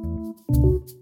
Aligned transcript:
Hej 0.00 0.99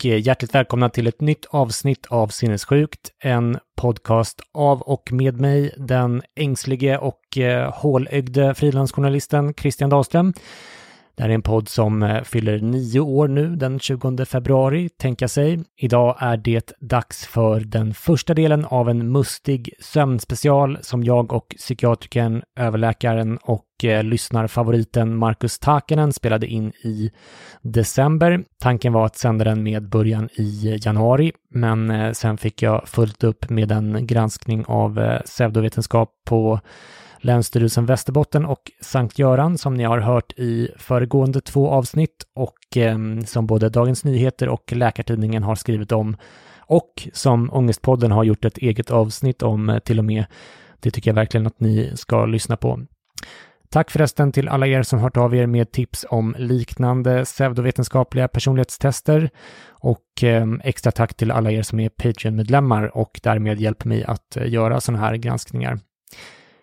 och 0.00 0.06
eh, 0.06 0.26
hjärtligt 0.26 0.54
välkomna 0.54 0.88
till 0.88 1.06
ett 1.06 1.20
nytt 1.20 1.46
avsnitt 1.50 2.06
av 2.06 2.28
Sinnessjukt, 2.28 3.10
en 3.22 3.58
podcast 3.76 4.40
av 4.54 4.82
och 4.82 5.12
med 5.12 5.40
mig, 5.40 5.74
den 5.76 6.22
ängslige 6.36 6.98
och 6.98 7.38
eh, 7.38 7.72
hålögde 7.72 8.54
frilansjournalisten 8.54 9.54
Christian 9.54 9.90
Dahlström. 9.90 10.32
Det 11.14 11.22
här 11.22 11.30
är 11.30 11.34
en 11.34 11.42
podd 11.42 11.68
som 11.68 12.02
eh, 12.02 12.22
fyller 12.22 12.58
nio 12.58 13.00
år 13.00 13.28
nu 13.28 13.56
den 13.56 13.78
20 13.78 14.24
februari, 14.24 14.88
tänka 14.88 15.28
sig. 15.28 15.60
Idag 15.76 16.16
är 16.18 16.36
det 16.36 16.72
dags 16.80 17.26
för 17.26 17.60
den 17.60 17.94
första 17.94 18.34
delen 18.34 18.64
av 18.64 18.88
en 18.88 19.12
mustig 19.12 19.74
sömnspecial 19.80 20.78
som 20.80 21.04
jag 21.04 21.32
och 21.32 21.54
psykiatrikern, 21.56 22.42
överläkaren 22.58 23.38
och 23.42 23.84
eh, 23.84 24.02
lyssnarfavoriten 24.02 25.16
Marcus 25.16 25.58
Takenen 25.58 26.12
spelade 26.12 26.46
in 26.46 26.72
i 26.84 27.10
december. 27.62 28.44
Tanken 28.58 28.92
var 28.92 29.06
att 29.06 29.16
sända 29.16 29.44
den 29.44 29.62
med 29.62 29.88
början 29.88 30.28
i 30.32 30.78
januari, 30.84 31.32
men 31.50 31.90
eh, 31.90 32.12
sen 32.12 32.38
fick 32.38 32.62
jag 32.62 32.88
fullt 32.88 33.24
upp 33.24 33.50
med 33.50 33.72
en 33.72 34.06
granskning 34.06 34.64
av 34.64 34.98
eh, 34.98 35.20
pseudovetenskap 35.20 36.10
på 36.26 36.60
Länsstyrelsen 37.20 37.86
Västerbotten 37.86 38.44
och 38.44 38.70
Sankt 38.80 39.18
Göran 39.18 39.58
som 39.58 39.74
ni 39.74 39.84
har 39.84 39.98
hört 39.98 40.32
i 40.36 40.68
föregående 40.76 41.40
två 41.40 41.70
avsnitt 41.70 42.24
och 42.34 42.76
eh, 42.76 42.98
som 43.26 43.46
både 43.46 43.68
Dagens 43.68 44.04
Nyheter 44.04 44.48
och 44.48 44.72
Läkartidningen 44.72 45.42
har 45.42 45.54
skrivit 45.54 45.92
om 45.92 46.16
och 46.58 47.08
som 47.12 47.50
Ångestpodden 47.52 48.12
har 48.12 48.24
gjort 48.24 48.44
ett 48.44 48.58
eget 48.58 48.90
avsnitt 48.90 49.42
om 49.42 49.68
eh, 49.68 49.78
till 49.78 49.98
och 49.98 50.04
med. 50.04 50.24
Det 50.80 50.90
tycker 50.90 51.10
jag 51.10 51.14
verkligen 51.14 51.46
att 51.46 51.60
ni 51.60 51.92
ska 51.94 52.26
lyssna 52.26 52.56
på. 52.56 52.80
Tack 53.68 53.90
förresten 53.90 54.32
till 54.32 54.48
alla 54.48 54.66
er 54.66 54.82
som 54.82 54.98
hört 54.98 55.16
av 55.16 55.34
er 55.34 55.46
med 55.46 55.72
tips 55.72 56.06
om 56.08 56.34
liknande 56.38 57.24
pseudovetenskapliga 57.24 58.28
personlighetstester 58.28 59.30
och 59.68 60.22
eh, 60.22 60.46
extra 60.64 60.92
tack 60.92 61.14
till 61.14 61.30
alla 61.30 61.50
er 61.50 61.62
som 61.62 61.80
är 61.80 61.88
Patreon-medlemmar 61.88 62.96
och 62.96 63.20
därmed 63.22 63.60
hjälper 63.60 63.88
mig 63.88 64.04
att 64.04 64.36
eh, 64.36 64.48
göra 64.48 64.80
sådana 64.80 65.04
här 65.04 65.16
granskningar. 65.16 65.78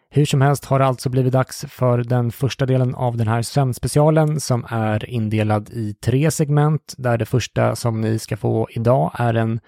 Hur 0.09 0.25
som 0.25 0.41
helst 0.41 0.65
har 0.65 0.79
det 0.79 0.85
alltså 0.85 1.09
blivit 1.09 1.33
dags 1.33 1.65
för 1.69 1.97
den 1.97 2.31
första 2.31 2.65
delen 2.65 2.95
av 2.95 3.17
den 3.17 3.27
här 3.27 3.41
sömnspecialen 3.41 4.39
som 4.39 4.65
är 4.69 5.09
indelad 5.09 5.69
i 5.69 5.93
tre 5.93 6.31
segment 6.31 6.93
där 6.97 7.17
det 7.17 7.25
första 7.25 7.75
som 7.75 8.01
ni 8.01 8.19
ska 8.19 8.37
få 8.37 8.67
idag 8.71 9.11
är 9.13 9.33
en 9.33 9.59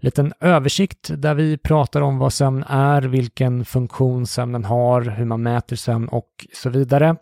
liten 0.00 0.32
översikt 0.40 1.10
där 1.16 1.34
vi 1.34 1.58
pratar 1.58 2.00
om 2.00 2.18
vad 2.18 2.32
sömn 2.32 2.64
är, 2.68 3.02
vilken 3.02 3.64
funktion 3.64 4.26
sömnen 4.26 4.64
har, 4.64 5.02
hur 5.02 5.24
man 5.24 5.42
mäter 5.42 5.76
sömn 5.76 6.08
och 6.08 6.46
så 6.54 6.70
vidare. 6.70 7.16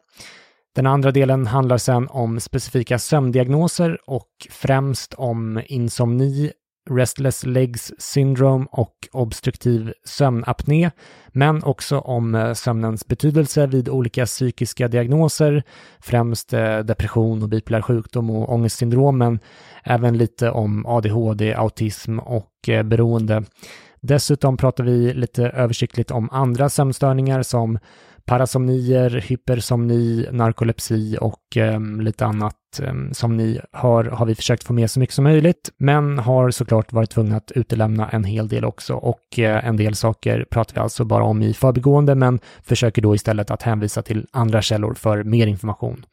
Den 0.75 0.87
andra 0.87 1.11
delen 1.11 1.47
handlar 1.47 1.79
sedan 1.79 2.09
om 2.11 2.41
specifika 2.41 2.99
sömndiagnoser 2.99 3.99
och 4.07 4.29
främst 4.51 5.15
om 5.15 5.63
insomni, 5.67 6.53
Restless 6.91 7.47
Legs 7.47 7.93
Syndrome 7.99 8.67
och 8.71 9.09
obstruktiv 9.13 9.93
sömnapné, 10.05 10.91
men 11.29 11.65
också 11.65 11.99
om 11.99 12.35
eh, 12.35 12.53
sömnens 12.53 13.07
betydelse 13.07 13.67
vid 13.67 13.89
olika 13.89 14.27
psykiska 14.27 14.89
diagnoser, 14.89 15.63
främst 16.01 16.53
eh, 16.53 16.79
depression 16.79 17.43
och 17.43 17.49
bipolär 17.49 17.83
sjukdom 17.83 18.31
och 18.31 18.53
ångestsyndrom, 18.53 19.19
men 19.19 19.39
även 19.85 20.19
lite 20.19 20.51
om 20.51 20.87
ADHD, 20.87 21.55
autism 21.55 22.19
och 22.19 22.69
eh, 22.69 22.83
beroende. 22.83 23.45
Dessutom 24.01 24.57
pratar 24.57 24.85
vi 24.85 25.15
lite 25.15 25.49
översiktligt 25.49 26.11
om 26.11 26.29
andra 26.33 26.69
sömnstörningar 26.69 27.43
som 27.43 27.79
parasomnier, 28.27 29.11
hypersomni, 29.11 30.27
narkolepsi 30.33 31.19
och 31.21 31.57
eh, 31.57 31.81
lite 31.81 32.27
annat. 32.27 32.57
Eh, 32.83 32.95
som 33.13 33.37
ni 33.37 33.61
hör 33.73 34.05
har 34.05 34.27
vi 34.27 34.35
försökt 34.35 34.65
få 34.65 34.73
med 34.73 34.91
så 34.91 35.01
mycket 35.01 35.15
som 35.15 35.25
möjligt, 35.25 35.71
men 35.79 36.19
har 36.19 36.51
såklart 36.51 36.93
varit 36.93 37.11
tvungna 37.11 37.37
att 37.37 37.53
utelämna 37.55 38.09
en 38.09 38.25
hel 38.25 38.49
del 38.49 38.65
också 38.65 38.95
och 38.95 39.39
eh, 39.39 39.67
en 39.67 39.77
del 39.77 39.95
saker 39.95 40.47
pratar 40.51 40.75
vi 40.75 40.81
alltså 40.81 41.05
bara 41.05 41.25
om 41.25 41.43
i 41.43 41.55
förbigående, 41.55 42.15
men 42.15 42.41
försöker 42.63 43.03
då 43.03 43.15
istället 43.15 43.51
att 43.51 43.63
hänvisa 43.63 44.03
till 44.03 44.27
andra 44.33 44.63
källor 44.63 44.95
för 44.95 45.25
mer 45.25 45.47
information. 45.47 46.05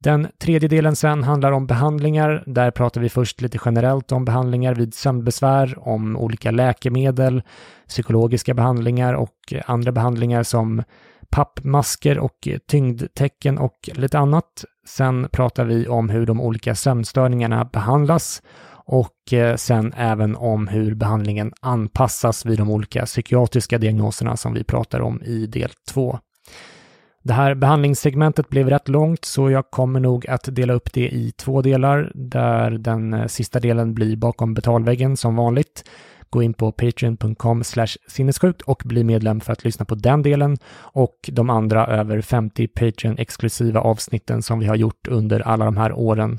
Den 0.00 0.28
tredje 0.38 0.68
delen 0.68 0.96
sen 0.96 1.24
handlar 1.24 1.52
om 1.52 1.66
behandlingar. 1.66 2.42
Där 2.46 2.70
pratar 2.70 3.00
vi 3.00 3.08
först 3.08 3.40
lite 3.40 3.58
generellt 3.64 4.12
om 4.12 4.24
behandlingar 4.24 4.74
vid 4.74 4.94
sömnbesvär, 4.94 5.88
om 5.88 6.16
olika 6.16 6.50
läkemedel, 6.50 7.42
psykologiska 7.88 8.54
behandlingar 8.54 9.14
och 9.14 9.34
eh, 9.52 9.62
andra 9.66 9.92
behandlingar 9.92 10.42
som 10.42 10.82
pappmasker 11.30 12.18
och 12.18 12.48
tyngdtecken 12.68 13.58
och 13.58 13.90
lite 13.94 14.18
annat. 14.18 14.64
Sen 14.86 15.28
pratar 15.32 15.64
vi 15.64 15.88
om 15.88 16.08
hur 16.08 16.26
de 16.26 16.40
olika 16.40 16.74
sömnstörningarna 16.74 17.64
behandlas 17.64 18.42
och 18.86 19.32
eh, 19.32 19.56
sen 19.56 19.92
även 19.96 20.36
om 20.36 20.68
hur 20.68 20.94
behandlingen 20.94 21.52
anpassas 21.60 22.46
vid 22.46 22.58
de 22.58 22.70
olika 22.70 23.04
psykiatriska 23.04 23.78
diagnoserna 23.78 24.36
som 24.36 24.54
vi 24.54 24.64
pratar 24.64 25.00
om 25.00 25.22
i 25.22 25.46
del 25.46 25.70
2. 25.88 26.18
Det 27.22 27.32
här 27.32 27.54
behandlingssegmentet 27.54 28.48
blev 28.48 28.70
rätt 28.70 28.88
långt 28.88 29.24
så 29.24 29.50
jag 29.50 29.70
kommer 29.70 30.00
nog 30.00 30.28
att 30.28 30.48
dela 30.52 30.72
upp 30.72 30.92
det 30.92 31.08
i 31.08 31.32
två 31.36 31.62
delar 31.62 32.12
där 32.14 32.70
den 32.70 33.14
eh, 33.14 33.26
sista 33.26 33.60
delen 33.60 33.94
blir 33.94 34.16
bakom 34.16 34.54
betalväggen 34.54 35.16
som 35.16 35.36
vanligt. 35.36 35.84
Gå 36.30 36.42
in 36.42 36.54
på 36.54 36.72
patreon.com 36.72 37.62
sinnessjukt 38.08 38.62
och 38.62 38.82
bli 38.84 39.04
medlem 39.04 39.40
för 39.40 39.52
att 39.52 39.64
lyssna 39.64 39.84
på 39.84 39.94
den 39.94 40.22
delen 40.22 40.56
och 40.76 41.30
de 41.32 41.50
andra 41.50 41.86
över 41.86 42.20
50 42.20 42.66
Patreon-exklusiva 42.66 43.80
avsnitten 43.80 44.42
som 44.42 44.58
vi 44.58 44.66
har 44.66 44.76
gjort 44.76 45.08
under 45.08 45.40
alla 45.40 45.64
de 45.64 45.76
här 45.76 45.92
åren. 45.92 46.38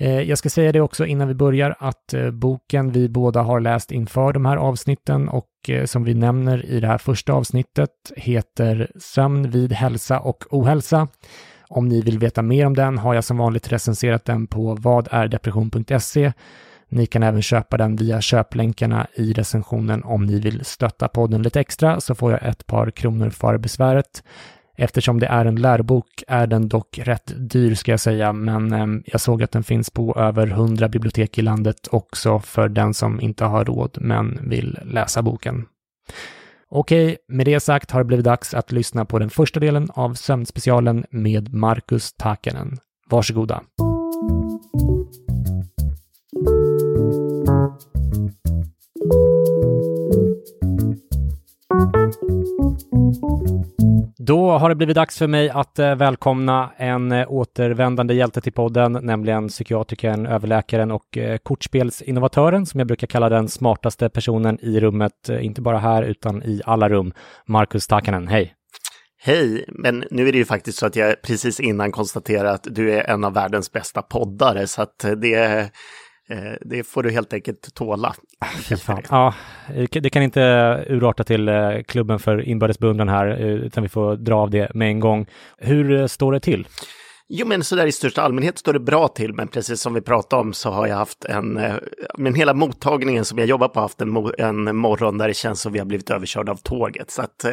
Eh, 0.00 0.20
jag 0.20 0.38
ska 0.38 0.50
säga 0.50 0.72
det 0.72 0.80
också 0.80 1.06
innan 1.06 1.28
vi 1.28 1.34
börjar 1.34 1.76
att 1.78 2.14
eh, 2.14 2.30
boken 2.30 2.92
vi 2.92 3.08
båda 3.08 3.42
har 3.42 3.60
läst 3.60 3.92
inför 3.92 4.32
de 4.32 4.46
här 4.46 4.56
avsnitten 4.56 5.28
och 5.28 5.48
eh, 5.68 5.84
som 5.84 6.04
vi 6.04 6.14
nämner 6.14 6.66
i 6.66 6.80
det 6.80 6.86
här 6.86 6.98
första 6.98 7.32
avsnittet 7.32 7.90
heter 8.16 8.90
Sömn 8.98 9.50
vid 9.50 9.72
hälsa 9.72 10.20
och 10.20 10.44
ohälsa. 10.50 11.08
Om 11.68 11.88
ni 11.88 12.00
vill 12.00 12.18
veta 12.18 12.42
mer 12.42 12.66
om 12.66 12.74
den 12.74 12.98
har 12.98 13.14
jag 13.14 13.24
som 13.24 13.38
vanligt 13.38 13.72
recenserat 13.72 14.24
den 14.24 14.46
på 14.46 14.74
vadärdepression.se 14.74 16.32
ni 16.90 17.06
kan 17.06 17.22
även 17.22 17.42
köpa 17.42 17.76
den 17.76 17.96
via 17.96 18.20
köplänkarna 18.20 19.06
i 19.14 19.32
recensionen 19.32 20.04
om 20.04 20.26
ni 20.26 20.40
vill 20.40 20.64
stötta 20.64 21.08
podden 21.08 21.42
lite 21.42 21.60
extra 21.60 22.00
så 22.00 22.14
får 22.14 22.32
jag 22.32 22.42
ett 22.42 22.66
par 22.66 22.90
kronor 22.90 23.30
för 23.30 23.58
besväret. 23.58 24.22
Eftersom 24.76 25.20
det 25.20 25.26
är 25.26 25.44
en 25.44 25.56
lärobok 25.56 26.24
är 26.28 26.46
den 26.46 26.68
dock 26.68 26.98
rätt 26.98 27.32
dyr 27.36 27.74
ska 27.74 27.90
jag 27.90 28.00
säga, 28.00 28.32
men 28.32 28.72
ehm, 28.72 29.02
jag 29.06 29.20
såg 29.20 29.42
att 29.42 29.52
den 29.52 29.62
finns 29.62 29.90
på 29.90 30.14
över 30.18 30.46
100 30.46 30.88
bibliotek 30.88 31.38
i 31.38 31.42
landet 31.42 31.88
också 31.90 32.38
för 32.38 32.68
den 32.68 32.94
som 32.94 33.20
inte 33.20 33.44
har 33.44 33.64
råd 33.64 33.98
men 34.00 34.38
vill 34.42 34.78
läsa 34.84 35.22
boken. 35.22 35.66
Okej, 36.70 37.16
med 37.28 37.46
det 37.46 37.60
sagt 37.60 37.90
har 37.90 38.00
det 38.00 38.04
blivit 38.04 38.24
dags 38.24 38.54
att 38.54 38.72
lyssna 38.72 39.04
på 39.04 39.18
den 39.18 39.30
första 39.30 39.60
delen 39.60 39.88
av 39.94 40.14
sömnspecialen 40.14 41.04
med 41.10 41.54
Marcus 41.54 42.12
Takenen. 42.12 42.78
Varsågoda. 43.10 43.62
Då 54.18 54.50
har 54.50 54.68
det 54.68 54.74
blivit 54.74 54.94
dags 54.94 55.18
för 55.18 55.26
mig 55.26 55.50
att 55.50 55.78
eh, 55.78 55.94
välkomna 55.94 56.70
en 56.76 57.12
eh, 57.12 57.32
återvändande 57.32 58.14
hjälte 58.14 58.40
till 58.40 58.52
podden, 58.52 58.98
nämligen 59.02 59.48
psykiatrikern, 59.48 60.26
överläkaren 60.26 60.90
och 60.90 61.18
eh, 61.18 61.36
kortspelsinnovatören 61.38 62.66
som 62.66 62.80
jag 62.80 62.86
brukar 62.86 63.06
kalla 63.06 63.28
den 63.28 63.48
smartaste 63.48 64.08
personen 64.08 64.58
i 64.60 64.80
rummet, 64.80 65.28
inte 65.40 65.60
bara 65.60 65.78
här 65.78 66.02
utan 66.02 66.42
i 66.42 66.60
alla 66.64 66.88
rum. 66.88 67.12
Marcus 67.46 67.86
Takanen, 67.86 68.28
hej! 68.28 68.54
Hej, 69.22 69.64
men 69.68 70.04
nu 70.10 70.28
är 70.28 70.32
det 70.32 70.38
ju 70.38 70.44
faktiskt 70.44 70.78
så 70.78 70.86
att 70.86 70.96
jag 70.96 71.22
precis 71.22 71.60
innan 71.60 71.92
konstaterade 71.92 72.50
att 72.50 72.66
du 72.70 72.92
är 72.92 73.10
en 73.10 73.24
av 73.24 73.34
världens 73.34 73.72
bästa 73.72 74.02
poddare, 74.02 74.66
så 74.66 74.82
att 74.82 75.04
det 75.16 75.70
det 76.60 76.86
får 76.86 77.02
du 77.02 77.10
helt 77.10 77.32
enkelt 77.32 77.74
tåla. 77.74 78.14
Ja, 79.10 79.34
det 79.90 80.10
kan 80.10 80.22
inte 80.22 80.40
urarta 80.88 81.24
till 81.24 81.48
eh, 81.48 81.82
klubben 81.86 82.18
för 82.18 82.48
inbördes 82.48 82.78
här, 83.08 83.26
eh, 83.26 83.46
utan 83.46 83.82
vi 83.82 83.88
får 83.88 84.16
dra 84.16 84.36
av 84.36 84.50
det 84.50 84.74
med 84.74 84.88
en 84.88 85.00
gång. 85.00 85.26
Hur 85.58 86.06
står 86.06 86.32
det 86.32 86.40
till? 86.40 86.68
Jo, 87.28 87.46
men 87.46 87.64
så 87.64 87.76
där 87.76 87.86
i 87.86 87.92
största 87.92 88.22
allmänhet 88.22 88.58
står 88.58 88.72
det 88.72 88.80
bra 88.80 89.08
till, 89.08 89.34
men 89.34 89.48
precis 89.48 89.80
som 89.80 89.94
vi 89.94 90.00
pratade 90.00 90.42
om 90.42 90.52
så 90.52 90.70
har 90.70 90.86
jag 90.86 90.96
haft 90.96 91.24
en, 91.24 91.60
men 92.18 92.34
hela 92.34 92.54
mottagningen 92.54 93.24
som 93.24 93.38
jag 93.38 93.48
jobbar 93.48 93.68
på 93.68 93.74
har 93.74 93.82
haft 93.82 94.00
en, 94.00 94.16
en 94.38 94.76
morgon 94.76 95.18
där 95.18 95.28
det 95.28 95.34
känns 95.34 95.60
som 95.60 95.72
vi 95.72 95.78
har 95.78 95.86
blivit 95.86 96.10
överkörda 96.10 96.52
av 96.52 96.56
tåget. 96.56 97.10
Så 97.10 97.22
att 97.22 97.44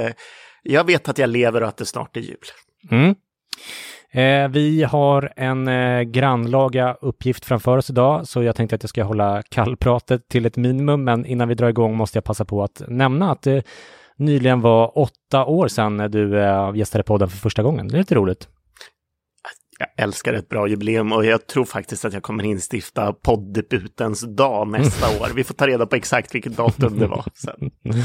jag 0.64 0.84
vet 0.84 1.10
att 1.10 1.18
jag 1.18 1.30
lever 1.30 1.64
och 1.64 1.70
att 1.70 1.78
det 1.78 1.86
snart 1.86 2.18
är 2.18 2.22
jul. 2.22 2.38
Mm. 2.92 3.16
Eh, 4.12 4.48
vi 4.48 4.84
har 4.84 5.34
en 5.36 5.68
eh, 5.68 6.02
grannlaga 6.02 6.98
uppgift 7.02 7.46
framför 7.46 7.78
oss 7.78 7.90
idag, 7.90 8.28
så 8.28 8.44
jag 8.44 8.56
tänkte 8.56 8.76
att 8.76 8.84
jag 8.84 8.90
ska 8.90 9.04
hålla 9.04 9.44
kallpratet 9.50 10.28
till 10.28 10.46
ett 10.46 10.58
minimum, 10.58 11.04
men 11.04 11.26
innan 11.26 11.48
vi 11.48 11.56
drar 11.56 11.70
igång 11.70 11.96
måste 11.96 12.18
jag 12.18 12.24
passa 12.24 12.46
på 12.46 12.64
att 12.64 12.82
nämna 12.88 13.32
att 13.32 13.42
det 13.42 13.64
nyligen 14.16 14.62
var 14.62 14.98
åtta 14.98 15.46
år 15.46 15.68
sedan 15.68 15.98
du 16.12 16.40
eh, 16.40 16.72
gästade 16.76 17.04
podden 17.04 17.30
för 17.30 17.38
första 17.38 17.64
gången. 17.64 17.88
Det 17.88 17.96
är 17.96 18.00
lite 18.00 18.16
roligt. 18.16 18.50
Jag 19.80 19.88
älskar 19.98 20.34
ett 20.34 20.50
bra 20.50 20.68
jubileum 20.68 21.14
och 21.14 21.26
jag 21.26 21.48
tror 21.48 21.66
faktiskt 21.66 22.06
att 22.06 22.14
jag 22.14 22.24
kommer 22.24 22.44
instifta 22.44 23.14
poddebutens 23.14 24.22
dag 24.22 24.68
nästa 24.68 25.08
år. 25.22 25.30
Vi 25.36 25.44
får 25.44 25.54
ta 25.54 25.68
reda 25.68 25.86
på 25.86 25.96
exakt 25.96 26.36
vilket 26.36 26.58
datum 26.58 27.00
det 27.00 27.08
var 27.08 27.26
sen. 27.34 27.72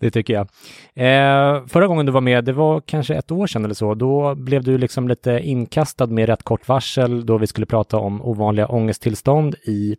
Det 0.00 0.10
tycker 0.10 0.34
jag. 0.34 0.48
Eh, 0.94 1.66
förra 1.66 1.86
gången 1.86 2.06
du 2.06 2.12
var 2.12 2.20
med, 2.20 2.44
det 2.44 2.52
var 2.52 2.80
kanske 2.80 3.14
ett 3.14 3.30
år 3.30 3.46
sedan 3.46 3.64
eller 3.64 3.74
så, 3.74 3.94
då 3.94 4.34
blev 4.34 4.64
du 4.64 4.78
liksom 4.78 5.08
lite 5.08 5.30
inkastad 5.30 6.06
med 6.06 6.26
rätt 6.26 6.42
kort 6.42 6.68
varsel 6.68 7.26
då 7.26 7.38
vi 7.38 7.46
skulle 7.46 7.66
prata 7.66 7.96
om 7.96 8.22
ovanliga 8.22 8.66
ångesttillstånd 8.66 9.54
i 9.54 9.96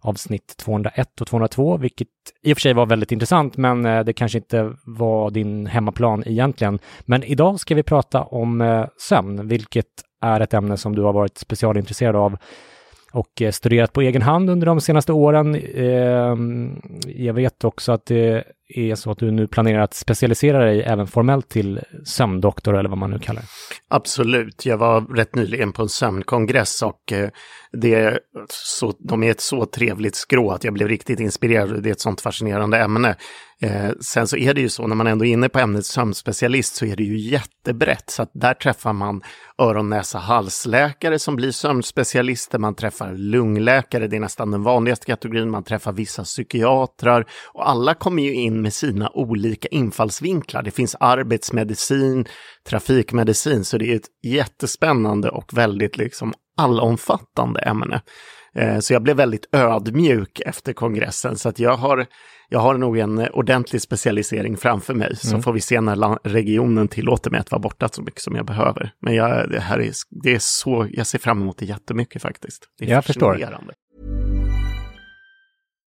avsnitt 0.00 0.56
201 0.56 1.20
och 1.20 1.26
202, 1.26 1.76
vilket 1.76 2.08
i 2.42 2.52
och 2.52 2.56
för 2.56 2.60
sig 2.60 2.74
var 2.74 2.86
väldigt 2.86 3.12
intressant, 3.12 3.56
men 3.56 3.86
eh, 3.86 4.04
det 4.04 4.12
kanske 4.12 4.38
inte 4.38 4.72
var 4.84 5.30
din 5.30 5.66
hemmaplan 5.66 6.22
egentligen. 6.26 6.78
Men 7.00 7.24
idag 7.24 7.60
ska 7.60 7.74
vi 7.74 7.82
prata 7.82 8.22
om 8.22 8.60
eh, 8.60 8.86
sömn, 9.08 9.48
vilket 9.48 9.86
är 10.20 10.40
ett 10.40 10.54
ämne 10.54 10.76
som 10.76 10.94
du 10.94 11.02
har 11.02 11.12
varit 11.12 11.38
specialintresserad 11.38 12.16
av 12.16 12.36
och 13.12 13.42
eh, 13.42 13.50
studerat 13.50 13.92
på 13.92 14.00
egen 14.00 14.22
hand 14.22 14.50
under 14.50 14.66
de 14.66 14.80
senaste 14.80 15.12
åren. 15.12 15.54
Ehm, 15.74 16.80
jag 17.06 17.34
vet 17.34 17.64
också 17.64 17.92
att 17.92 18.06
det 18.06 18.44
är 18.68 18.94
så 18.94 19.10
att 19.10 19.18
du 19.18 19.30
nu 19.30 19.46
planerar 19.46 19.80
att 19.80 19.94
specialisera 19.94 20.64
dig 20.64 20.82
även 20.82 21.06
formellt 21.06 21.48
till 21.48 21.80
sömndoktor 22.04 22.78
eller 22.78 22.88
vad 22.88 22.98
man 22.98 23.10
nu 23.10 23.18
kallar 23.18 23.40
det. 23.40 23.48
Absolut, 23.88 24.66
jag 24.66 24.78
var 24.78 25.00
rätt 25.00 25.34
nyligen 25.34 25.72
på 25.72 25.82
en 25.82 25.88
sömnkongress 25.88 26.82
och 26.82 27.12
eh, 27.12 27.30
det 27.72 27.94
är 27.94 28.20
så, 28.50 28.94
de 28.98 29.22
är 29.22 29.30
ett 29.30 29.40
så 29.40 29.66
trevligt 29.66 30.14
skrå 30.14 30.50
att 30.50 30.64
jag 30.64 30.74
blev 30.74 30.88
riktigt 30.88 31.20
inspirerad. 31.20 31.82
Det 31.82 31.88
är 31.88 31.92
ett 31.92 32.00
sånt 32.00 32.20
fascinerande 32.20 32.78
ämne. 32.78 33.16
Eh, 33.60 33.90
sen 34.00 34.26
så 34.26 34.36
är 34.36 34.54
det 34.54 34.60
ju 34.60 34.68
så 34.68 34.86
när 34.86 34.96
man 34.96 35.06
ändå 35.06 35.24
är 35.24 35.32
inne 35.32 35.48
på 35.48 35.58
ämnet 35.58 35.86
sömnspecialist 35.86 36.76
så 36.76 36.84
är 36.84 36.96
det 36.96 37.02
ju 37.02 37.18
jättebrett. 37.18 38.10
Så 38.10 38.22
att 38.22 38.30
där 38.34 38.54
träffar 38.54 38.92
man 38.92 39.22
öron, 39.58 39.88
näsa, 39.88 40.18
halsläkare 40.18 41.18
som 41.18 41.36
blir 41.36 41.50
sömnspecialister. 41.50 42.58
Man 42.58 42.74
träffar 42.74 43.12
lungläkare, 43.12 44.06
det 44.06 44.16
är 44.16 44.20
nästan 44.20 44.50
den 44.50 44.62
vanligaste 44.62 45.06
kategorin. 45.06 45.50
Man 45.50 45.64
träffar 45.64 45.92
vissa 45.92 46.24
psykiatrar 46.24 47.26
och 47.52 47.68
alla 47.68 47.94
kommer 47.94 48.22
ju 48.22 48.34
in 48.34 48.57
med 48.62 48.72
sina 48.72 49.10
olika 49.10 49.68
infallsvinklar. 49.68 50.62
Det 50.62 50.70
finns 50.70 50.96
arbetsmedicin, 51.00 52.26
trafikmedicin, 52.68 53.64
så 53.64 53.78
det 53.78 53.92
är 53.92 53.96
ett 53.96 54.08
jättespännande 54.22 55.30
och 55.30 55.56
väldigt 55.56 55.96
liksom 55.96 56.34
allomfattande 56.56 57.60
ämne. 57.60 58.02
Eh, 58.54 58.78
så 58.78 58.92
jag 58.92 59.02
blev 59.02 59.16
väldigt 59.16 59.54
ödmjuk 59.54 60.40
efter 60.40 60.72
kongressen, 60.72 61.36
så 61.36 61.48
att 61.48 61.58
jag 61.58 61.76
har, 61.76 62.06
jag 62.48 62.58
har 62.58 62.78
nog 62.78 62.98
en 62.98 63.18
ordentlig 63.18 63.82
specialisering 63.82 64.56
framför 64.56 64.94
mig. 64.94 65.16
Så 65.16 65.28
mm. 65.28 65.42
får 65.42 65.52
vi 65.52 65.60
se 65.60 65.80
när 65.80 66.28
regionen 66.28 66.88
tillåter 66.88 67.30
mig 67.30 67.40
att 67.40 67.50
vara 67.50 67.60
borta 67.60 67.88
så 67.88 68.02
mycket 68.02 68.22
som 68.22 68.36
jag 68.36 68.46
behöver. 68.46 68.92
Men 69.00 69.14
jag, 69.14 69.50
det 69.50 69.60
här 69.60 69.78
är, 69.78 69.92
det 70.22 70.34
är 70.34 70.38
så, 70.40 70.86
jag 70.90 71.06
ser 71.06 71.18
fram 71.18 71.42
emot 71.42 71.58
det 71.58 71.64
jättemycket 71.64 72.22
faktiskt. 72.22 72.64
Det 72.78 72.84
är 72.84 72.90
jag 72.90 73.04
förstår. 73.04 73.38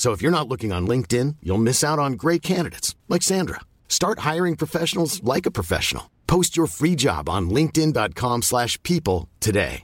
So 0.00 0.12
if 0.12 0.22
you're 0.22 0.38
not 0.38 0.48
looking 0.48 0.72
on 0.72 0.88
LinkedIn, 0.88 1.36
you'll 1.42 1.62
miss 1.62 1.84
out 1.84 1.98
on 1.98 2.12
great 2.12 2.40
candidates 2.42 2.96
like 3.06 3.22
Sandra. 3.22 3.60
Start 3.86 4.34
hiring 4.34 4.56
professionals 4.56 5.22
like 5.22 5.48
a 5.48 5.50
professional. 5.50 6.04
Post 6.26 6.56
your 6.56 6.68
free 6.68 6.94
job 6.96 7.28
on 7.28 7.50
linkedin.com/people 7.50 9.28
today. 9.40 9.82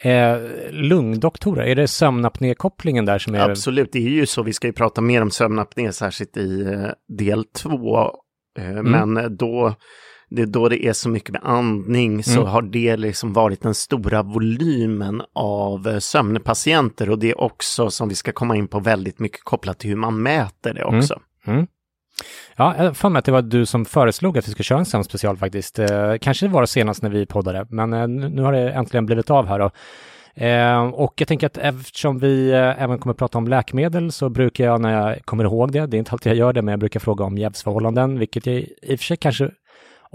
Eh, 0.00 0.38
lungdoktorer, 0.70 1.66
är 1.66 1.74
det 1.74 1.88
sömnapnékopplingen 1.88 3.04
där 3.04 3.18
som 3.18 3.34
är... 3.34 3.50
Absolut, 3.50 3.92
det 3.92 3.98
är 3.98 4.08
ju 4.08 4.26
så. 4.26 4.42
Vi 4.42 4.52
ska 4.52 4.66
ju 4.66 4.72
prata 4.72 5.00
mer 5.00 5.22
om 5.22 5.30
sömnapné, 5.30 5.92
särskilt 5.92 6.36
i 6.36 6.62
eh, 6.62 7.16
del 7.16 7.44
två. 7.44 7.98
Eh, 8.58 8.68
mm. 8.68 9.10
Men 9.10 9.36
då 9.36 9.74
det 10.30 10.42
är 10.42 10.46
då 10.46 10.68
det 10.68 10.86
är 10.86 10.92
så 10.92 11.08
mycket 11.08 11.30
med 11.30 11.40
andning 11.44 12.22
så 12.22 12.40
mm. 12.40 12.46
har 12.46 12.62
det 12.62 12.96
liksom 12.96 13.32
varit 13.32 13.62
den 13.62 13.74
stora 13.74 14.22
volymen 14.22 15.22
av 15.32 15.88
eh, 15.88 15.98
sömnpatienter 15.98 17.10
och 17.10 17.18
det 17.18 17.30
är 17.30 17.40
också 17.40 17.90
som 17.90 18.08
vi 18.08 18.14
ska 18.14 18.32
komma 18.32 18.56
in 18.56 18.68
på 18.68 18.80
väldigt 18.80 19.18
mycket 19.18 19.44
kopplat 19.44 19.78
till 19.78 19.90
hur 19.90 19.96
man 19.96 20.22
mäter 20.22 20.74
det 20.74 20.84
också. 20.84 21.20
Mm. 21.46 21.56
Mm. 21.56 21.66
Ja, 22.56 22.74
jag 22.78 22.96
får 22.96 23.10
med 23.10 23.18
att 23.18 23.24
det 23.24 23.32
var 23.32 23.42
du 23.42 23.66
som 23.66 23.84
föreslog 23.84 24.38
att 24.38 24.48
vi 24.48 24.52
ska 24.52 24.62
köra 24.62 24.78
en 24.78 24.84
sömnspecial 24.84 25.36
faktiskt. 25.36 25.78
Eh, 25.78 26.14
kanske 26.20 26.46
det 26.46 26.52
var 26.52 26.60
det 26.60 26.66
senast 26.66 27.02
när 27.02 27.10
vi 27.10 27.26
poddade, 27.26 27.66
men 27.70 27.92
eh, 27.92 28.08
nu 28.08 28.42
har 28.42 28.52
det 28.52 28.72
äntligen 28.72 29.06
blivit 29.06 29.30
av 29.30 29.46
här. 29.46 29.58
Då. 29.58 29.70
Eh, 30.44 30.86
och 30.86 31.14
jag 31.16 31.28
tänker 31.28 31.46
att 31.46 31.58
eftersom 31.58 32.18
vi 32.18 32.50
eh, 32.50 32.82
även 32.82 32.98
kommer 32.98 33.12
att 33.12 33.18
prata 33.18 33.38
om 33.38 33.48
läkemedel 33.48 34.12
så 34.12 34.28
brukar 34.28 34.64
jag 34.64 34.80
när 34.80 34.92
jag 34.92 35.24
kommer 35.24 35.44
ihåg 35.44 35.72
det, 35.72 35.86
det 35.86 35.96
är 35.96 35.98
inte 35.98 36.12
alltid 36.12 36.30
jag 36.30 36.38
gör 36.38 36.52
det, 36.52 36.62
men 36.62 36.72
jag 36.72 36.80
brukar 36.80 37.00
fråga 37.00 37.24
om 37.24 37.38
jävsförhållanden, 37.38 38.18
vilket 38.18 38.46
jag 38.46 38.56
i 38.56 38.94
och 38.94 38.98
för 38.98 39.04
sig 39.04 39.16
kanske 39.16 39.50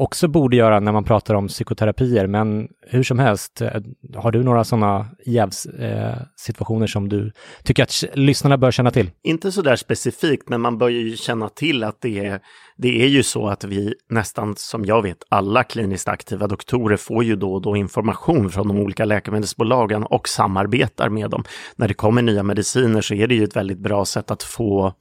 också 0.01 0.27
borde 0.27 0.55
göra 0.55 0.79
när 0.79 0.91
man 0.91 1.03
pratar 1.03 1.35
om 1.35 1.47
psykoterapier. 1.47 2.27
Men 2.27 2.67
hur 2.87 3.03
som 3.03 3.19
helst, 3.19 3.61
eh, 3.61 3.81
har 4.15 4.31
du 4.31 4.43
några 4.43 4.63
sådana 4.63 5.07
jävssituationer 5.25 6.85
eh, 6.85 6.87
som 6.87 7.09
du 7.09 7.31
tycker 7.63 7.83
att 7.83 8.03
lyssnarna 8.13 8.57
bör 8.57 8.71
känna 8.71 8.91
till? 8.91 9.11
Inte 9.23 9.51
så 9.51 9.61
där 9.61 9.75
specifikt, 9.75 10.49
men 10.49 10.61
man 10.61 10.77
bör 10.77 10.89
ju 10.89 11.17
känna 11.17 11.49
till 11.49 11.83
att 11.83 12.01
det 12.01 12.25
är, 12.25 12.39
det 12.77 13.03
är 13.03 13.07
ju 13.07 13.23
så 13.23 13.47
att 13.47 13.63
vi 13.63 13.93
nästan, 14.09 14.55
som 14.57 14.85
jag 14.85 15.01
vet, 15.01 15.17
alla 15.29 15.63
kliniskt 15.63 16.07
aktiva 16.07 16.47
doktorer 16.47 16.97
får 16.97 17.23
ju 17.23 17.35
då 17.35 17.53
och 17.53 17.61
då 17.61 17.75
information 17.75 18.49
från 18.49 18.67
de 18.67 18.79
olika 18.79 19.05
läkemedelsbolagen 19.05 20.03
och 20.03 20.29
samarbetar 20.29 21.09
med 21.09 21.29
dem. 21.29 21.43
När 21.75 21.87
det 21.87 21.93
kommer 21.93 22.21
nya 22.21 22.43
mediciner 22.43 23.01
så 23.01 23.13
är 23.13 23.27
det 23.27 23.35
ju 23.35 23.43
ett 23.43 23.55
väldigt 23.55 23.79
bra 23.79 24.05
sätt 24.05 24.31
att 24.31 24.43
få 24.43 24.93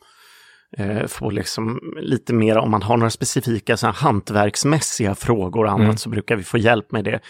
eh, 0.76 1.06
få 1.06 1.30
liksom 1.30 1.94
lite 2.00 2.32
mer, 2.32 2.58
om 2.58 2.70
man 2.70 2.82
har 2.82 2.96
några 2.96 3.10
specifika 3.10 3.76
så 3.76 3.86
här, 3.86 3.94
hantverksmässiga 3.94 5.14
frågor 5.14 5.64
och 5.64 5.70
annat 5.70 5.84
mm. 5.84 5.96
så 5.96 6.08
brukar 6.08 6.36
vi 6.36 6.42
få 6.42 6.58
hjälp 6.58 6.92
med 6.92 7.04
det. 7.04 7.20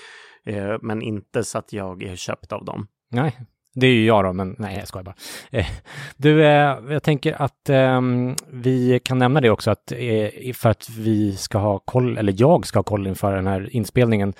Eh, 0.47 0.77
men 0.83 1.03
inte 1.03 1.45
så 1.45 1.59
att 1.59 1.73
jag 1.73 2.03
är 2.03 2.17
köpt 2.17 2.53
av 2.53 2.65
dem. 2.65 2.87
Nej, 3.11 3.37
det 3.75 3.87
är 3.87 3.93
ju 3.93 4.07
jag 4.07 4.25
då, 4.25 4.33
men 4.33 4.57
nej, 4.59 4.79
jag 4.79 4.89
skojar 4.89 5.05
bara. 5.05 5.15
Eh, 5.51 5.67
du, 6.17 6.45
eh, 6.45 6.79
jag 6.89 7.03
tänker 7.03 7.43
att 7.43 7.69
eh, 7.69 8.01
vi 8.53 9.01
kan 9.05 9.19
nämna 9.19 9.41
det 9.41 9.51
också, 9.51 9.71
att 9.71 9.93
eh, 9.93 10.53
för 10.55 10.69
att 10.69 10.91
vi 10.91 11.37
ska 11.37 11.59
ha 11.59 11.79
koll, 11.79 12.19
eller 12.19 12.35
jag 12.37 12.67
ska 12.67 12.79
ha 12.79 12.85
koll 12.85 13.07
inför 13.07 13.37
den 13.37 13.47
här 13.47 13.77
inspelningen, 13.77 14.33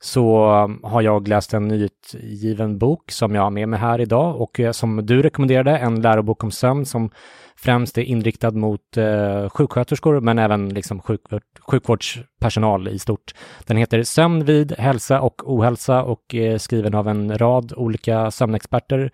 så 0.00 0.52
um, 0.64 0.80
har 0.82 1.02
jag 1.02 1.28
läst 1.28 1.54
en 1.54 1.68
nyutgiven 1.68 2.78
bok 2.78 3.10
som 3.10 3.34
jag 3.34 3.42
har 3.42 3.50
med 3.50 3.68
mig 3.68 3.78
här 3.80 4.00
idag 4.00 4.40
och 4.40 4.60
eh, 4.60 4.72
som 4.72 5.06
du 5.06 5.22
rekommenderade, 5.22 5.78
en 5.78 6.00
lärobok 6.00 6.44
om 6.44 6.50
sömn 6.50 6.86
som 6.86 7.10
främst 7.56 7.98
är 7.98 8.02
inriktad 8.02 8.50
mot 8.50 8.96
eh, 8.96 9.48
sjuksköterskor 9.48 10.20
men 10.20 10.38
även 10.38 10.68
liksom 10.68 11.00
sjukvård, 11.00 11.42
sjukvårdspersonal 11.60 12.88
i 12.88 12.98
stort. 12.98 13.34
Den 13.66 13.76
heter 13.76 14.02
Sömn 14.02 14.44
vid 14.44 14.72
hälsa 14.72 15.20
och 15.20 15.52
ohälsa 15.52 16.02
och 16.02 16.34
är 16.34 16.58
skriven 16.58 16.94
av 16.94 17.08
en 17.08 17.38
rad 17.38 17.72
olika 17.76 18.30
sömnexperter 18.30 19.10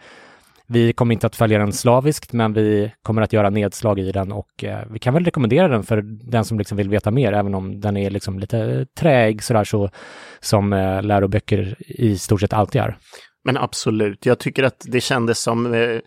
vi 0.66 0.92
kommer 0.92 1.12
inte 1.12 1.26
att 1.26 1.36
följa 1.36 1.58
den 1.58 1.72
slaviskt, 1.72 2.32
men 2.32 2.52
vi 2.52 2.92
kommer 3.02 3.22
att 3.22 3.32
göra 3.32 3.50
nedslag 3.50 3.98
i 3.98 4.12
den 4.12 4.32
och 4.32 4.64
eh, 4.64 4.78
vi 4.90 4.98
kan 4.98 5.14
väl 5.14 5.24
rekommendera 5.24 5.68
den 5.68 5.82
för 5.82 6.02
den 6.30 6.44
som 6.44 6.58
liksom 6.58 6.76
vill 6.76 6.88
veta 6.88 7.10
mer, 7.10 7.32
även 7.32 7.54
om 7.54 7.80
den 7.80 7.96
är 7.96 8.10
liksom 8.10 8.38
lite 8.38 8.86
träig 8.98 9.42
sådär 9.42 9.64
så 9.64 9.90
som 10.40 10.72
eh, 10.72 11.02
läroböcker 11.02 11.76
i 11.78 12.18
stort 12.18 12.40
sett 12.40 12.52
alltid 12.52 12.80
är. 12.80 12.98
Men 13.44 13.56
absolut, 13.56 14.26
jag 14.26 14.38
tycker 14.38 14.62
att 14.62 14.84
det 14.88 15.00
kändes 15.00 15.38
som 15.38 15.74
eh, 15.74 16.00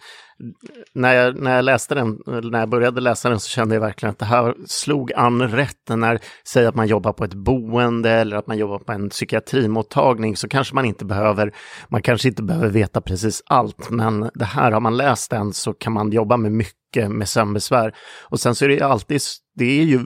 när 0.94 1.13
jag, 1.13 1.41
när 1.41 1.56
jag 1.56 1.65
läste 1.65 1.96
den, 1.96 2.22
när 2.25 2.60
jag 2.60 2.70
började 2.70 3.01
läsa 3.01 3.29
den 3.29 3.39
så 3.39 3.50
kände 3.50 3.75
jag 3.75 3.82
verkligen 3.82 4.12
att 4.12 4.20
det 4.20 4.25
här 4.25 4.56
slog 4.65 5.13
an 5.13 5.41
rätt. 5.41 5.89
När, 5.89 6.20
säg 6.48 6.65
att 6.65 6.75
man 6.75 6.88
jobbar 6.88 7.13
på 7.13 7.24
ett 7.24 7.34
boende 7.34 8.12
eller 8.12 8.38
att 8.38 8.48
man 8.48 8.58
jobbar 8.58 8.79
på 8.79 8.91
en 8.91 9.10
psykiatrimottagning 9.10 10.38
så 10.38 10.48
kanske 10.48 10.75
man 10.75 10.86
inte 10.86 11.06
behöver, 11.06 11.53
man 11.89 12.01
kanske 12.01 12.27
inte 12.27 12.44
behöver 12.44 12.70
veta 12.70 13.01
precis 13.01 13.44
allt, 13.46 13.89
men 13.89 14.29
det 14.34 14.46
här 14.46 14.72
har 14.72 14.79
man 14.79 14.98
läst 14.98 15.29
den 15.29 15.53
så 15.53 15.74
kan 15.74 15.94
man 15.94 16.12
jobba 16.12 16.38
med 16.38 16.51
mycket 16.51 17.12
med 17.12 17.29
sömnbesvär. 17.29 17.96
Och 18.29 18.39
sen 18.39 18.56
så 18.56 18.65
är 18.65 18.70
det 18.70 18.82
alltid, 18.82 19.22
det 19.56 19.79
är 19.79 19.84
ju 19.84 20.00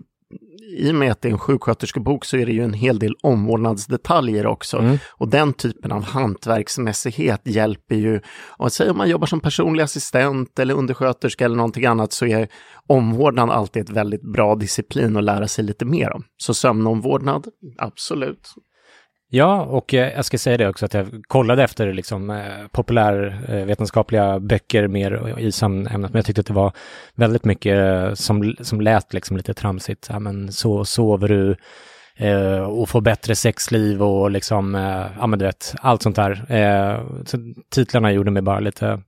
i 0.78 0.92
och 0.92 0.96
med 0.96 1.12
att 1.12 1.22
det 1.22 1.28
är 1.28 1.32
en 1.32 1.40
sjuksköterskebok 1.40 2.26
så 2.26 2.38
är 2.38 2.46
det 2.46 2.52
ju 2.52 2.64
en 2.64 2.74
hel 2.74 3.00
del 3.00 3.16
omvårdnadsdetaljer 3.24 4.46
också. 4.46 4.78
Mm. 4.78 4.98
Och 5.10 5.28
den 5.28 5.54
typen 5.54 5.92
av 5.92 6.04
hantverksmässighet 6.04 7.42
hjälper 7.44 7.96
ju, 7.96 8.20
och 8.58 8.72
säg 8.72 8.90
om 8.90 8.98
man 8.98 9.10
jobbar 9.10 9.28
som 9.28 9.40
personlig 9.40 9.84
assistent 9.84 10.60
eller 10.60 10.74
undersköterska 10.74 11.46
eller 11.46 11.56
någonting 11.56 11.86
annat 11.86 12.14
så 12.14 12.26
är 12.26 12.48
omvårdnad 12.88 13.50
alltid 13.50 13.84
ett 13.84 13.90
väldigt 13.90 14.34
bra 14.34 14.56
disciplin 14.56 15.18
att 15.18 15.24
lära 15.24 15.48
sig 15.48 15.64
lite 15.64 15.86
mer 15.86 16.14
om. 16.14 16.24
Så 16.38 16.54
sömnomvårdnad, 16.54 17.48
absolut. 17.78 18.54
Ja, 19.34 19.62
och 19.62 19.94
eh, 19.94 20.14
jag 20.16 20.26
ska 20.26 20.38
säga 20.38 20.58
det 20.58 20.68
också 20.68 20.86
att 20.86 20.94
jag 20.94 21.08
kollade 21.28 21.64
efter 21.64 21.94
liksom, 21.94 22.30
eh, 22.30 22.68
populärvetenskapliga 22.72 24.34
eh, 24.34 24.40
böcker 24.40 24.88
mer 24.88 25.40
i 25.40 25.52
sömnämnet, 25.52 26.14
men 26.14 26.20
jag 26.20 26.26
tyckte 26.26 26.40
att 26.40 26.48
det 26.48 26.54
var 26.54 26.74
väldigt 27.16 27.46
mycket 27.46 27.80
som, 28.20 28.56
som 28.60 28.82
lät 28.82 29.14
liksom 29.14 29.38
lite 29.38 29.54
tramsigt. 29.54 30.08
Ja, 30.10 30.20
men 30.20 30.52
så 30.52 30.86
sover 30.86 31.28
du 31.28 31.56
och 32.68 32.90
får 32.90 33.02
bättre 33.02 33.36
sexliv 33.36 34.04
och 34.04 34.32
liksom, 34.32 34.74
ja 35.20 35.28
men 35.28 35.40
du 35.40 35.46
vet, 35.46 35.76
allt 35.82 36.02
sånt 36.02 36.16
där. 36.16 36.46
Så 37.26 37.38
titlarna 37.70 38.12
gjorde 38.12 38.32
mig 38.32 38.42
bara 38.42 38.60
lite 38.60 39.02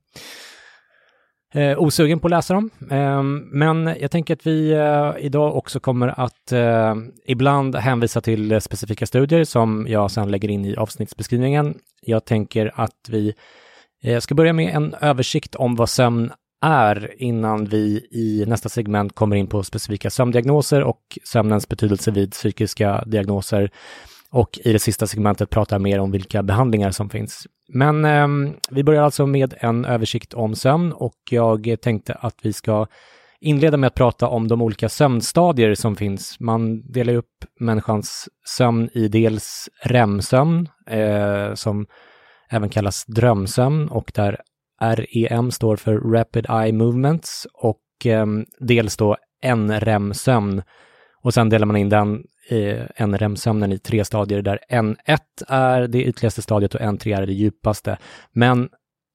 eh, 1.54 1.78
osugen 1.78 2.20
på 2.20 2.26
att 2.26 2.30
läsa 2.30 2.54
dem. 2.54 2.70
Eh, 2.90 3.22
men 3.52 3.94
jag 4.00 4.10
tänker 4.10 4.34
att 4.34 4.46
vi 4.46 4.72
eh, 4.72 5.12
idag 5.18 5.56
också 5.56 5.80
kommer 5.80 6.20
att 6.20 6.52
eh, 6.52 6.94
ibland 7.26 7.76
hänvisa 7.76 8.20
till 8.20 8.52
eh, 8.52 8.58
specifika 8.58 9.06
studier 9.06 9.44
som 9.44 9.86
jag 9.88 10.10
sedan 10.10 10.30
lägger 10.30 10.48
in 10.48 10.64
i 10.64 10.76
avsnittsbeskrivningen. 10.76 11.74
Jag 12.02 12.24
tänker 12.24 12.72
att 12.74 13.08
vi 13.08 13.34
eh, 14.02 14.20
ska 14.20 14.34
börja 14.34 14.52
med 14.52 14.74
en 14.74 14.94
översikt 15.00 15.54
om 15.54 15.76
vad 15.76 15.88
sömn 15.88 16.32
är 16.64 17.22
innan 17.22 17.64
vi 17.64 18.06
i 18.10 18.44
nästa 18.46 18.68
segment 18.68 19.14
kommer 19.14 19.36
in 19.36 19.46
på 19.46 19.62
specifika 19.62 20.10
sömndiagnoser 20.10 20.82
och 20.82 21.18
sömnens 21.24 21.68
betydelse 21.68 22.10
vid 22.10 22.30
psykiska 22.30 23.04
diagnoser. 23.06 23.70
Och 24.34 24.58
i 24.64 24.72
det 24.72 24.78
sista 24.78 25.06
segmentet 25.06 25.50
prata 25.50 25.78
mer 25.78 26.00
om 26.00 26.10
vilka 26.10 26.42
behandlingar 26.42 26.90
som 26.90 27.10
finns. 27.10 27.46
Men 27.68 28.04
eh, 28.04 28.54
vi 28.70 28.84
börjar 28.84 29.02
alltså 29.02 29.26
med 29.26 29.54
en 29.58 29.84
översikt 29.84 30.34
om 30.34 30.54
sömn 30.54 30.92
och 30.92 31.18
jag 31.30 31.76
tänkte 31.80 32.14
att 32.14 32.34
vi 32.42 32.52
ska 32.52 32.86
inleda 33.40 33.76
med 33.76 33.86
att 33.86 33.94
prata 33.94 34.28
om 34.28 34.48
de 34.48 34.62
olika 34.62 34.88
sömnstadier 34.88 35.74
som 35.74 35.96
finns. 35.96 36.40
Man 36.40 36.92
delar 36.92 37.14
upp 37.14 37.44
människans 37.60 38.28
sömn 38.56 38.88
i 38.94 39.08
dels 39.08 39.68
REM-sömn, 39.82 40.68
eh, 40.90 41.54
som 41.54 41.86
även 42.50 42.68
kallas 42.68 43.04
drömsömn 43.06 43.88
och 43.88 44.12
där 44.14 44.40
REM 44.80 45.50
står 45.50 45.76
för 45.76 46.12
Rapid 46.12 46.46
Eye 46.50 46.72
Movements 46.72 47.46
och 47.54 48.06
eh, 48.06 48.26
dels 48.60 48.96
då 48.96 49.16
NREM-sömn 49.56 50.62
och 51.24 51.34
sen 51.34 51.48
delar 51.48 51.66
man 51.66 51.76
in 51.76 51.88
den 51.88 52.22
eh, 52.50 53.06
NREM-sömnen 53.06 53.72
i 53.72 53.78
tre 53.78 54.04
stadier 54.04 54.42
där 54.42 54.58
N1 54.70 55.18
är 55.48 55.88
det 55.88 56.04
ytligaste 56.04 56.42
stadiet 56.42 56.74
och 56.74 56.80
N3 56.80 57.22
är 57.22 57.26
det 57.26 57.32
djupaste. 57.32 57.98
Men 58.32 58.68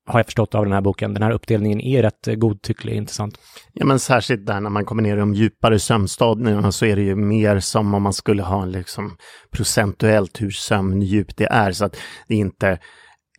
har 0.06 0.20
jag 0.20 0.26
förstått 0.26 0.56
av 0.56 0.66
den 0.66 0.74
här 0.74 0.82
boken. 0.82 1.14
Den 1.14 1.24
här 1.24 1.32
uppdelningen 1.32 1.82
är 1.82 2.02
rätt 2.02 2.28
godtycklig, 2.36 2.94
intressant. 2.96 3.40
Ja, 3.74 3.86
men 3.86 4.00
särskilt 4.00 4.46
där 4.46 4.60
när 4.60 4.70
man 4.70 4.86
kommer 4.86 5.04
ner 5.04 5.18
i 5.18 5.20
de 5.20 5.34
djupare 5.34 5.80
sömnstadierna 5.80 6.72
så 6.72 6.86
är 6.86 6.96
det 6.96 7.02
ju 7.02 7.16
mer 7.16 7.60
som 7.60 7.94
om 7.94 8.04
man 8.04 8.14
skulle 8.14 8.44
ha 8.44 8.66
liksom 8.66 9.18
procentuellt 9.52 10.42
hur 10.42 10.52
sömndjupt 10.52 11.38
det 11.38 11.48
är. 11.52 11.72
Så 11.72 11.86
att 11.86 11.98
det 12.28 12.34
är 12.34 12.40
inte 12.40 12.80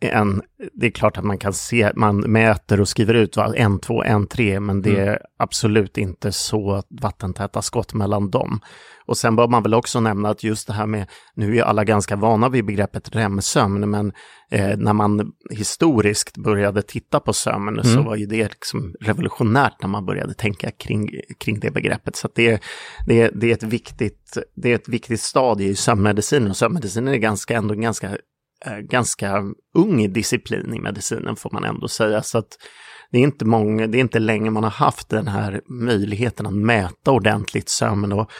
en, 0.01 0.41
det 0.73 0.87
är 0.87 0.91
klart 0.91 1.17
att 1.17 1.23
man 1.23 1.37
kan 1.37 1.53
se, 1.53 1.91
man 1.95 2.17
mäter 2.17 2.81
och 2.81 2.87
skriver 2.87 3.13
ut 3.13 3.37
vad 3.37 3.55
en, 3.55 3.79
två, 3.79 4.03
en, 4.03 4.27
tre, 4.27 4.59
men 4.59 4.81
det 4.81 4.89
mm. 4.89 5.09
är 5.09 5.19
absolut 5.39 5.97
inte 5.97 6.31
så 6.31 6.83
vattentäta 7.01 7.61
skott 7.61 7.93
mellan 7.93 8.29
dem. 8.29 8.59
Och 9.05 9.17
sen 9.17 9.35
bör 9.35 9.47
man 9.47 9.63
väl 9.63 9.73
också 9.73 9.99
nämna 9.99 10.29
att 10.29 10.43
just 10.43 10.67
det 10.67 10.73
här 10.73 10.85
med, 10.85 11.07
nu 11.35 11.57
är 11.57 11.63
alla 11.63 11.83
ganska 11.83 12.15
vana 12.15 12.49
vid 12.49 12.65
begreppet 12.65 13.15
REM-sömn, 13.15 13.89
men 13.89 14.13
eh, 14.51 14.77
när 14.77 14.93
man 14.93 15.31
historiskt 15.49 16.37
började 16.37 16.81
titta 16.81 17.19
på 17.19 17.33
sömn 17.33 17.79
mm. 17.79 17.83
så 17.83 18.01
var 18.01 18.15
ju 18.15 18.25
det 18.25 18.43
liksom 18.43 18.95
revolutionärt 19.01 19.81
när 19.81 19.89
man 19.89 20.05
började 20.05 20.33
tänka 20.33 20.71
kring, 20.71 21.09
kring 21.37 21.59
det 21.59 21.71
begreppet. 21.71 22.15
Så 22.15 22.29
det, 22.35 22.61
det, 23.07 23.29
det, 23.29 23.49
är 23.49 23.53
ett 23.53 23.63
viktigt, 23.63 24.37
det 24.55 24.71
är 24.71 24.75
ett 24.75 24.89
viktigt 24.89 25.21
stadie 25.21 25.67
i 25.67 25.75
sömnmedicinen 25.75 26.49
och 26.49 26.57
sömnmedicinen 26.57 27.13
är 27.13 27.17
ganska, 27.17 27.57
ändå 27.57 27.73
ganska 27.73 28.07
Eh, 28.07 28.15
ganska 28.81 29.43
ung 29.75 30.13
disciplin 30.13 30.73
i 30.73 30.79
medicinen 30.79 31.35
får 31.35 31.51
man 31.53 31.63
ändå 31.63 31.87
säga. 31.87 32.23
Så 32.23 32.37
att 32.37 32.57
det 33.11 33.17
är 33.17 33.23
inte 33.23 33.45
många, 33.45 33.87
det 33.87 33.97
är 33.97 33.99
inte 33.99 34.19
länge 34.19 34.49
man 34.49 34.63
har 34.63 34.71
haft 34.71 35.09
den 35.09 35.27
här 35.27 35.61
möjligheten 35.67 36.45
att 36.45 36.53
mäta 36.53 37.11
ordentligt 37.11 37.69
sömn 37.69 38.11
och 38.11 38.31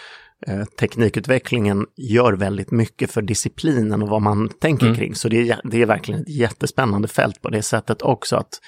eh, 0.47 0.63
teknikutvecklingen 0.63 1.85
gör 1.97 2.33
väldigt 2.33 2.71
mycket 2.71 3.11
för 3.11 3.21
disciplinen 3.21 4.01
och 4.01 4.09
vad 4.09 4.21
man 4.21 4.49
tänker 4.49 4.85
mm. 4.85 4.97
kring. 4.97 5.15
Så 5.15 5.29
det 5.29 5.49
är, 5.49 5.61
det 5.63 5.81
är 5.81 5.85
verkligen 5.85 6.21
ett 6.21 6.29
jättespännande 6.29 7.07
fält 7.07 7.41
på 7.41 7.49
det 7.49 7.61
sättet 7.61 8.01
också 8.01 8.35
att 8.35 8.59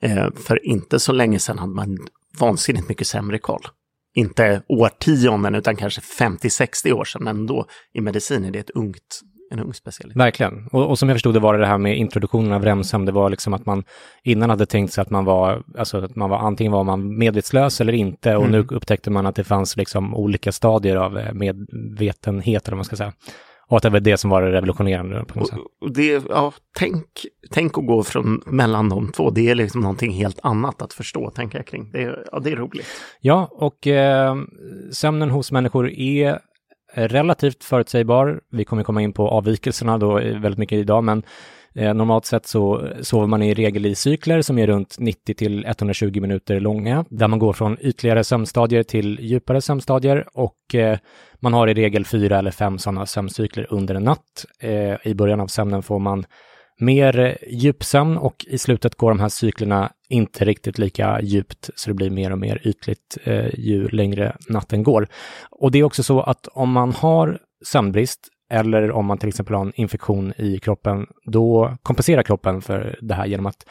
eh, 0.00 0.30
för 0.46 0.66
inte 0.66 0.98
så 0.98 1.12
länge 1.12 1.38
sedan 1.38 1.58
hade 1.58 1.74
man 1.74 1.98
vansinnigt 2.38 2.88
mycket 2.88 3.06
sämre 3.06 3.38
koll. 3.38 3.62
Inte 4.14 4.62
årtionden 4.68 5.54
utan 5.54 5.76
kanske 5.76 6.00
50-60 6.00 6.92
år 6.92 7.04
sedan, 7.04 7.24
men 7.24 7.46
då 7.46 7.66
i 7.94 8.00
medicin 8.00 8.44
är 8.44 8.50
det 8.50 8.58
ett 8.58 8.70
ungt 8.70 9.20
en 9.50 9.60
ung 9.60 9.74
specialitet. 9.74 10.20
Verkligen. 10.20 10.68
Och, 10.72 10.90
och, 10.90 10.98
som 10.98 11.08
jag 11.08 11.16
förstod 11.16 11.34
det 11.34 11.40
var 11.40 11.54
det 11.54 11.60
det 11.60 11.66
här 11.66 11.78
med 11.78 11.98
introduktionen 11.98 12.52
av 12.52 12.64
remsömn, 12.64 13.04
det 13.04 13.12
var 13.12 13.30
liksom 13.30 13.54
att 13.54 13.66
man 13.66 13.84
innan 14.22 14.50
hade 14.50 14.66
tänkt 14.66 14.92
sig 14.92 15.02
att 15.02 15.10
man 15.10 15.24
var, 15.24 15.62
alltså 15.78 16.04
att 16.04 16.16
man 16.16 16.30
var 16.30 16.38
antingen 16.38 16.72
var 16.72 16.84
man 16.84 17.18
medvetslös 17.18 17.80
eller 17.80 17.92
inte 17.92 18.36
och 18.36 18.44
mm. 18.44 18.52
nu 18.52 18.76
upptäckte 18.76 19.10
man 19.10 19.26
att 19.26 19.34
det 19.34 19.44
fanns 19.44 19.76
liksom 19.76 20.14
olika 20.14 20.52
stadier 20.52 20.96
av 20.96 21.18
eh, 21.18 21.32
medvetenhet, 21.32 22.68
eller 22.68 22.76
man 22.76 22.84
ska 22.84 22.96
säga. 22.96 23.12
Och 23.68 23.76
att 23.76 23.82
det 23.82 23.90
var 23.90 24.00
det 24.00 24.16
som 24.16 24.30
var 24.30 24.42
det 24.42 24.52
revolutionerande. 24.52 25.24
På 25.24 25.38
något 25.38 25.48
sätt. 25.48 25.58
Och 25.80 25.92
det, 25.92 26.24
ja, 26.28 26.52
tänk, 26.78 27.04
tänk 27.50 27.78
att 27.78 27.86
gå 27.86 28.02
från 28.02 28.42
mellan 28.46 28.88
de 28.88 29.12
två. 29.12 29.30
Det 29.30 29.48
är 29.50 29.54
liksom 29.54 29.80
någonting 29.80 30.12
helt 30.12 30.38
annat 30.42 30.82
att 30.82 30.92
förstå, 30.92 31.30
tänker 31.30 31.58
jag 31.58 31.66
kring. 31.66 31.90
Det 31.92 32.02
är, 32.02 32.24
ja, 32.32 32.38
det 32.38 32.50
är 32.50 32.56
roligt. 32.56 32.86
Ja, 33.20 33.48
och 33.50 33.86
eh, 33.86 34.36
sömnen 34.92 35.30
hos 35.30 35.52
människor 35.52 35.90
är 35.90 36.38
relativt 36.96 37.64
förutsägbar. 37.64 38.40
Vi 38.50 38.64
kommer 38.64 38.82
komma 38.82 39.02
in 39.02 39.12
på 39.12 39.28
avvikelserna 39.28 39.98
då 39.98 40.18
eh, 40.18 40.40
väldigt 40.40 40.58
mycket 40.58 40.78
idag, 40.78 41.04
men 41.04 41.22
eh, 41.74 41.94
normalt 41.94 42.24
sett 42.24 42.46
så 42.46 42.88
sover 43.00 43.26
man 43.26 43.42
i 43.42 43.54
regel 43.54 43.86
i 43.86 43.94
cykler 43.94 44.42
som 44.42 44.58
är 44.58 44.66
runt 44.66 44.96
90 44.98 45.34
till 45.34 45.64
120 45.64 46.20
minuter 46.20 46.60
långa, 46.60 47.04
där 47.10 47.28
man 47.28 47.38
går 47.38 47.52
från 47.52 47.76
ytligare 47.80 48.24
sömnstadier 48.24 48.82
till 48.82 49.18
djupare 49.20 49.60
sömnstadier 49.60 50.24
och 50.34 50.74
eh, 50.74 50.98
man 51.40 51.52
har 51.52 51.68
i 51.68 51.74
regel 51.74 52.04
fyra 52.04 52.38
eller 52.38 52.50
fem 52.50 52.78
sådana 52.78 53.06
sömncykler 53.06 53.66
under 53.70 53.94
en 53.94 54.04
natt. 54.04 54.44
I 55.04 55.14
början 55.14 55.40
av 55.40 55.46
sömnen 55.46 55.82
får 55.82 55.98
man 55.98 56.24
mer 56.80 57.38
djupsömn 57.48 58.16
och 58.16 58.44
i 58.48 58.58
slutet 58.58 58.94
går 58.94 59.10
de 59.10 59.20
här 59.20 59.28
cyklerna 59.28 59.92
inte 60.08 60.44
riktigt 60.44 60.78
lika 60.78 61.20
djupt 61.20 61.70
så 61.74 61.90
det 61.90 61.94
blir 61.94 62.10
mer 62.10 62.32
och 62.32 62.38
mer 62.38 62.60
ytligt 62.64 63.18
eh, 63.24 63.54
ju 63.54 63.88
längre 63.88 64.36
natten 64.48 64.82
går. 64.82 65.08
Och 65.50 65.70
det 65.70 65.78
är 65.78 65.84
också 65.84 66.02
så 66.02 66.20
att 66.20 66.46
om 66.46 66.72
man 66.72 66.92
har 66.92 67.38
sömnbrist 67.64 68.20
eller 68.52 68.90
om 68.90 69.06
man 69.06 69.18
till 69.18 69.28
exempel 69.28 69.54
har 69.54 69.66
en 69.66 69.72
infektion 69.80 70.32
i 70.36 70.58
kroppen, 70.58 71.06
då 71.32 71.76
kompenserar 71.82 72.22
kroppen 72.22 72.62
för 72.62 72.98
det 73.02 73.14
här 73.14 73.26
genom 73.26 73.46
att 73.46 73.66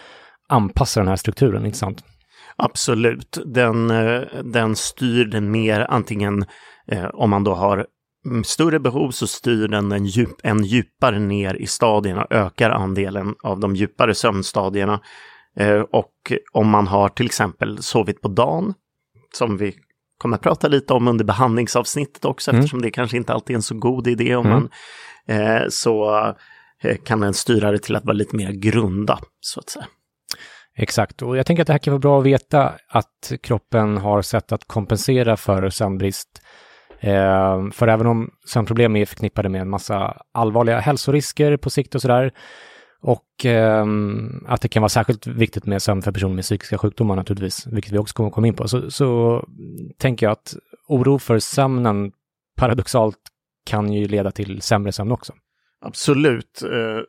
anpassa 0.50 1.00
den 1.00 1.08
här 1.08 1.16
strukturen, 1.16 1.66
inte 1.66 1.78
sant? 1.78 2.04
Absolut, 2.58 3.38
den, 3.46 3.92
eh, 3.92 4.22
den 4.44 4.76
styr 4.76 5.26
den 5.26 5.52
mer 5.52 5.86
antingen 5.90 6.46
eh, 6.92 7.06
om 7.06 7.30
man 7.30 7.44
då 7.44 7.54
har 7.54 7.88
större 8.46 8.80
behov 8.80 9.12
så 9.12 9.28
styr 9.28 9.68
den 9.68 9.92
en, 9.92 10.06
djup, 10.06 10.36
en 10.44 10.64
djupare 10.64 11.20
ner 11.20 11.54
i 11.54 11.68
stadierna, 11.68 12.28
ökar 12.30 12.70
andelen 12.70 13.36
av 13.44 13.60
de 13.60 13.76
djupare 13.76 14.16
sömnstadierna. 14.16 15.00
Eh, 15.60 15.80
och 15.80 16.32
om 16.54 16.70
man 16.70 16.88
har 16.88 17.10
till 17.10 17.26
exempel 17.26 17.84
sovit 17.84 18.22
på 18.22 18.28
dagen, 18.28 18.74
som 19.34 19.58
vi 19.58 19.76
kommer 20.18 20.36
att 20.36 20.44
prata 20.44 20.68
lite 20.68 20.94
om 20.94 21.08
under 21.08 21.26
behandlingsavsnittet 21.26 22.26
också, 22.26 22.52
mm. 22.52 22.60
eftersom 22.60 22.82
det 22.82 22.92
kanske 22.92 23.18
inte 23.18 23.34
alltid 23.34 23.54
är 23.54 23.58
en 23.58 23.62
så 23.62 23.76
god 23.76 24.08
idé 24.08 24.36
om 24.36 24.46
mm. 24.46 24.58
man, 24.58 24.70
eh, 25.28 25.64
så 25.70 26.26
eh, 26.82 26.98
kan 26.98 27.20
den 27.20 27.34
styra 27.34 27.72
det 27.72 27.80
till 27.80 27.96
att 27.96 28.06
vara 28.06 28.14
lite 28.14 28.36
mer 28.36 28.52
grunda, 28.52 29.20
så 29.40 29.60
att 29.60 29.70
säga. 29.70 29.86
Exakt, 30.78 31.22
och 31.22 31.38
jag 31.38 31.46
tänker 31.46 31.64
att 31.64 31.68
det 31.68 31.74
här 31.74 31.80
kan 31.80 31.92
vara 31.92 32.00
bra 32.00 32.20
att 32.20 32.26
veta 32.26 32.74
att 32.88 33.32
kroppen 33.44 33.98
har 33.98 34.22
sätt 34.22 34.52
att 34.52 34.68
kompensera 34.68 35.38
för 35.38 35.70
sömnbrist. 35.70 36.42
Eh, 37.00 37.70
för 37.72 37.88
även 37.88 38.08
om 38.08 38.32
sömnproblem 38.46 38.96
är 38.96 39.06
förknippade 39.06 39.50
med 39.50 39.62
en 39.62 39.70
massa 39.70 40.22
allvarliga 40.32 40.80
hälsorisker 40.80 41.58
på 41.58 41.70
sikt 41.70 41.96
och 41.96 42.02
sådär, 42.02 42.32
och 43.02 43.46
eh, 43.46 43.86
att 44.48 44.62
det 44.62 44.68
kan 44.68 44.82
vara 44.82 44.90
särskilt 44.90 45.28
viktigt 45.28 45.66
med 45.66 45.82
sömn 45.82 46.02
för 46.02 46.12
personer 46.12 46.36
med 46.36 46.44
psykiska 46.44 46.78
sjukdomar 46.78 47.16
naturligtvis, 47.16 47.68
vilket 47.68 47.94
vi 47.94 47.98
också 47.98 48.14
kommer 48.14 48.30
komma 48.30 48.48
in 48.48 48.54
på, 48.54 48.68
så, 48.68 48.92
så 48.92 49.44
tänker 49.98 50.26
jag 50.26 50.32
att 50.32 50.56
oro 50.88 51.20
för 51.20 51.40
sömnen 51.40 52.12
paradoxalt 52.58 53.18
kan 53.66 53.94
ju 53.94 54.08
leda 54.08 54.32
till 54.32 54.62
sämre 54.62 54.92
sömn 54.92 55.12
också. 55.12 55.34
Absolut. 55.86 56.62
Eh, 56.64 57.02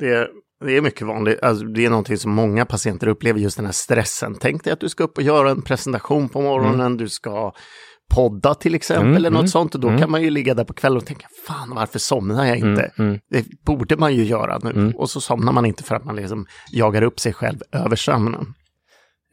det, 0.00 0.28
det 0.64 0.76
är 0.76 0.80
mycket 0.80 1.06
vanligt. 1.06 1.42
Alltså, 1.42 1.64
det 1.64 1.84
är 1.86 1.90
någonting 1.90 2.16
som 2.16 2.30
många 2.30 2.64
patienter 2.66 3.08
upplever, 3.08 3.40
just 3.40 3.56
den 3.56 3.66
här 3.66 3.72
stressen. 3.72 4.36
Tänk 4.40 4.64
dig 4.64 4.72
att 4.72 4.80
du 4.80 4.88
ska 4.88 5.04
upp 5.04 5.16
och 5.16 5.22
göra 5.22 5.50
en 5.50 5.62
presentation 5.62 6.28
på 6.28 6.40
morgonen, 6.40 6.80
mm. 6.80 6.96
du 6.96 7.08
ska 7.08 7.52
podda 8.10 8.54
till 8.54 8.74
exempel 8.74 9.06
mm, 9.06 9.16
eller 9.16 9.30
något 9.30 9.38
mm, 9.38 9.48
sånt. 9.48 9.74
Och 9.74 9.80
då 9.80 9.88
mm. 9.88 10.00
kan 10.00 10.10
man 10.10 10.22
ju 10.22 10.30
ligga 10.30 10.54
där 10.54 10.64
på 10.64 10.72
kvällen 10.72 10.98
och 10.98 11.06
tänka, 11.06 11.26
fan 11.46 11.74
varför 11.74 11.98
somnar 11.98 12.46
jag 12.46 12.56
inte? 12.56 12.90
Mm, 12.98 13.08
mm. 13.10 13.20
Det 13.30 13.44
borde 13.64 13.96
man 13.96 14.14
ju 14.14 14.24
göra 14.24 14.58
nu. 14.62 14.70
Mm. 14.70 14.90
Och 14.90 15.10
så 15.10 15.20
somnar 15.20 15.52
man 15.52 15.66
inte 15.66 15.82
för 15.82 15.94
att 15.94 16.04
man 16.04 16.16
liksom 16.16 16.46
jagar 16.70 17.02
upp 17.02 17.20
sig 17.20 17.32
själv 17.32 17.58
över 17.72 17.96
sömnen. 17.96 18.54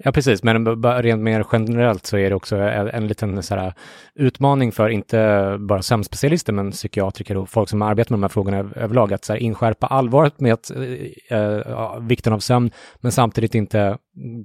Ja, 0.03 0.11
precis, 0.11 0.43
men 0.43 0.83
rent 0.83 1.21
mer 1.21 1.45
generellt 1.51 2.05
så 2.05 2.17
är 2.17 2.29
det 2.29 2.35
också 2.35 2.55
en, 2.55 2.87
en 2.87 3.07
liten 3.07 3.43
så 3.43 3.55
här, 3.55 3.73
utmaning 4.15 4.71
för 4.71 4.89
inte 4.89 5.57
bara 5.59 5.81
sömnspecialister, 5.81 6.53
men 6.53 6.71
psykiatriker 6.71 7.37
och 7.37 7.49
folk 7.49 7.69
som 7.69 7.81
arbetar 7.81 8.11
med 8.11 8.17
de 8.17 8.23
här 8.23 8.29
frågorna 8.29 8.57
överlag, 8.75 9.13
att 9.13 9.25
så 9.25 9.33
här, 9.33 9.39
inskärpa 9.39 9.87
allvaret 9.87 10.39
med 10.39 10.53
att, 10.53 10.71
eh, 11.29 11.37
eh 11.39 11.99
vikten 11.99 12.33
av 12.33 12.39
sömn, 12.39 12.71
men 12.99 13.11
samtidigt 13.11 13.55
inte 13.55 13.97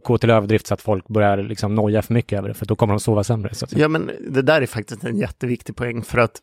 gå 0.05 0.19
till 0.19 0.31
överdrift 0.31 0.67
så 0.67 0.75
att 0.75 0.83
folk 0.83 1.09
börjar 1.09 1.37
liksom 1.37 1.75
noja 1.75 2.03
för 2.03 2.15
mycket 2.15 2.39
över 2.39 2.49
det, 2.49 2.55
för 2.55 2.67
då 2.67 2.77
kommer 2.77 2.95
de 2.95 3.01
sova 3.01 3.25
sämre. 3.25 3.55
Så 3.55 3.67
ja, 3.71 3.89
men 3.89 4.11
det 4.31 4.43
där 4.43 4.63
är 4.63 4.67
faktiskt 4.67 5.05
en 5.05 5.19
jätteviktig 5.19 5.77
poäng, 5.77 6.03
för 6.03 6.19
att 6.19 6.41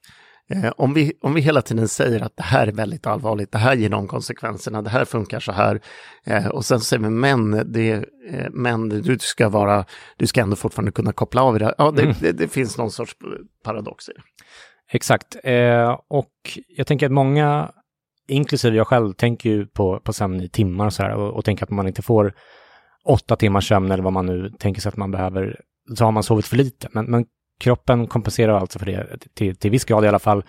om, 0.78 0.94
vi, 0.94 1.14
om 1.22 1.34
vi 1.34 1.42
hela 1.42 1.62
tiden 1.62 1.88
säger 1.88 2.22
att 2.22 2.38
det 2.38 2.44
här 2.44 2.68
är 2.68 2.72
väldigt 2.72 3.08
allvarligt, 3.08 3.52
det 3.52 3.58
här 3.58 3.76
ger 3.76 3.90
de 3.90 4.08
konsekvenserna, 4.08 4.82
det 4.82 4.90
här 4.90 5.06
funkar 5.06 5.40
så 5.40 5.52
här. 5.52 5.82
Eh, 6.26 6.48
och 6.48 6.66
sen 6.66 6.80
säger 6.80 7.04
vi 7.04 7.10
men, 7.10 7.72
det, 7.72 7.92
eh, 8.30 8.50
men 8.52 8.90
du 8.90 9.18
ska 9.20 9.50
vara, 9.50 9.86
du 10.18 10.28
ska 10.28 10.42
ändå 10.42 10.56
fortfarande 10.56 10.92
kunna 10.92 11.14
koppla 11.14 11.42
av 11.42 11.60
det. 11.60 11.76
Ja, 11.78 11.92
det, 11.92 12.02
mm. 12.02 12.16
det, 12.22 12.32
det 12.32 12.48
finns 12.48 12.78
någon 12.78 12.92
sorts 12.92 13.16
paradox 13.64 14.10
i 14.10 14.12
det. 14.12 14.22
Exakt, 14.92 15.36
eh, 15.44 16.00
och 16.08 16.32
jag 16.68 16.88
tänker 16.88 17.06
att 17.06 17.12
många, 17.12 17.72
inklusive 18.28 18.78
jag 18.78 18.88
själv, 18.88 19.14
tänker 19.14 19.50
ju 19.50 19.66
på, 19.66 20.00
på 20.00 20.14
sömn 20.14 20.42
i 20.42 20.50
timmar 20.50 20.86
och 20.86 20.94
så 20.94 21.04
här 21.04 21.16
och, 21.16 21.34
och 21.34 21.46
tänker 21.46 21.64
att 21.64 21.70
man 21.70 21.88
inte 21.88 22.02
får 22.02 22.34
åtta 23.06 23.36
timmars 23.36 23.68
sömn 23.68 23.92
eller 23.92 24.04
vad 24.04 24.14
man 24.14 24.26
nu 24.26 24.50
tänker 24.60 24.82
sig 24.82 24.90
att 24.90 24.98
man 24.98 25.12
behöver, 25.12 25.62
så 25.98 26.06
har 26.06 26.12
man 26.12 26.24
sovit 26.24 26.46
för 26.46 26.58
lite. 26.58 26.88
Men, 26.92 27.06
men 27.06 27.26
Kroppen 27.64 28.08
kompenserar 28.08 28.54
alltså 28.54 28.80
för 28.80 28.86
det 28.86 29.18
till, 29.34 29.56
till 29.56 29.72
viss 29.72 29.86
grad 29.86 30.06
i 30.06 30.08
alla 30.08 30.20
fall. 30.20 30.44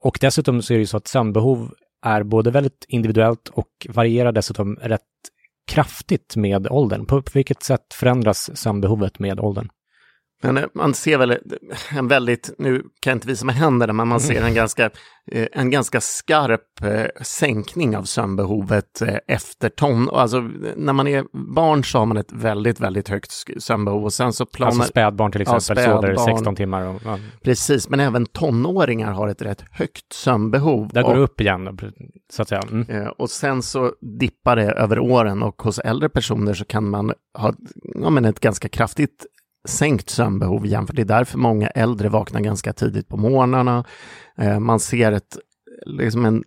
Och 0.00 0.18
dessutom 0.20 0.62
så 0.62 0.72
är 0.72 0.78
det 0.78 0.82
ju 0.82 0.86
så 0.86 0.96
att 0.96 1.06
sömnbehov 1.06 1.74
är 2.06 2.22
både 2.22 2.50
väldigt 2.50 2.84
individuellt 2.88 3.48
och 3.48 3.86
varierar 3.88 4.32
dessutom 4.32 4.76
rätt 4.76 5.02
kraftigt 5.66 6.36
med 6.36 6.68
åldern. 6.70 7.06
På 7.06 7.22
vilket 7.34 7.62
sätt 7.62 7.94
förändras 7.94 8.58
sömnbehovet 8.58 9.18
med 9.18 9.40
åldern? 9.40 9.68
Men 10.46 10.56
eh, 10.56 10.64
man 10.74 10.94
ser 10.94 11.18
väl 11.18 11.38
en 11.90 12.08
väldigt, 12.08 12.50
nu 12.58 12.78
kan 13.00 13.10
jag 13.10 13.16
inte 13.16 13.28
visa 13.28 13.46
med 13.46 13.54
händerna, 13.54 13.92
men 13.92 14.08
man 14.08 14.20
ser 14.20 14.42
en 14.42 14.54
ganska, 14.54 14.90
eh, 15.32 15.46
en 15.52 15.70
ganska 15.70 16.00
skarp 16.00 16.82
eh, 16.82 17.24
sänkning 17.24 17.96
av 17.96 18.02
sömnbehovet 18.02 19.02
efter 19.28 19.68
ton. 19.68 20.10
Alltså 20.12 20.40
när 20.76 20.92
man 20.92 21.08
är 21.08 21.24
barn 21.54 21.84
så 21.84 21.98
har 21.98 22.06
man 22.06 22.16
ett 22.16 22.32
väldigt, 22.32 22.80
väldigt 22.80 23.08
högt 23.08 23.32
sömnbehov 23.58 24.04
och 24.04 24.12
sen 24.12 24.32
så 24.32 24.46
planar... 24.46 24.72
Alltså 24.72 24.88
spädbarn 24.88 25.32
till 25.32 25.40
exempel, 25.40 25.84
ja, 25.84 25.92
sover 25.92 26.16
16 26.16 26.56
timmar. 26.56 26.82
Och, 26.82 27.00
ja. 27.04 27.18
Precis, 27.42 27.88
men 27.88 28.00
även 28.00 28.26
tonåringar 28.26 29.12
har 29.12 29.28
ett 29.28 29.42
rätt 29.42 29.64
högt 29.70 30.12
sömnbehov. 30.12 30.90
Där 30.92 31.02
går 31.02 31.14
det 31.14 31.20
upp 31.20 31.40
igen, 31.40 31.78
så 32.32 32.42
att 32.42 32.48
säga. 32.48 32.62
Mm. 32.70 33.08
Och 33.18 33.30
sen 33.30 33.62
så 33.62 33.92
dippar 34.18 34.56
det 34.56 34.72
över 34.72 34.98
åren 34.98 35.42
och 35.42 35.62
hos 35.62 35.78
äldre 35.78 36.08
personer 36.08 36.54
så 36.54 36.64
kan 36.64 36.90
man 36.90 37.12
ha 37.38 37.52
ja, 37.94 38.10
men 38.10 38.24
ett 38.24 38.40
ganska 38.40 38.68
kraftigt 38.68 39.26
sänkt 39.66 40.10
sömnbehov 40.10 40.66
jämfört. 40.66 40.96
Det 40.96 41.02
är 41.02 41.06
därför 41.06 41.38
många 41.38 41.66
äldre 41.66 42.08
vaknar 42.08 42.40
ganska 42.40 42.72
tidigt 42.72 43.08
på 43.08 43.16
morgnarna. 43.16 43.84
Eh, 44.38 44.58
man 44.60 44.80
ser 44.80 45.12
ett, 45.12 45.38
liksom 45.86 46.24
en 46.24 46.44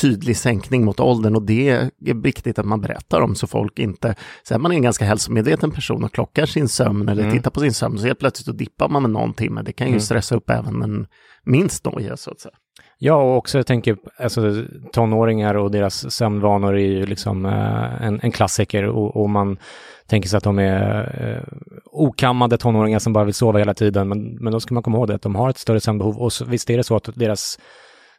tydlig 0.00 0.36
sänkning 0.36 0.84
mot 0.84 1.00
åldern 1.00 1.36
och 1.36 1.42
det 1.42 1.68
är 1.70 2.22
viktigt 2.22 2.58
att 2.58 2.66
man 2.66 2.80
berättar 2.80 3.20
om 3.20 3.34
så 3.34 3.46
folk 3.46 3.78
inte, 3.78 4.14
så 4.42 4.54
är 4.54 4.58
man 4.58 4.72
en 4.72 4.82
ganska 4.82 5.04
hälsomedveten 5.04 5.70
person 5.70 6.04
och 6.04 6.12
klockar 6.12 6.46
sin 6.46 6.68
sömn 6.68 7.08
eller 7.08 7.22
mm. 7.22 7.34
tittar 7.34 7.50
på 7.50 7.60
sin 7.60 7.74
sömn 7.74 7.98
så 7.98 8.06
helt 8.06 8.18
plötsligt 8.18 8.46
så 8.46 8.52
dippar 8.52 8.88
man 8.88 9.02
med 9.02 9.10
någon 9.10 9.34
timme. 9.34 9.62
Det 9.62 9.72
kan 9.72 9.86
ju 9.86 9.92
mm. 9.92 10.00
stressa 10.00 10.36
upp 10.36 10.50
även 10.50 10.82
en 10.82 11.06
minst 11.44 11.84
noja 11.84 12.16
så 12.16 12.30
att 12.30 12.40
säga. 12.40 12.54
Ja, 12.98 13.14
och 13.14 13.36
också 13.36 13.58
jag 13.58 13.66
tänker, 13.66 13.96
alltså 14.16 14.64
tonåringar 14.92 15.54
och 15.54 15.70
deras 15.70 16.14
sömnvanor 16.14 16.74
är 16.74 16.86
ju 16.86 17.06
liksom 17.06 17.46
eh, 17.46 18.02
en, 18.06 18.20
en 18.22 18.32
klassiker 18.32 18.84
och, 18.84 19.16
och 19.16 19.30
man 19.30 19.58
tänker 20.06 20.28
sig 20.28 20.36
att 20.36 20.44
de 20.44 20.58
är 20.58 21.18
eh, 21.20 21.58
okammade 21.92 22.58
tonåringar 22.58 22.98
som 22.98 23.12
bara 23.12 23.24
vill 23.24 23.34
sova 23.34 23.58
hela 23.58 23.74
tiden. 23.74 24.08
Men, 24.08 24.36
men 24.40 24.52
då 24.52 24.60
ska 24.60 24.74
man 24.74 24.82
komma 24.82 24.98
ihåg 24.98 25.08
det, 25.08 25.14
att 25.14 25.22
de 25.22 25.34
har 25.34 25.50
ett 25.50 25.58
större 25.58 25.80
sömnbehov. 25.80 26.18
Och 26.18 26.32
så, 26.32 26.44
visst 26.44 26.70
är 26.70 26.76
det 26.76 26.84
så 26.84 26.96
att 26.96 27.08
deras 27.14 27.58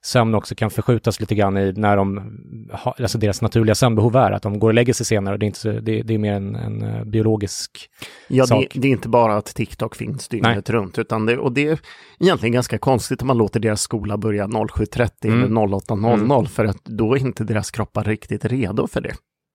sömn 0.06 0.36
också 0.36 0.56
kan 0.56 0.70
förskjutas 0.70 1.20
lite 1.20 1.36
grann 1.36 1.58
i 1.58 1.74
när 1.76 1.98
de, 1.98 2.38
alltså 2.84 3.18
deras 3.18 3.42
naturliga 3.42 3.76
sömnbehov 3.76 4.16
är, 4.16 4.32
att 4.32 4.42
de 4.42 4.60
går 4.60 4.68
och 4.68 4.74
lägger 4.74 4.94
sig 4.94 5.06
senare. 5.06 5.38
Det 5.38 5.46
är, 5.46 5.48
inte, 5.48 5.72
det, 5.72 6.02
det 6.02 6.14
är 6.14 6.18
mer 6.18 6.34
en, 6.34 6.56
en 6.56 6.84
eh, 6.84 7.04
biologisk 7.04 7.90
ja, 8.28 8.46
sak. 8.48 8.68
Det, 8.74 8.80
det, 8.80 8.88
är 8.88 8.92
inte 8.92 9.10
bara 9.10 9.36
att 9.36 9.46
TikTok 9.46 9.96
finns 9.96 10.28
dygnet 10.28 10.68
Nej. 10.68 10.76
runt, 10.76 11.00
utan 11.00 11.26
det, 11.26 11.38
och 11.38 11.52
det 11.52 11.68
är 11.68 11.80
egentligen 12.20 12.54
ganska 12.54 12.78
konstigt 12.78 13.22
om 13.22 13.28
man 13.28 13.38
låter 13.38 13.60
deras 13.60 13.82
skola 13.82 14.18
börja 14.18 14.48
07.30 14.48 15.10
mm. 15.24 15.44
eller 15.44 15.56
08.00, 15.56 16.14
mm. 16.14 16.46
för 16.46 16.66
att 16.66 16.86
då 16.86 17.16
är 17.16 17.20
inte 17.20 17.44
deras 17.44 17.72
kroppar 17.72 18.04
riktigt 18.04 18.46
redo 18.46 18.88
för 18.88 19.02
det. 19.02 19.14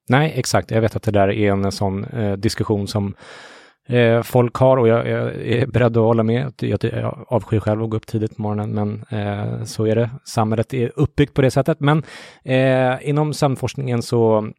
Nej, 0.08 0.32
exakt. 0.36 0.70
Jag 0.70 0.80
vet 0.80 0.96
att 0.96 1.02
det 1.02 1.10
där 1.10 1.28
är 1.28 1.52
en 1.52 1.72
sån 1.72 2.04
eh, 2.04 2.32
diskussion 2.32 2.86
som 2.88 3.14
eh, 3.88 4.22
folk 4.22 4.54
har 4.54 4.76
och 4.76 4.88
jag, 4.88 5.08
jag, 5.08 5.34
är 5.34 5.66
beredd 5.66 5.96
att 5.96 6.04
hålla 6.04 6.22
med. 6.22 6.52
Jag, 6.60 6.84
jag 6.84 7.24
avskyr 7.28 7.60
själv 7.60 7.82
att 7.82 7.90
gå 7.90 7.96
upp 7.96 8.06
tidigt 8.06 8.36
på 8.36 8.42
morgonen, 8.42 8.70
men 8.70 9.20
eh, 9.20 9.64
så 9.64 9.86
är 9.86 9.94
det. 9.94 10.10
Samhället 10.24 10.74
är 10.74 10.92
uppbyggt 10.96 11.34
på 11.34 11.42
det 11.42 11.50
sättet. 11.50 11.80
Men 11.80 12.02
eh, 12.44 13.08
inom 13.08 13.34
sömnforskningen 13.34 14.02
så 14.02 14.50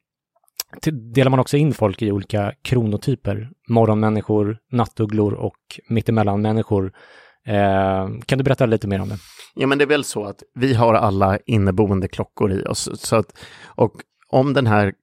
delar 1.14 1.30
man 1.30 1.40
också 1.40 1.58
in 1.58 1.74
folk 1.74 2.02
i 2.02 2.12
olika 2.12 2.54
kronotyper. 2.62 3.50
Morgonmänniskor, 3.70 4.58
nattugglor 4.72 5.34
och 5.34 5.58
mittemellanmänniskor. 5.90 6.92
Eh, 7.48 8.10
kan 8.26 8.38
du 8.38 8.44
berätta 8.44 8.66
lite 8.66 8.88
mer 8.88 9.02
om 9.02 9.10
det? 9.10 9.18
Ja, 9.56 9.68
men 9.68 9.78
det 9.78 9.84
är 9.84 9.88
väl 9.88 10.04
så 10.04 10.24
att 10.24 10.44
vi 10.56 10.74
har 10.74 10.94
alla 10.94 11.38
inneboende 11.46 12.08
klockor 12.08 12.52
i 12.52 12.64
oss. 12.64 12.90
Så 13.02 13.16
att, 13.16 13.40
och 13.66 13.94
om 14.30 14.54
den 14.54 14.68
här 14.68 14.94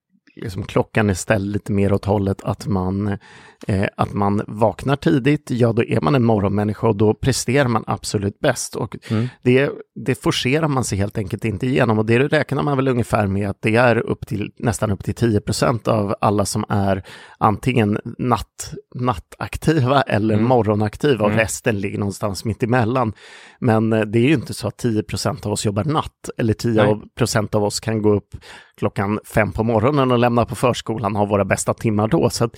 liksom, 0.43 0.63
klockan 0.63 1.11
är 1.11 1.15
ställd 1.15 1.53
lite 1.53 1.73
mer 1.73 1.93
åt 1.93 2.05
hållet 2.05 2.43
att 2.43 2.67
man, 2.67 3.19
eh, 3.67 3.87
att 3.97 4.13
man 4.13 4.43
vaknar 4.47 4.97
tidigt, 4.97 5.51
ja 5.51 5.73
då 5.73 5.85
är 5.85 6.01
man 6.01 6.15
en 6.15 6.25
morgonmänniska 6.25 6.89
och 6.89 6.97
då 6.97 7.15
presterar 7.15 7.69
man 7.69 7.85
absolut 7.87 8.41
bäst. 8.41 8.77
Och 8.77 8.97
mm. 9.11 9.29
det, 9.43 9.71
det 9.95 10.15
forcerar 10.15 10.69
man 10.69 10.85
sig 10.85 10.99
helt 10.99 11.19
enkelt 11.19 11.45
inte 11.45 11.67
igenom 11.67 11.99
och 11.99 12.07
det 12.07 12.19
räknar 12.19 12.63
man 12.63 12.77
väl 12.77 12.89
ungefär 12.89 13.27
med 13.27 13.51
att 13.51 13.63
det 13.63 13.77
är 13.77 13.99
upp 13.99 14.27
till, 14.27 14.53
nästan 14.59 14.91
upp 14.91 15.05
till 15.05 15.15
10% 15.15 15.89
av 15.89 16.15
alla 16.21 16.45
som 16.45 16.65
är 16.69 17.03
antingen 17.39 17.99
natt, 18.19 18.75
nattaktiva 18.95 20.03
eller 20.03 20.35
mm. 20.35 20.47
morgonaktiva 20.47 21.25
och 21.25 21.31
mm. 21.31 21.41
resten 21.41 21.81
ligger 21.81 21.99
någonstans 21.99 22.45
mitt 22.45 22.63
emellan. 22.63 23.13
Men 23.59 23.93
eh, 23.93 24.01
det 24.01 24.19
är 24.19 24.29
ju 24.29 24.35
inte 24.35 24.55
så 24.55 24.69
att 24.69 24.85
10% 24.85 25.47
av 25.47 25.53
oss 25.53 25.67
jobbar 25.67 25.85
natt 25.85 26.31
eller 26.37 26.55
10 26.55 26.73
Nej. 26.73 27.49
av 27.53 27.65
oss 27.65 27.81
kan 27.81 28.03
gå 28.03 28.15
upp 28.15 28.35
klockan 28.79 29.21
fem 29.25 29.53
på 29.53 29.65
morgonen 29.65 30.13
och 30.13 30.19
lämna 30.29 30.45
på 30.45 30.55
förskolan 30.55 31.17
och 31.17 31.19
ha 31.19 31.27
våra 31.27 31.45
bästa 31.45 31.75
timmar 31.75 32.09
då. 32.09 32.31
Så 32.31 32.51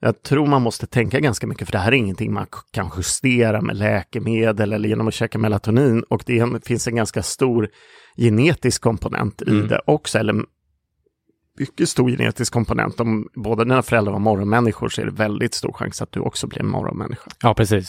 jag 0.00 0.22
tror 0.22 0.46
man 0.46 0.62
måste 0.62 0.86
tänka 0.86 1.20
ganska 1.20 1.46
mycket, 1.46 1.68
för 1.68 1.72
det 1.72 1.78
här 1.78 1.92
är 1.92 1.96
ingenting 1.96 2.32
man 2.32 2.46
kan 2.70 2.90
justera 2.96 3.60
med 3.60 3.76
läkemedel 3.76 4.72
eller 4.72 4.88
genom 4.88 5.08
att 5.08 5.14
käka 5.14 5.38
melatonin. 5.38 6.02
Och 6.02 6.22
det 6.26 6.66
finns 6.66 6.88
en 6.88 6.96
ganska 6.96 7.22
stor 7.22 7.68
genetisk 8.16 8.82
komponent 8.82 9.42
i 9.42 9.50
mm. 9.50 9.68
det 9.68 9.80
också, 9.86 10.18
eller 10.18 10.44
mycket 11.58 11.88
stor 11.88 12.10
genetisk 12.10 12.52
komponent. 12.52 13.00
Om 13.00 13.28
båda 13.34 13.64
dina 13.64 13.82
föräldrar 13.82 14.12
var 14.12 14.20
morgonmänniskor 14.20 14.88
så 14.88 15.00
är 15.00 15.04
det 15.04 15.12
väldigt 15.12 15.54
stor 15.54 15.72
chans 15.72 16.02
att 16.02 16.12
du 16.12 16.20
också 16.20 16.46
blir 16.46 16.60
en 16.60 16.68
morgonmänniska. 16.68 17.30
Ja, 17.42 17.54
precis. 17.54 17.88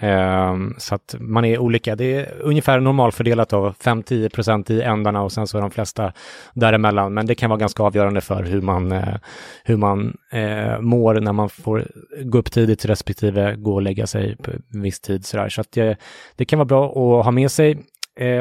Ehm, 0.00 0.74
så 0.78 0.94
att 0.94 1.14
man 1.18 1.44
är 1.44 1.58
olika. 1.58 1.96
Det 1.96 2.14
är 2.14 2.34
ungefär 2.40 2.80
normalfördelat 2.80 3.48
då, 3.48 3.70
5-10% 3.70 4.70
i 4.70 4.82
ändarna 4.82 5.22
och 5.22 5.32
sen 5.32 5.46
så 5.46 5.58
är 5.58 5.62
de 5.62 5.70
flesta 5.70 6.12
däremellan. 6.54 7.14
Men 7.14 7.26
det 7.26 7.34
kan 7.34 7.50
vara 7.50 7.60
ganska 7.60 7.82
avgörande 7.82 8.20
för 8.20 8.42
hur 8.42 8.60
man, 8.60 8.92
eh, 8.92 9.16
hur 9.64 9.76
man 9.76 10.16
eh, 10.32 10.80
mår 10.80 11.14
när 11.14 11.32
man 11.32 11.48
får 11.48 11.86
gå 12.22 12.38
upp 12.38 12.52
tidigt 12.52 12.84
respektive 12.84 13.56
gå 13.56 13.74
och 13.74 13.82
lägga 13.82 14.06
sig 14.06 14.36
på 14.36 14.50
viss 14.68 15.00
tid. 15.00 15.26
Sådär. 15.26 15.48
Så 15.48 15.60
att 15.60 15.72
det, 15.72 15.96
det 16.36 16.44
kan 16.44 16.58
vara 16.58 16.66
bra 16.66 16.86
att 16.86 17.24
ha 17.24 17.30
med 17.30 17.50
sig. 17.50 17.78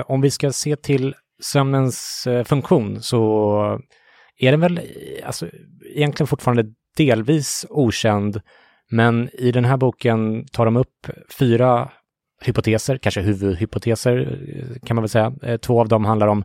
Om 0.06 0.22
vi 0.22 0.32
ska 0.32 0.52
se 0.52 0.76
till 0.76 1.16
sömnens 1.42 2.28
funktion 2.46 3.02
så 3.02 3.80
är 4.40 4.52
den 4.52 4.60
väl 4.60 4.80
alltså, 5.26 5.48
egentligen 5.96 6.28
fortfarande 6.28 6.66
delvis 6.98 7.66
okänd 7.70 8.42
men 8.92 9.30
i 9.34 9.52
den 9.52 9.66
här 9.66 9.78
boken 9.78 10.46
tar 10.52 10.66
de 10.66 10.78
upp 10.78 11.08
fyra 11.40 11.90
hypoteser, 12.42 12.98
kanske 12.98 13.22
huvudhypoteser 13.22 14.18
eh, 14.56 14.88
kan 14.88 14.96
man 14.96 15.02
väl 15.04 15.10
säga. 15.10 15.34
Eh, 15.42 15.58
två 15.58 15.80
av 15.80 15.88
dem 15.88 16.06
handlar 16.06 16.28
om 16.28 16.44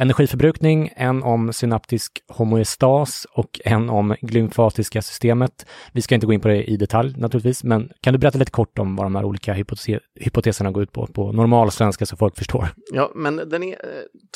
energiförbrukning, 0.00 0.90
en 0.96 1.22
om 1.22 1.52
synaptisk 1.52 2.20
homoestas 2.28 3.26
och 3.34 3.60
en 3.64 3.90
om 3.90 4.16
glymfatiska 4.20 5.02
systemet. 5.02 5.66
Vi 5.92 6.02
ska 6.02 6.14
inte 6.14 6.26
gå 6.26 6.32
in 6.32 6.40
på 6.40 6.48
det 6.48 6.64
i 6.64 6.76
detalj 6.76 7.14
naturligtvis, 7.16 7.64
men 7.64 7.90
kan 8.00 8.12
du 8.12 8.18
berätta 8.18 8.38
lite 8.38 8.50
kort 8.50 8.78
om 8.78 8.96
vad 8.96 9.06
de 9.06 9.14
här 9.14 9.24
olika 9.24 9.52
hypotes 9.52 9.86
hypoteserna 10.20 10.70
går 10.70 10.82
ut 10.82 10.92
på, 10.92 11.06
på 11.06 11.32
normal 11.32 11.70
svenska 11.70 12.06
så 12.06 12.16
folk 12.16 12.36
förstår? 12.36 12.68
Ja, 12.92 13.12
men 13.14 13.36
den 13.36 13.62
är, 13.62 13.72
eh, 13.72 13.76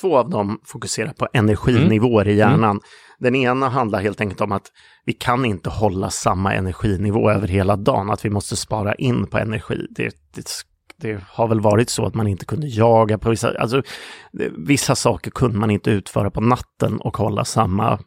två 0.00 0.18
av 0.18 0.30
dem 0.30 0.60
fokuserar 0.64 1.12
på 1.12 1.28
energinivåer 1.32 2.24
mm. 2.24 2.34
i 2.34 2.38
hjärnan. 2.38 2.70
Mm. 2.70 2.80
Den 3.18 3.34
ena 3.34 3.68
handlar 3.68 4.00
helt 4.00 4.20
enkelt 4.20 4.40
om 4.40 4.52
att 4.52 4.66
vi 5.04 5.12
kan 5.12 5.44
inte 5.44 5.70
hålla 5.70 6.10
samma 6.10 6.54
energinivå 6.54 7.30
över 7.30 7.48
hela 7.48 7.76
dagen, 7.76 8.10
att 8.10 8.24
vi 8.24 8.30
måste 8.30 8.56
spara 8.56 8.94
in 8.94 9.26
på 9.26 9.38
energi. 9.38 9.86
Det, 9.90 10.16
det 10.34 10.48
det 10.96 11.20
har 11.28 11.48
väl 11.48 11.60
varit 11.60 11.90
så 11.90 12.06
att 12.06 12.14
man 12.14 12.26
inte 12.26 12.44
kunde 12.44 12.66
jaga 12.66 13.18
på 13.18 13.30
vissa, 13.30 13.58
alltså 13.58 13.82
vissa 14.56 14.94
saker 14.94 15.30
kunde 15.30 15.58
man 15.58 15.70
inte 15.70 15.90
utföra 15.90 16.30
på 16.30 16.40
natten 16.40 17.00
och 17.00 17.16
hålla 17.16 17.44
samma, 17.44 17.98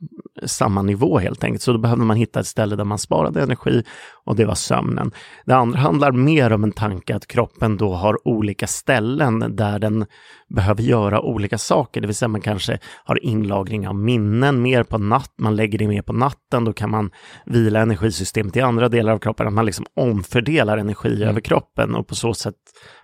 samma 0.43 0.81
nivå 0.81 1.19
helt 1.19 1.43
enkelt. 1.43 1.61
Så 1.61 1.71
då 1.71 1.77
behövde 1.77 2.05
man 2.05 2.17
hitta 2.17 2.39
ett 2.39 2.47
ställe 2.47 2.75
där 2.75 2.83
man 2.83 2.97
sparade 2.97 3.41
energi 3.41 3.83
och 4.25 4.35
det 4.35 4.45
var 4.45 4.55
sömnen. 4.55 5.11
Det 5.45 5.55
andra 5.55 5.79
handlar 5.79 6.11
mer 6.11 6.53
om 6.53 6.63
en 6.63 6.71
tanke 6.71 7.15
att 7.15 7.27
kroppen 7.27 7.77
då 7.77 7.93
har 7.93 8.27
olika 8.27 8.67
ställen 8.67 9.55
där 9.55 9.79
den 9.79 10.05
behöver 10.49 10.83
göra 10.83 11.21
olika 11.21 11.57
saker, 11.57 12.01
det 12.01 12.07
vill 12.07 12.15
säga 12.15 12.29
man 12.29 12.41
kanske 12.41 12.79
har 13.03 13.25
inlagring 13.25 13.87
av 13.87 13.95
minnen 13.95 14.61
mer 14.61 14.83
på 14.83 14.97
natt, 14.97 15.33
man 15.37 15.55
lägger 15.55 15.79
det 15.79 15.87
mer 15.87 16.01
på 16.01 16.13
natten, 16.13 16.65
då 16.65 16.73
kan 16.73 16.91
man 16.91 17.11
vila 17.45 17.79
energisystemet 17.79 18.55
i 18.55 18.61
andra 18.61 18.89
delar 18.89 19.13
av 19.13 19.19
kroppen, 19.19 19.47
att 19.47 19.53
man 19.53 19.65
liksom 19.65 19.85
omfördelar 19.95 20.77
energi 20.77 21.15
mm. 21.15 21.29
över 21.29 21.41
kroppen 21.41 21.95
och 21.95 22.07
på 22.07 22.15
så 22.15 22.33
sätt 22.33 22.55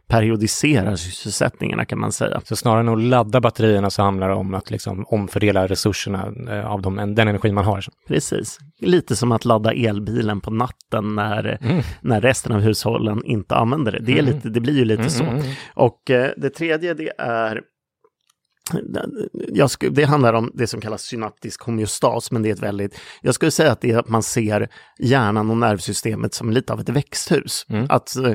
periodiserar 0.07 0.95
sysselsättningarna 0.95 1.85
kan 1.85 1.99
man 1.99 2.11
säga. 2.11 2.41
Så 2.45 2.55
snarare 2.55 2.79
än 2.79 2.89
att 2.89 3.01
ladda 3.01 3.41
batterierna 3.41 3.89
så 3.89 4.01
handlar 4.01 4.29
det 4.29 4.35
om 4.35 4.53
att 4.53 4.71
liksom 4.71 5.05
omfördela 5.07 5.67
resurserna 5.67 6.33
eh, 6.49 6.71
av 6.71 6.81
dem, 6.81 6.95
den 6.95 7.27
energi 7.27 7.51
man 7.51 7.65
har. 7.65 7.85
Precis, 8.07 8.59
lite 8.79 9.15
som 9.15 9.31
att 9.31 9.45
ladda 9.45 9.71
elbilen 9.71 10.41
på 10.41 10.51
natten 10.51 11.15
när, 11.15 11.57
mm. 11.61 11.83
när 12.01 12.21
resten 12.21 12.51
av 12.51 12.59
hushållen 12.59 13.25
inte 13.25 13.55
använder 13.55 13.91
det. 13.91 13.99
Det, 13.99 14.11
är 14.11 14.19
mm. 14.19 14.35
lite, 14.35 14.49
det 14.49 14.59
blir 14.59 14.77
ju 14.77 14.85
lite 14.85 15.01
mm. 15.01 15.09
så. 15.09 15.23
Mm, 15.23 15.35
mm. 15.35 15.51
Och 15.73 16.09
eh, 16.09 16.31
det 16.37 16.49
tredje 16.49 16.93
det 16.93 17.11
är 17.17 17.61
jag 19.53 19.71
skulle, 19.71 19.91
det 19.91 20.03
handlar 20.03 20.33
om 20.33 20.51
det 20.53 20.67
som 20.67 20.81
kallas 20.81 21.01
synaptisk 21.01 21.61
homeostas, 21.61 22.31
men 22.31 22.41
det 22.41 22.49
är 22.49 22.53
ett 22.53 22.63
väldigt... 22.63 22.99
Jag 23.21 23.35
skulle 23.35 23.51
säga 23.51 23.71
att 23.71 23.81
det 23.81 23.91
är 23.91 23.97
att 23.97 24.09
man 24.09 24.23
ser 24.23 24.69
hjärnan 24.99 25.49
och 25.49 25.57
nervsystemet 25.57 26.33
som 26.33 26.51
lite 26.51 26.73
av 26.73 26.79
ett 26.79 26.89
växthus. 26.89 27.65
Mm. 27.69 27.85
Att 27.89 28.15
eh, 28.15 28.33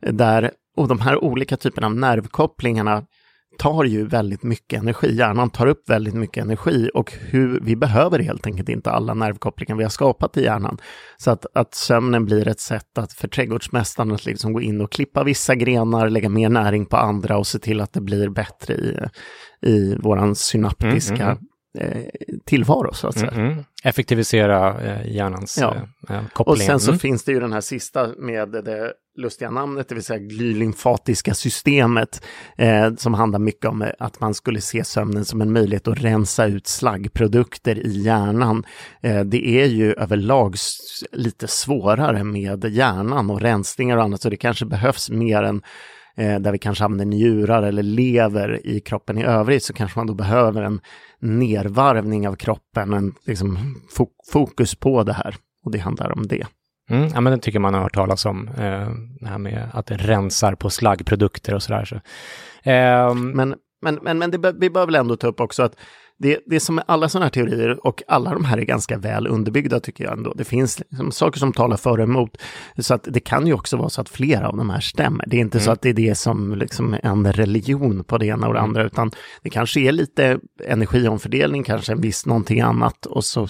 där 0.00 0.50
och 0.76 0.88
de 0.88 1.00
här 1.00 1.24
olika 1.24 1.56
typerna 1.56 1.86
av 1.86 1.96
nervkopplingarna 1.96 3.02
tar 3.58 3.84
ju 3.84 4.06
väldigt 4.06 4.42
mycket 4.42 4.80
energi. 4.82 5.16
Hjärnan 5.16 5.50
tar 5.50 5.66
upp 5.66 5.90
väldigt 5.90 6.14
mycket 6.14 6.44
energi 6.44 6.90
och 6.94 7.12
hur 7.12 7.60
vi 7.62 7.76
behöver 7.76 8.18
helt 8.18 8.46
enkelt 8.46 8.68
inte 8.68 8.90
alla 8.90 9.14
nervkopplingar 9.14 9.76
vi 9.76 9.82
har 9.82 9.90
skapat 9.90 10.36
i 10.36 10.44
hjärnan. 10.44 10.78
Så 11.16 11.30
att, 11.30 11.46
att 11.54 11.74
sömnen 11.74 12.24
blir 12.24 12.48
ett 12.48 12.60
sätt 12.60 12.98
att 12.98 13.12
för 13.12 13.28
trädgårdsmästaren 13.28 14.12
att 14.12 14.26
liksom 14.26 14.52
gå 14.52 14.60
in 14.60 14.80
och 14.80 14.92
klippa 14.92 15.24
vissa 15.24 15.54
grenar, 15.54 16.08
lägga 16.08 16.28
mer 16.28 16.48
näring 16.48 16.86
på 16.86 16.96
andra 16.96 17.38
och 17.38 17.46
se 17.46 17.58
till 17.58 17.80
att 17.80 17.92
det 17.92 18.00
blir 18.00 18.28
bättre 18.28 18.74
i, 18.74 18.98
i 19.62 19.96
våran 19.96 20.34
synaptiska 20.34 21.14
mm, 21.14 21.26
mm, 21.26 21.36
mm 21.36 21.45
tillvaro 22.44 22.94
så 22.94 23.08
att 23.08 23.18
säga. 23.18 23.30
Mm, 23.30 23.46
mm. 23.46 23.64
Effektivisera 23.84 24.80
eh, 24.80 25.14
hjärnans 25.14 25.58
ja. 25.60 25.74
eh, 26.08 26.22
koppling. 26.32 26.52
Och 26.52 26.58
sen 26.58 26.80
så 26.80 26.90
mm. 26.90 26.98
finns 26.98 27.24
det 27.24 27.32
ju 27.32 27.40
den 27.40 27.52
här 27.52 27.60
sista 27.60 28.08
med 28.18 28.48
det 28.48 28.92
lustiga 29.16 29.50
namnet, 29.50 29.88
det 29.88 29.94
vill 29.94 30.04
säga 30.04 30.18
glylymfatiska 30.18 31.34
systemet, 31.34 32.24
eh, 32.56 32.94
som 32.94 33.14
handlar 33.14 33.38
mycket 33.38 33.66
om 33.66 33.90
att 33.98 34.20
man 34.20 34.34
skulle 34.34 34.60
se 34.60 34.84
sömnen 34.84 35.24
som 35.24 35.40
en 35.40 35.52
möjlighet 35.52 35.88
att 35.88 36.00
rensa 36.00 36.46
ut 36.46 36.66
slaggprodukter 36.66 37.86
i 37.86 38.02
hjärnan. 38.02 38.64
Eh, 39.00 39.20
det 39.20 39.48
är 39.48 39.66
ju 39.66 39.92
överlag 39.92 40.56
lite 41.12 41.48
svårare 41.48 42.24
med 42.24 42.64
hjärnan 42.64 43.30
och 43.30 43.40
rensningar 43.40 43.96
och 43.96 44.02
annat, 44.02 44.22
så 44.22 44.30
det 44.30 44.36
kanske 44.36 44.66
behövs 44.66 45.10
mer 45.10 45.42
än 45.42 45.62
eh, 46.16 46.38
där 46.38 46.52
vi 46.52 46.58
kanske 46.58 46.84
använder 46.84 47.04
njurar 47.04 47.62
eller 47.62 47.82
lever 47.82 48.66
i 48.66 48.80
kroppen 48.80 49.18
i 49.18 49.24
övrigt, 49.24 49.64
så 49.64 49.72
kanske 49.72 49.98
man 49.98 50.06
då 50.06 50.14
behöver 50.14 50.62
en 50.62 50.80
nervarvning 51.20 52.28
av 52.28 52.34
kroppen, 52.34 52.92
en 52.92 53.14
liksom, 53.26 53.58
fokus 54.32 54.74
på 54.74 55.02
det 55.02 55.12
här. 55.12 55.36
Och 55.64 55.70
det 55.70 55.78
handlar 55.78 56.12
om 56.12 56.26
det. 56.26 56.46
Mm, 56.90 57.08
ja, 57.14 57.20
men 57.20 57.32
det 57.32 57.38
tycker 57.38 57.58
man 57.58 57.74
har 57.74 57.80
hört 57.80 57.94
talas 57.94 58.26
om, 58.26 58.48
eh, 58.48 58.88
det 59.20 59.28
här 59.28 59.38
med 59.38 59.68
att 59.72 59.86
det 59.86 59.96
rensar 59.96 60.54
på 60.54 60.70
slaggprodukter 60.70 61.54
och 61.54 61.62
sådär. 61.62 61.84
Så. 61.84 61.94
Eh, 62.70 63.14
men 63.14 63.54
men, 63.82 63.98
men, 64.02 64.18
men 64.18 64.30
det, 64.30 64.52
vi 64.52 64.70
bör 64.70 64.86
väl 64.86 64.94
ändå 64.94 65.16
ta 65.16 65.26
upp 65.26 65.40
också 65.40 65.62
att 65.62 65.76
det, 66.18 66.40
det 66.46 66.60
som 66.60 66.74
med 66.74 66.84
alla 66.88 67.08
sådana 67.08 67.24
här 67.24 67.30
teorier, 67.30 67.86
och 67.86 68.02
alla 68.08 68.32
de 68.32 68.44
här 68.44 68.58
är 68.58 68.62
ganska 68.62 68.98
väl 68.98 69.26
underbyggda 69.26 69.80
tycker 69.80 70.04
jag 70.04 70.12
ändå. 70.12 70.32
Det 70.34 70.44
finns 70.44 70.78
liksom 70.78 71.12
saker 71.12 71.38
som 71.38 71.52
talar 71.52 71.76
för 71.76 71.98
och 71.98 72.04
emot. 72.04 72.36
Så 72.78 72.94
att 72.94 73.08
det 73.10 73.20
kan 73.20 73.46
ju 73.46 73.52
också 73.52 73.76
vara 73.76 73.88
så 73.88 74.00
att 74.00 74.08
flera 74.08 74.48
av 74.48 74.56
de 74.56 74.70
här 74.70 74.80
stämmer. 74.80 75.24
Det 75.26 75.36
är 75.36 75.40
inte 75.40 75.58
mm. 75.58 75.64
så 75.64 75.70
att 75.70 75.82
det 75.82 75.88
är 75.88 75.94
det 75.94 76.14
som 76.14 76.54
liksom 76.54 76.96
en 77.02 77.32
religion 77.32 78.04
på 78.04 78.18
det 78.18 78.26
ena 78.26 78.48
och 78.48 78.54
det 78.54 78.60
andra, 78.60 78.84
utan 78.84 79.10
det 79.42 79.50
kanske 79.50 79.80
är 79.80 79.92
lite 79.92 80.38
energiomfördelning, 80.64 81.64
kanske 81.64 81.92
en 81.92 82.00
viss 82.00 82.26
någonting 82.26 82.60
annat 82.60 83.06
och 83.06 83.24
så 83.24 83.48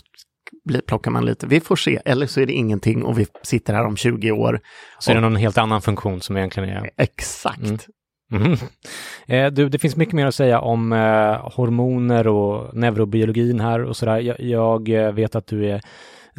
plockar 0.87 1.11
man 1.11 1.24
lite. 1.24 1.46
Vi 1.46 1.61
får 1.61 1.76
se, 1.76 2.00
eller 2.05 2.26
så 2.26 2.40
är 2.40 2.46
det 2.46 2.52
ingenting 2.52 3.05
och 3.05 3.18
vi 3.18 3.26
sitter 3.42 3.74
här 3.74 3.87
om 3.87 3.96
20 3.96 4.31
år. 4.31 4.61
Så 4.98 5.11
och... 5.11 5.16
är 5.16 5.20
det 5.20 5.29
någon 5.29 5.37
helt 5.37 5.59
annan 5.59 5.83
funktion 5.83 6.20
som 6.20 6.37
egentligen 6.37 6.68
är... 6.68 6.90
Exakt. 6.96 7.62
Mm. 7.62 7.79
Mm. 8.32 8.52
Eh, 9.26 9.52
du, 9.52 9.68
det 9.68 9.78
finns 9.78 9.96
mycket 9.96 10.14
mer 10.14 10.26
att 10.26 10.34
säga 10.34 10.60
om 10.60 10.92
eh, 10.92 11.50
hormoner 11.56 12.26
och 12.26 12.76
neurobiologin 12.76 13.60
här 13.60 13.84
och 13.84 13.96
sådär. 13.96 14.18
Jag, 14.18 14.40
jag 14.40 14.88
eh, 14.88 15.12
vet 15.12 15.34
att 15.34 15.46
du 15.46 15.70
är 15.70 15.80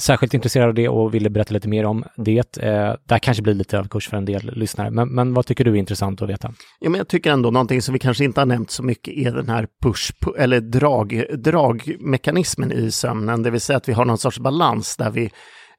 särskilt 0.01 0.33
intresserad 0.33 0.67
av 0.67 0.73
det 0.73 0.89
och 0.89 1.13
ville 1.13 1.29
berätta 1.29 1.53
lite 1.53 1.67
mer 1.67 1.85
om 1.85 2.03
det. 2.15 2.57
Eh, 2.57 2.93
där 3.03 3.19
kanske 3.19 3.43
blir 3.43 3.53
lite 3.53 3.79
av 3.79 3.87
kurs 3.87 4.09
för 4.09 4.17
en 4.17 4.25
del 4.25 4.51
lyssnare. 4.53 4.91
Men, 4.91 5.09
men 5.09 5.33
vad 5.33 5.45
tycker 5.45 5.63
du 5.63 5.71
är 5.71 5.75
intressant 5.75 6.21
att 6.21 6.29
veta? 6.29 6.53
Ja, 6.79 6.89
men 6.89 6.97
jag 6.97 7.07
tycker 7.07 7.31
ändå 7.31 7.51
någonting 7.51 7.81
som 7.81 7.93
vi 7.93 7.99
kanske 7.99 8.23
inte 8.23 8.41
har 8.41 8.45
nämnt 8.45 8.71
så 8.71 8.83
mycket 8.83 9.13
är 9.13 9.31
den 9.31 9.49
här 9.49 9.67
push, 9.83 10.13
eller 10.37 10.59
drag, 10.59 11.23
dragmekanismen 11.37 12.71
i 12.71 12.91
sömnen, 12.91 13.43
det 13.43 13.49
vill 13.49 13.61
säga 13.61 13.77
att 13.77 13.89
vi 13.89 13.93
har 13.93 14.05
någon 14.05 14.17
sorts 14.17 14.39
balans 14.39 14.97
där 14.97 15.11
vi 15.11 15.31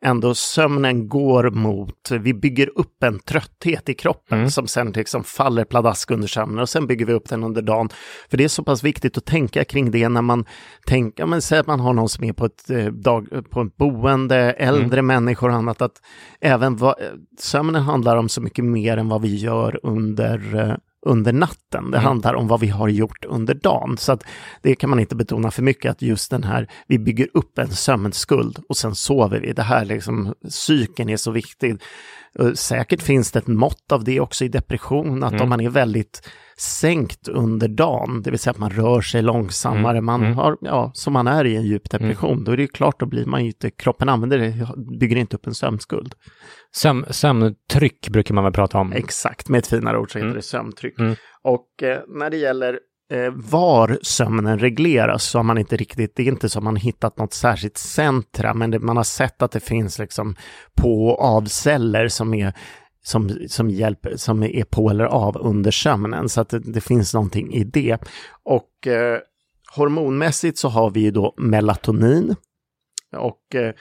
ändå 0.05 0.35
sömnen 0.35 1.09
går 1.09 1.51
mot, 1.51 2.11
vi 2.11 2.35
bygger 2.35 2.79
upp 2.79 3.03
en 3.03 3.19
trötthet 3.19 3.89
i 3.89 3.95
kroppen 3.95 4.39
mm. 4.39 4.51
som 4.51 4.67
sen 4.67 4.93
liksom 4.93 5.25
faller 5.25 5.65
pladask 5.65 6.11
under 6.11 6.29
sömnen 6.29 6.59
och 6.59 6.69
sen 6.69 6.87
bygger 6.87 7.07
vi 7.07 7.13
upp 7.13 7.29
den 7.29 7.45
under 7.45 7.63
dagen. 7.63 7.89
För 8.31 8.37
det 8.37 8.45
är 8.45 8.49
så 8.49 8.65
pass 8.65 8.85
viktigt 8.85 9.19
att 9.19 9.25
tänka 9.25 9.65
kring 9.65 9.91
det 9.91 10.09
när 10.09 10.23
man 10.23 10.45
tänker, 10.87 11.27
men 11.27 11.43
säg 11.43 11.59
att 11.59 11.67
man 11.67 11.81
har 11.81 11.93
någon 11.93 12.09
som 12.09 12.25
är 12.25 12.33
på 12.33 12.45
ett, 12.45 12.71
eh, 12.71 12.87
dag, 12.87 13.29
på 13.51 13.63
ett 13.63 13.77
boende, 13.77 14.37
äldre 14.53 14.99
mm. 14.99 15.07
människor 15.07 15.49
och 15.49 15.55
annat, 15.55 15.83
att 15.83 16.03
även 16.41 16.77
va, 16.77 16.95
sömnen 17.39 17.83
handlar 17.83 18.17
om 18.17 18.29
så 18.29 18.41
mycket 18.41 18.65
mer 18.65 18.97
än 18.97 19.09
vad 19.09 19.23
vi 19.23 19.37
gör 19.37 19.81
under 19.83 20.57
eh, 20.57 20.75
under 21.09 21.33
natten. 21.33 21.91
Det 21.91 21.97
mm. 21.97 22.07
handlar 22.07 22.35
om 22.35 22.49
vad 22.49 22.61
vi 22.61 22.69
har 22.69 22.89
gjort 22.89 23.25
under 23.25 23.55
dagen. 23.55 23.97
Så 23.99 24.13
att 24.13 24.25
det 24.63 24.75
kan 24.75 24.91
man 24.91 25.01
inte 25.01 25.17
betona 25.17 25.51
för 25.51 25.63
mycket, 25.63 25.91
att 25.91 26.03
just 26.03 26.31
den 26.31 26.45
här, 26.45 26.69
vi 26.87 26.99
bygger 26.99 27.29
upp 27.35 27.59
en 27.59 27.71
sömnskuld 27.71 28.59
och 28.69 28.77
sen 28.77 28.95
sover 28.95 29.41
vi. 29.41 29.53
Det 29.53 29.63
här 29.63 29.85
liksom, 29.85 30.35
psyken 30.49 31.09
är 31.09 31.17
så 31.17 31.31
viktig. 31.31 31.83
Säkert 32.55 33.03
finns 33.03 33.33
det 33.33 33.39
ett 33.39 33.47
mått 33.47 33.93
av 33.93 34.05
det 34.05 34.21
också 34.21 34.45
i 34.45 34.49
depression, 34.49 35.23
att 35.23 35.33
mm. 35.33 35.43
om 35.43 35.49
man 35.49 35.61
är 35.61 35.69
väldigt 35.69 36.29
sänkt 36.61 37.29
under 37.29 37.69
dagen, 37.69 38.23
det 38.23 38.31
vill 38.31 38.39
säga 38.39 38.51
att 38.51 38.59
man 38.59 38.71
rör 38.71 39.01
sig 39.01 39.23
långsammare, 39.23 39.99
mm. 39.99 40.05
man 40.05 40.23
mm. 40.23 40.37
har, 40.37 40.57
ja, 40.61 40.91
som 40.95 41.13
man 41.13 41.27
är 41.27 41.45
i 41.45 41.57
en 41.57 41.67
djup 41.67 41.91
depression, 41.91 42.33
mm. 42.33 42.45
då 42.45 42.53
är 42.53 42.57
det 42.57 42.63
ju 42.63 42.69
klart, 42.69 43.01
då 43.01 43.07
blir 43.07 43.27
man 43.27 43.41
ju 43.41 43.47
inte, 43.47 43.71
kroppen 43.71 44.09
använder 44.09 44.39
det, 44.39 44.69
bygger 44.99 45.17
inte 45.17 45.37
upp 45.37 45.47
en 45.47 45.55
sömnskuld. 45.55 46.15
Söm, 46.77 47.05
sömntryck 47.11 48.09
brukar 48.09 48.35
man 48.35 48.45
väl 48.45 48.53
prata 48.53 48.79
om? 48.79 48.93
Exakt, 48.93 49.49
med 49.49 49.59
ett 49.59 49.67
finare 49.67 49.99
ord 49.99 50.13
så 50.13 50.19
heter 50.19 50.27
mm. 50.27 50.37
det 50.37 50.43
sömntryck. 50.43 50.99
Mm. 50.99 51.15
Och 51.43 51.83
eh, 51.83 52.01
när 52.09 52.31
det 52.31 52.37
gäller 52.37 52.79
eh, 53.13 53.33
var 53.35 53.99
sömnen 54.03 54.59
regleras 54.59 55.25
så 55.25 55.39
har 55.39 55.43
man 55.43 55.59
inte 55.59 55.77
riktigt, 55.77 56.17
det 56.17 56.23
är 56.23 56.27
inte 56.27 56.49
så 56.49 56.61
man 56.61 56.77
hittat 56.77 57.19
något 57.19 57.33
särskilt 57.33 57.79
centra, 57.79 58.55
men 58.55 58.71
det, 58.71 58.79
man 58.79 58.97
har 58.97 59.05
sett 59.05 59.43
att 59.43 59.53
det 59.53 59.61
finns 59.61 59.99
liksom 59.99 60.37
på 60.81 61.07
och 61.07 61.25
avceller 61.25 62.09
som 62.09 62.35
är 62.35 62.53
som, 63.09 63.39
som, 63.49 63.71
hjälper, 63.71 64.17
som 64.17 64.43
är 64.43 64.65
på 64.65 64.91
eller 64.91 65.05
av 65.05 65.37
under 65.37 65.71
sömnen. 65.71 66.29
Så 66.29 66.41
att 66.41 66.49
det, 66.49 66.59
det 66.59 66.81
finns 66.81 67.15
någonting 67.15 67.55
i 67.55 67.65
det. 67.65 67.99
Och 68.43 68.87
eh, 68.87 69.19
hormonmässigt 69.77 70.59
så 70.59 70.69
har 70.69 70.91
vi 70.91 71.01
ju 71.01 71.11
då 71.11 71.35
melatonin. 71.37 72.35
Och 73.17 73.55
eh, 73.55 73.75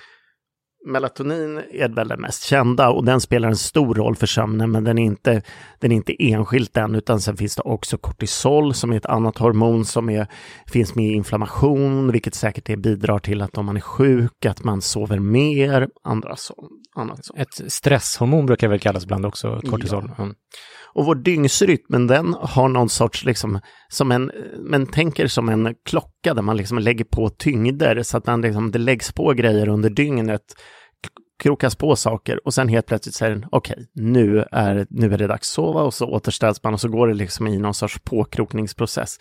melatonin 0.88 1.62
är 1.72 1.90
väl 1.90 2.08
den 2.08 2.22
mest 2.22 2.44
kända 2.44 2.90
och 2.90 3.06
den 3.06 3.22
spelar 3.22 3.50
en 3.50 3.56
stor 3.56 3.96
roll 3.96 4.16
för 4.16 4.28
sömnen 4.28 4.72
men 4.72 4.84
den 4.84 4.98
är 4.98 5.04
inte, 5.04 5.42
den 5.80 5.92
är 5.92 5.96
inte 5.96 6.24
enskilt 6.24 6.74
den 6.74 6.96
utan 6.96 7.22
sen 7.22 7.38
finns 7.38 7.56
det 7.56 7.62
också 7.62 7.98
kortisol 7.98 8.74
som 8.74 8.92
är 8.92 8.98
ett 8.98 9.06
annat 9.06 9.38
hormon 9.38 9.86
som 9.86 10.10
är, 10.10 10.28
finns 10.72 10.96
med 10.96 11.06
i 11.06 11.14
inflammation 11.14 12.12
vilket 12.12 12.36
säkert 12.36 12.70
är, 12.70 12.76
bidrar 12.76 13.20
till 13.20 13.42
att 13.42 13.58
om 13.58 13.66
man 13.66 13.78
är 13.78 13.82
sjuk 13.82 14.46
att 14.46 14.64
man 14.64 14.82
sover 14.82 15.20
mer, 15.20 15.88
andra 16.04 16.36
så, 16.36 16.70
annat 16.96 17.26
så. 17.26 17.36
Ett 17.36 17.72
stresshormon 17.72 18.46
brukar 18.46 18.68
väl 18.68 18.80
kallas 18.80 19.04
ibland 19.04 19.26
också, 19.26 19.62
kortisol. 19.70 20.12
Ja. 20.18 20.24
Mm. 20.24 20.36
Och 20.94 21.06
vår 21.06 21.16
dygnsrytm, 21.16 22.08
den 22.08 22.36
har 22.40 22.68
någon 22.68 22.90
sorts, 22.90 23.26
liksom, 23.26 23.60
som 23.90 24.12
en, 24.12 24.32
men 24.60 24.86
tänker 24.86 25.28
som 25.28 25.50
en 25.50 25.76
klocka 25.86 26.34
där 26.34 26.42
man 26.42 26.58
liksom 26.58 26.78
lägger 26.80 27.06
på 27.06 27.30
tyngder 27.30 28.04
så 28.04 28.18
att 28.18 28.26
man 28.26 28.42
liksom, 28.42 28.72
det 28.72 28.80
läggs 28.80 29.12
på 29.12 29.34
grejer 29.34 29.70
under 29.70 29.90
dygnet 29.90 30.42
krokas 31.38 31.76
på 31.76 31.96
saker 31.96 32.48
och 32.48 32.54
sen 32.54 32.68
helt 32.68 32.86
plötsligt 32.86 33.16
säger 33.16 33.36
den 33.36 33.46
okej, 33.52 33.74
okay, 33.74 33.86
nu, 33.94 34.46
är, 34.52 34.88
nu 34.90 35.14
är 35.14 35.18
det 35.18 35.28
dags 35.28 35.50
att 35.50 35.54
sova 35.54 35.82
och 35.82 35.94
så 35.94 36.08
återställs 36.08 36.64
man 36.64 36.74
och 36.74 36.82
så 36.82 36.90
går 36.90 37.08
det 37.08 37.14
liksom 37.14 37.48
i 37.48 37.58
någon 37.58 37.74
sorts 37.74 38.00
påkrokningsprocess. 38.00 39.18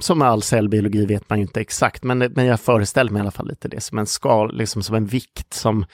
Som 0.00 0.18
med 0.18 0.28
all 0.28 0.42
cellbiologi 0.42 1.06
vet 1.06 1.30
man 1.30 1.38
ju 1.38 1.42
inte 1.42 1.60
exakt, 1.60 2.02
men, 2.02 2.18
men 2.18 2.46
jag 2.46 2.60
föreställer 2.60 3.10
mig 3.10 3.20
i 3.20 3.22
alla 3.22 3.30
fall 3.30 3.48
lite 3.48 3.68
det 3.68 3.80
som 3.80 3.98
en 3.98 4.06
skal, 4.06 4.56
liksom 4.56 4.82
som 4.82 4.94
en 4.94 5.06
vikt 5.06 5.54
som 5.54 5.84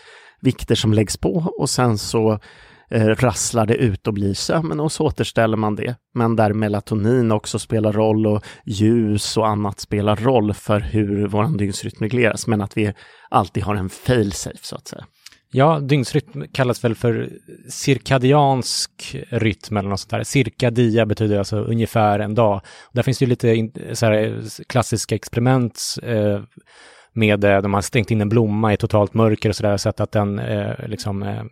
vikter 0.40 0.75
som 0.75 0.92
läggs 0.92 1.16
på 1.16 1.53
och 1.59 1.70
sen 1.70 1.98
så 1.98 2.38
eh, 2.90 3.07
rasslar 3.07 3.66
det 3.66 3.75
ut 3.75 4.07
och 4.07 4.14
blir 4.14 4.35
sömn 4.35 4.81
och 4.81 4.92
så 4.92 5.05
återställer 5.05 5.57
man 5.57 5.77
det. 5.77 5.96
Men 6.14 6.37
där 6.37 6.53
melatonin 6.53 7.33
också 7.33 7.59
spelar 7.59 7.92
roll 7.92 8.27
och 8.27 8.44
ljus 8.64 9.37
och 9.37 9.48
annat 9.48 9.81
spelar 9.81 10.16
roll 10.16 10.55
för 10.55 10.81
hur 10.81 11.27
vår 11.27 11.59
dygnsrytm 11.59 12.01
regleras, 12.01 12.46
men 12.46 12.61
att 12.61 12.77
vi 12.77 12.92
alltid 13.31 13.62
har 13.62 13.75
en 13.75 13.88
fail-safe 13.90 14.59
så 14.62 14.77
att 14.77 14.88
säga. 14.88 15.05
Ja, 15.54 15.80
dygnsrytm 15.80 16.44
kallas 16.52 16.84
väl 16.84 16.94
för 16.94 17.30
cirkadiansk 17.68 19.16
rytm 19.28 19.76
eller 19.76 19.88
något 19.88 20.00
sånt 20.00 20.10
där. 20.10 20.22
Cirkadia 20.22 21.06
betyder 21.06 21.38
alltså 21.38 21.56
ungefär 21.56 22.18
en 22.18 22.34
dag. 22.34 22.60
Där 22.92 23.02
finns 23.02 23.18
det 23.18 23.24
ju 23.24 23.28
lite 23.28 23.70
så 23.94 24.40
klassiska 24.68 25.14
experiment 25.14 25.80
eh, 26.02 26.40
med, 27.12 27.44
eh, 27.44 27.62
de 27.62 27.74
har 27.74 27.80
stängt 27.80 28.10
in 28.10 28.20
en 28.20 28.28
blomma 28.28 28.72
i 28.72 28.76
totalt 28.76 29.14
mörker 29.14 29.48
och 29.48 29.56
sådär, 29.56 29.76
sett 29.76 30.00
att 30.00 30.12
den 30.12 30.38
eh, 30.38 30.88
liksom 30.88 31.22
eh, 31.22 31.42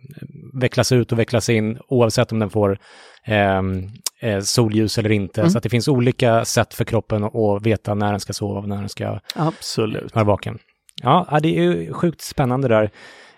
vecklas 0.53 0.91
ut 0.91 1.11
och 1.11 1.19
vecklas 1.19 1.49
in 1.49 1.79
oavsett 1.87 2.31
om 2.31 2.39
den 2.39 2.49
får 2.49 2.77
ehm, 3.25 3.87
eh, 4.21 4.39
solljus 4.39 4.97
eller 4.97 5.11
inte. 5.11 5.41
Mm. 5.41 5.51
Så 5.51 5.57
att 5.57 5.63
det 5.63 5.69
finns 5.69 5.87
olika 5.87 6.45
sätt 6.45 6.73
för 6.73 6.85
kroppen 6.85 7.23
att 7.23 7.61
veta 7.65 7.93
när 7.93 8.11
den 8.11 8.19
ska 8.19 8.33
sova 8.33 8.59
och 8.59 8.69
när 8.69 8.77
den 8.77 8.89
ska 8.89 9.19
Absolut. 9.35 10.15
vara 10.15 10.25
vaken. 10.25 10.59
Ja, 11.03 11.39
det 11.41 11.57
är 11.57 11.61
ju 11.61 11.93
sjukt 11.93 12.21
spännande 12.21 12.67
där. 12.67 12.91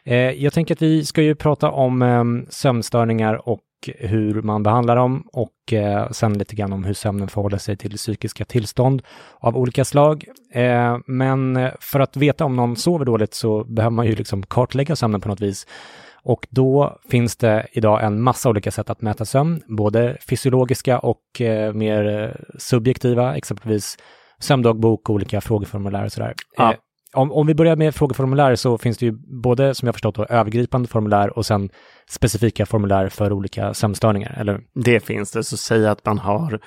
Eh, 0.06 0.18
jag 0.18 0.54
tänker 0.54 0.76
att 0.76 0.82
vi 0.82 1.06
ska 1.06 1.22
ju 1.22 1.36
prata 1.36 1.72
om 1.72 2.02
eh, 2.02 2.24
sömnstörningar 2.50 3.50
och 3.50 3.62
hur 3.88 4.42
man 4.42 4.64
behandlar 4.64 4.96
dem 4.96 5.28
och 5.34 5.74
eh, 5.74 6.10
sen 6.12 6.38
lite 6.38 6.56
grann 6.56 6.74
om 6.74 6.84
hur 6.84 6.94
sömnen 6.94 7.28
förhåller 7.28 7.58
sig 7.58 7.78
till 7.78 7.98
psykiska 7.98 8.46
tillstånd 8.46 9.02
av 9.40 9.58
olika 9.58 9.86
slag. 9.86 10.26
Eh, 10.54 10.98
men 11.08 11.70
för 11.80 12.00
att 12.00 12.18
veta 12.18 12.46
om 12.46 12.56
någon 12.56 12.76
sover 12.76 13.06
dåligt 13.06 13.34
så 13.34 13.64
behöver 13.64 13.96
man 13.96 14.06
ju 14.06 14.16
liksom 14.16 14.44
kartlägga 14.44 14.96
sömnen 14.96 15.22
på 15.22 15.30
något 15.30 15.42
vis. 15.42 15.68
Och 16.24 16.48
då 16.50 17.00
finns 17.10 17.38
det 17.38 17.68
idag 17.72 18.04
en 18.04 18.22
massa 18.22 18.50
olika 18.50 18.72
sätt 18.72 18.90
att 18.90 19.02
mäta 19.02 19.26
sömn, 19.26 19.62
både 19.68 20.18
fysiologiska 20.30 21.00
och 21.00 21.42
eh, 21.42 21.74
mer 21.74 22.36
subjektiva, 22.58 23.36
exempelvis 23.36 23.98
sömndagbok 24.40 25.10
och 25.10 25.16
olika 25.16 25.42
frågeformulär 25.42 26.06
och 26.06 26.12
sådär. 26.12 26.34
Ja. 26.58 26.76
Om, 27.14 27.32
om 27.32 27.48
vi 27.48 27.56
börjar 27.56 27.76
med 27.76 27.96
frågeformulär 27.96 28.56
så 28.56 28.78
finns 28.78 28.98
det 28.98 29.06
ju 29.06 29.12
både, 29.42 29.76
som 29.76 29.86
jag 29.86 29.96
förstått, 29.96 30.16
då, 30.16 30.26
övergripande 30.26 30.88
formulär 30.88 31.38
och 31.38 31.46
sen 31.46 31.70
specifika 32.10 32.66
formulär 32.66 33.10
för 33.10 33.34
olika 33.34 33.74
sömnstörningar, 33.74 34.36
eller? 34.40 34.62
Det 34.74 35.00
finns 35.00 35.32
det, 35.32 35.44
så 35.44 35.58
säg 35.58 35.88
att 35.88 36.06
man 36.06 36.18
har 36.18 36.60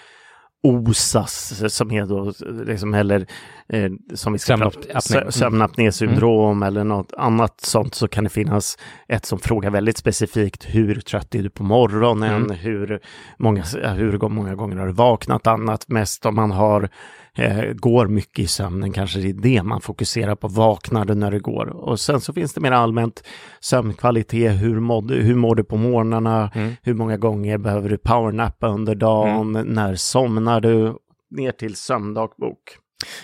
OSAS 0.62 1.62
som 1.74 1.92
är 1.92 2.06
då, 2.06 2.32
liksom, 2.66 2.94
eller 2.94 3.26
eh, 3.68 3.90
som 4.14 4.32
vi 4.32 4.38
ska 4.38 4.56
prata 4.56 5.00
sömnapnésyndrom 5.30 6.56
mm. 6.56 6.66
eller 6.66 6.84
något 6.84 7.12
annat 7.18 7.60
sånt 7.60 7.94
så 7.94 8.08
kan 8.08 8.24
det 8.24 8.30
finnas 8.30 8.78
ett 9.08 9.24
som 9.24 9.38
frågar 9.38 9.70
väldigt 9.70 9.96
specifikt 9.96 10.64
hur 10.64 11.00
trött 11.00 11.34
är 11.34 11.42
du 11.42 11.50
på 11.50 11.62
morgonen, 11.62 12.44
mm. 12.44 12.56
hur, 12.56 13.00
många, 13.38 13.62
hur 13.94 14.28
många 14.28 14.54
gånger 14.54 14.76
har 14.76 14.86
du 14.86 14.92
vaknat, 14.92 15.46
annat 15.46 15.88
mest 15.88 16.26
om 16.26 16.34
man 16.34 16.50
har 16.50 16.88
eh, 17.36 17.72
går 17.72 18.06
mycket 18.06 18.38
i 18.38 18.46
sömnen, 18.46 18.92
kanske 18.92 19.18
det 19.18 19.28
är 19.28 19.32
det 19.32 19.62
man 19.62 19.80
fokuserar 19.80 20.34
på, 20.34 20.48
vaknar 20.48 21.04
du 21.04 21.14
när 21.14 21.30
det 21.30 21.38
går? 21.38 21.66
Och 21.66 22.00
sen 22.00 22.20
så 22.20 22.32
finns 22.32 22.54
det 22.54 22.60
mer 22.60 22.72
allmänt 22.72 23.22
sömnkvalitet, 23.60 24.62
hur, 24.62 24.80
måd, 24.80 25.10
hur 25.10 25.34
mår 25.34 25.54
du 25.54 25.64
på 25.64 25.76
morgnarna, 25.76 26.50
mm. 26.54 26.74
hur 26.82 26.94
många 26.94 27.16
gånger 27.16 27.58
behöver 27.58 27.88
du 27.88 27.98
powernappa 27.98 28.68
under 28.68 28.94
dagen, 28.94 29.56
mm. 29.56 29.66
när 29.66 29.94
somnar 29.94 30.60
du, 30.60 30.94
ner 31.30 31.52
till 31.52 31.76
sömndagbok. 31.76 32.58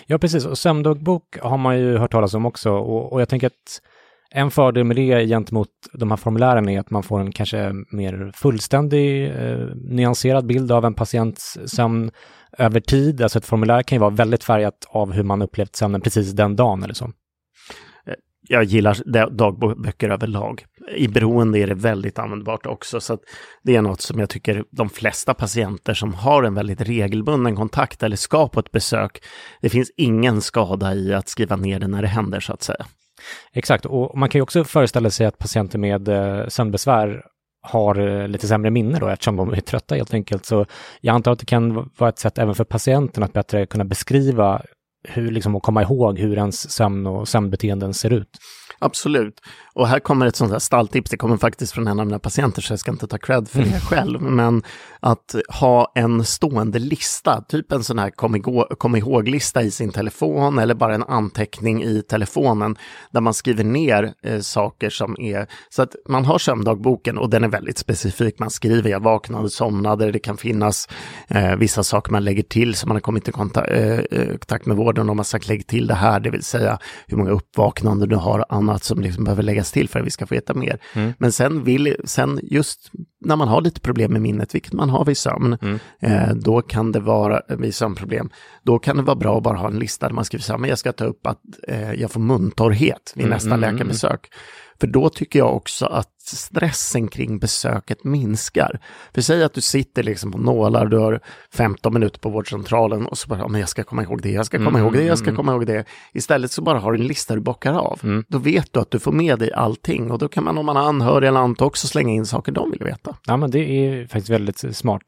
Ja, 0.05 0.17
precis. 0.17 0.45
Och 0.45 0.57
sömndagbok 0.57 1.37
har 1.41 1.57
man 1.57 1.79
ju 1.79 1.97
hört 1.97 2.11
talas 2.11 2.33
om 2.33 2.45
också. 2.45 2.71
Och, 2.71 3.13
och, 3.13 3.21
jag 3.21 3.29
tänker 3.29 3.47
att 3.47 3.81
en 4.35 4.51
fördel 4.51 4.83
med 4.83 4.95
det 4.95 5.27
gentemot 5.27 5.69
de 5.93 6.11
här 6.11 6.17
formulären 6.17 6.69
är 6.69 6.79
att 6.79 6.89
man 6.89 7.03
får 7.03 7.19
en 7.19 7.31
kanske 7.31 7.73
mer 7.91 8.31
fullständig, 8.35 9.27
eh, 9.27 9.67
nyanserad 9.75 10.45
bild 10.45 10.71
av 10.71 10.85
en 10.85 10.93
patients 10.93 11.57
sömn 11.65 12.11
över 12.57 12.79
tid. 12.79 13.21
Alltså 13.21 13.39
ett 13.39 13.45
formulär 13.45 13.83
kan 13.83 13.95
ju 13.95 13.99
vara 13.99 14.09
väldigt 14.09 14.43
färgat 14.43 14.87
av 14.89 15.11
hur 15.11 15.23
man 15.23 15.41
upplevt 15.41 15.75
sömnen 15.75 16.01
precis 16.01 16.31
den 16.31 16.55
dagen 16.55 16.83
eller 16.83 16.93
så. 16.93 17.11
Jag 18.47 18.63
gillar 18.63 19.29
dagböcker 19.29 20.09
överlag. 20.09 20.65
I 20.95 21.07
beroende 21.07 21.59
är 21.59 21.67
det 21.67 21.73
väldigt 21.73 22.19
användbart 22.19 22.65
också. 22.65 22.99
Så 22.99 23.17
det 23.63 23.75
är 23.75 23.81
något 23.81 24.01
som 24.01 24.19
jag 24.19 24.29
tycker 24.29 24.63
de 24.71 24.89
flesta 24.89 25.33
patienter 25.33 25.93
som 25.93 26.13
har 26.13 26.43
en 26.43 26.53
väldigt 26.53 26.81
regelbunden 26.81 27.55
kontakt 27.55 28.03
eller 28.03 28.15
ska 28.15 28.47
på 28.47 28.59
ett 28.59 28.71
besök, 28.71 29.23
det 29.61 29.69
finns 29.69 29.91
ingen 29.97 30.41
skada 30.41 30.95
i 30.95 31.13
att 31.13 31.27
skriva 31.27 31.55
ner 31.55 31.79
det 31.79 31.87
när 31.87 32.01
det 32.01 32.07
händer 32.07 32.39
så 32.39 32.53
att 32.53 32.63
säga. 32.63 32.85
Exakt, 33.53 33.85
och 33.85 34.17
man 34.17 34.29
kan 34.29 34.39
ju 34.39 34.43
också 34.43 34.63
föreställa 34.63 35.09
sig 35.09 35.25
att 35.25 35.37
patienter 35.37 35.79
med 35.79 36.07
eh, 36.07 36.47
sömnbesvär 36.47 37.21
har 37.63 37.99
eh, 37.99 38.27
lite 38.27 38.47
sämre 38.47 38.71
minne 38.71 38.99
då 38.99 39.07
eftersom 39.07 39.35
de 39.35 39.53
är 39.53 39.61
trötta 39.61 39.95
helt 39.95 40.13
enkelt. 40.13 40.45
Så 40.45 40.65
jag 41.01 41.15
antar 41.15 41.31
att 41.31 41.39
det 41.39 41.45
kan 41.45 41.89
vara 41.97 42.09
ett 42.09 42.19
sätt 42.19 42.37
även 42.37 42.55
för 42.55 42.63
patienten 42.63 43.23
att 43.23 43.33
bättre 43.33 43.65
kunna 43.65 43.85
beskriva 43.85 44.61
hur, 45.07 45.31
liksom, 45.31 45.55
och 45.55 45.63
komma 45.63 45.81
ihåg 45.81 46.19
hur 46.19 46.37
ens 46.37 46.71
sömn 46.71 47.07
och 47.07 47.27
sömnbeteenden 47.27 47.93
ser 47.93 48.13
ut. 48.13 48.29
Absolut. 48.79 49.33
Och 49.75 49.87
här 49.87 49.99
kommer 49.99 50.25
ett 50.25 50.35
sånt 50.35 50.51
här 50.51 50.59
stalltips, 50.59 51.11
det 51.11 51.17
kommer 51.17 51.37
faktiskt 51.37 51.73
från 51.73 51.87
en 51.87 51.99
av 51.99 52.05
mina 52.05 52.19
patienter 52.19 52.61
så 52.61 52.73
jag 52.73 52.79
ska 52.79 52.91
inte 52.91 53.07
ta 53.07 53.17
cred 53.17 53.49
för 53.49 53.59
det 53.59 53.67
mm. 53.67 53.79
själv, 53.79 54.21
men 54.21 54.63
att 54.99 55.35
ha 55.59 55.91
en 55.95 56.25
stående 56.25 56.79
lista, 56.79 57.41
typ 57.41 57.71
en 57.71 57.83
sån 57.83 57.99
här 57.99 58.09
kom, 58.77 58.95
ihåg-lista 58.95 59.61
i 59.61 59.71
sin 59.71 59.91
telefon 59.91 60.59
eller 60.59 60.73
bara 60.75 60.95
en 60.95 61.03
anteckning 61.03 61.83
i 61.83 62.01
telefonen 62.01 62.75
där 63.11 63.21
man 63.21 63.33
skriver 63.33 63.63
ner 63.63 64.13
eh, 64.23 64.39
saker 64.39 64.89
som 64.89 65.15
är, 65.19 65.47
så 65.69 65.81
att 65.81 65.95
man 66.09 66.25
har 66.25 66.37
sömndagboken 66.37 67.17
och 67.17 67.29
den 67.29 67.43
är 67.43 67.47
väldigt 67.47 67.77
specifik, 67.77 68.39
man 68.39 68.49
skriver 68.49 68.89
jag 68.89 68.99
vaknade, 69.03 69.49
somnade, 69.49 70.11
det 70.11 70.19
kan 70.19 70.37
finnas 70.37 70.87
eh, 71.27 71.55
vissa 71.55 71.83
saker 71.83 72.11
man 72.11 72.23
lägger 72.23 72.43
till 72.43 72.75
som 72.75 72.89
man 72.89 72.95
har 72.95 73.01
kommit 73.01 73.27
i 73.27 73.31
kontakt, 73.31 73.71
eh, 73.71 73.99
eh, 73.99 74.27
kontakt 74.27 74.65
med 74.65 74.77
vården 74.77 75.09
och 75.09 75.15
man 75.15 75.25
sagt 75.25 75.47
lägg 75.47 75.67
till 75.67 75.87
det 75.87 75.93
här, 75.93 76.19
det 76.19 76.29
vill 76.29 76.43
säga 76.43 76.79
hur 77.07 77.17
många 77.17 77.31
uppvaknanden 77.31 78.09
du 78.09 78.15
har, 78.15 78.45
annat 78.49 78.83
som 78.83 79.01
liksom 79.01 79.23
behöver 79.23 79.43
läggas 79.43 79.62
till 79.71 79.89
för 79.89 79.99
att 79.99 80.05
vi 80.05 80.09
ska 80.09 80.27
få 80.27 80.35
veta 80.35 80.53
mer. 80.53 80.79
Mm. 80.93 81.13
Men 81.17 81.31
sen, 81.31 81.63
vill, 81.63 81.95
sen 82.05 82.39
just 82.43 82.91
när 83.25 83.35
man 83.35 83.47
har 83.47 83.61
lite 83.61 83.81
problem 83.81 84.11
med 84.11 84.21
minnet, 84.21 84.55
vilket 84.55 84.73
man 84.73 84.89
har 84.89 85.05
vid 85.05 85.17
sömn, 85.17 85.57
mm. 85.61 85.79
eh, 86.01 86.35
då 86.35 86.61
kan 86.61 86.91
det 86.91 86.99
vara, 86.99 87.41
vid 87.47 87.75
sömnproblem, 87.75 88.29
då 88.63 88.79
kan 88.79 88.97
det 88.97 89.03
vara 89.03 89.15
bra 89.15 89.37
att 89.37 89.43
bara 89.43 89.57
ha 89.57 89.67
en 89.67 89.79
lista 89.79 90.07
där 90.07 90.15
man 90.15 90.25
skriver 90.25 90.43
så 90.43 90.53
här, 90.53 90.59
men 90.59 90.69
jag 90.69 90.79
ska 90.79 90.91
ta 90.91 91.05
upp 91.05 91.27
att 91.27 91.41
eh, 91.67 91.93
jag 91.93 92.11
får 92.11 92.19
muntorrhet 92.19 93.13
vid 93.15 93.25
mm, 93.25 93.35
nästa 93.35 93.49
mm, 93.49 93.63
mm, 93.63 93.75
läkarbesök. 93.75 94.29
För 94.79 94.87
då 94.87 95.09
tycker 95.09 95.39
jag 95.39 95.55
också 95.55 95.85
att 95.85 96.12
stressen 96.25 97.07
kring 97.07 97.39
besöket 97.39 98.03
minskar. 98.03 98.79
För 99.13 99.21
säg 99.21 99.43
att 99.43 99.53
du 99.53 99.61
sitter 99.61 100.03
liksom 100.03 100.31
på 100.31 100.37
nålar, 100.37 100.85
du 100.85 100.97
har 100.97 101.19
15 101.53 101.93
minuter 101.93 102.19
på 102.19 102.29
vårdcentralen 102.29 103.05
och 103.05 103.17
så 103.17 103.27
bara, 103.27 103.47
men 103.47 103.59
jag 103.59 103.69
ska 103.69 103.83
komma 103.83 104.03
ihåg 104.03 104.21
det, 104.21 104.31
jag 104.31 104.45
ska 104.45 104.57
komma 104.57 104.69
mm, 104.69 104.81
ihåg 104.81 104.93
det, 104.93 105.03
jag 105.03 105.17
ska 105.17 105.27
mm. 105.27 105.35
komma 105.35 105.51
ihåg 105.51 105.65
det. 105.65 105.85
Istället 106.13 106.51
så 106.51 106.61
bara 106.61 106.79
har 106.79 106.91
du 106.91 106.99
en 106.99 107.07
lista 107.07 107.35
du 107.35 107.41
bockar 107.41 107.73
av. 107.73 107.99
Mm. 108.03 108.25
Då 108.27 108.37
vet 108.37 108.73
du 108.73 108.79
att 108.79 108.91
du 108.91 108.99
får 108.99 109.11
med 109.11 109.39
dig 109.39 109.53
allting 109.53 110.11
och 110.11 110.19
då 110.19 110.27
kan 110.27 110.43
man 110.43 110.57
om 110.57 110.65
man 110.65 110.75
har 110.75 110.83
anhöriga 110.83 111.29
eller 111.29 111.39
annat 111.39 111.61
också 111.61 111.87
slänga 111.87 112.13
in 112.13 112.25
saker 112.25 112.51
de 112.51 112.71
vill 112.71 112.83
veta. 112.83 113.15
Ja, 113.27 113.37
men 113.37 113.51
det 113.51 113.59
är 113.59 114.07
faktiskt 114.07 114.29
väldigt 114.29 114.75
smart. 114.75 115.03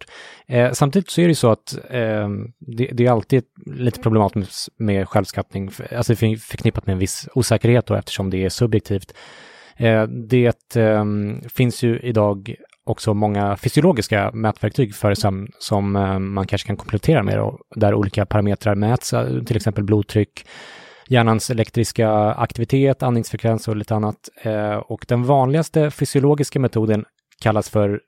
Eh, 0.47 0.71
samtidigt 0.71 1.09
så 1.09 1.21
är 1.21 1.27
det 1.27 1.35
så 1.35 1.51
att 1.51 1.77
eh, 1.89 2.29
det, 2.59 2.89
det, 2.93 3.05
är 3.05 3.11
alltid 3.11 3.43
lite 3.65 3.99
problematiskt 3.99 4.69
med 4.77 5.09
självskattning, 5.09 5.71
alltså 5.95 6.15
förknippat 6.15 6.85
med 6.85 6.93
en 6.93 6.99
viss 6.99 7.27
osäkerhet 7.33 7.85
då 7.85 7.95
eftersom 7.95 8.29
det 8.29 8.45
är 8.45 8.49
subjektivt. 8.49 9.13
Eh, 9.77 10.03
det 10.03 10.75
ehm, 10.75 11.41
finns 11.49 11.83
ju 11.83 11.99
idag 11.99 12.55
också 12.83 13.13
många 13.13 13.57
fysiologiska 13.57 14.31
mätverktyg 14.31 14.95
för 14.95 15.13
sömn 15.13 15.47
som 15.59 15.95
eh, 15.95 16.19
man 16.19 16.47
kanske 16.47 16.67
kan 16.67 16.77
komplettera 16.77 17.23
med 17.23 17.57
där 17.75 17.93
olika 17.93 18.25
parametrar 18.25 18.75
mäts, 18.75 19.13
eh, 19.13 19.43
till 19.43 19.55
exempel 19.55 19.83
blodtryck, 19.83 20.45
hjärnans 21.07 21.49
elektriska 21.49 22.09
aktivitet, 22.33 23.03
andningsfrekvens 23.03 23.67
och 23.67 23.75
lite 23.75 23.95
annat. 23.95 24.29
Och 24.85 25.05
den 25.07 25.23
vanligaste 25.23 25.91
fysiologiska 25.91 26.59
metoden 26.59 27.05
kallas 27.41 27.69
för 27.69 28.01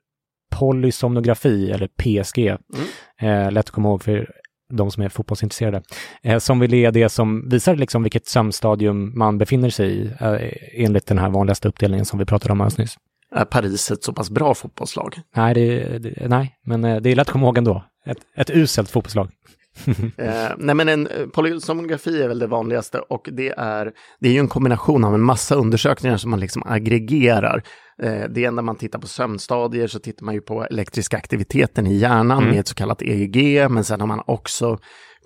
polysomnografi 0.58 1.70
eller 1.70 1.88
PSG. 1.88 2.56
Mm. 3.20 3.54
lätt 3.54 3.66
att 3.66 3.70
komma 3.70 3.88
ihåg 3.88 4.02
för 4.02 4.28
de 4.68 4.90
som 4.90 5.02
är 5.02 5.08
fotbollsintresserade, 5.08 5.82
eh, 6.22 6.38
som 6.38 6.60
vill 6.60 6.74
ge 6.74 6.90
det 6.90 7.08
som 7.08 7.48
visar 7.48 7.76
liksom 7.76 8.02
vilket 8.02 8.26
sömnstadium 8.26 9.18
man 9.18 9.38
befinner 9.38 9.70
sig 9.70 9.90
i, 9.90 10.10
eh, 10.20 10.84
enligt 10.84 11.06
den 11.06 11.18
här 11.18 11.30
vanligaste 11.30 11.68
uppdelningen 11.68 12.04
som 12.06 12.18
vi 12.18 12.24
pratade 12.24 12.52
om 12.52 12.60
alldeles 12.60 12.78
nyss. 12.78 12.96
Är 13.34 13.44
Paris 13.44 13.90
ett 13.90 14.04
så 14.04 14.12
pass 14.12 14.30
bra 14.30 14.54
fotbollslag? 14.54 15.20
Nej, 15.36 15.54
det, 15.54 15.98
det, 15.98 16.28
nej 16.28 16.58
men 16.64 16.84
eh, 16.84 16.96
det 16.96 17.10
är 17.10 17.16
lätt 17.16 17.28
att 17.28 17.32
komma 17.32 17.46
ihåg 17.46 17.58
ändå. 17.58 17.84
Ett, 18.06 18.18
ett 18.36 18.50
uselt 18.50 18.90
fotbollslag. 18.90 19.30
eh, 20.16 20.52
nej 20.58 20.74
men 20.74 20.88
en 20.88 21.06
eh, 21.06 21.26
polysomografi 21.26 22.22
är 22.22 22.28
väl 22.28 22.38
det 22.38 22.46
vanligaste 22.46 22.98
och 22.98 23.28
det 23.32 23.54
är, 23.56 23.92
det 24.20 24.28
är 24.28 24.32
ju 24.32 24.38
en 24.38 24.48
kombination 24.48 25.04
av 25.04 25.14
en 25.14 25.22
massa 25.22 25.54
undersökningar 25.54 26.16
som 26.16 26.30
man 26.30 26.40
liksom 26.40 26.62
aggregerar. 26.66 27.62
Eh, 28.02 28.22
det 28.30 28.44
är 28.44 28.50
när 28.50 28.62
man 28.62 28.76
tittar 28.76 28.98
på 28.98 29.06
sömnstadier 29.06 29.86
så 29.86 29.98
tittar 29.98 30.24
man 30.24 30.34
ju 30.34 30.40
på 30.40 30.64
elektriska 30.64 31.16
aktiviteten 31.16 31.86
i 31.86 31.94
hjärnan 31.94 32.38
mm. 32.38 32.50
med 32.50 32.60
ett 32.60 32.68
så 32.68 32.74
kallat 32.74 33.02
EEG, 33.02 33.70
men 33.70 33.84
sen 33.84 34.00
har 34.00 34.06
man 34.06 34.22
också 34.26 34.78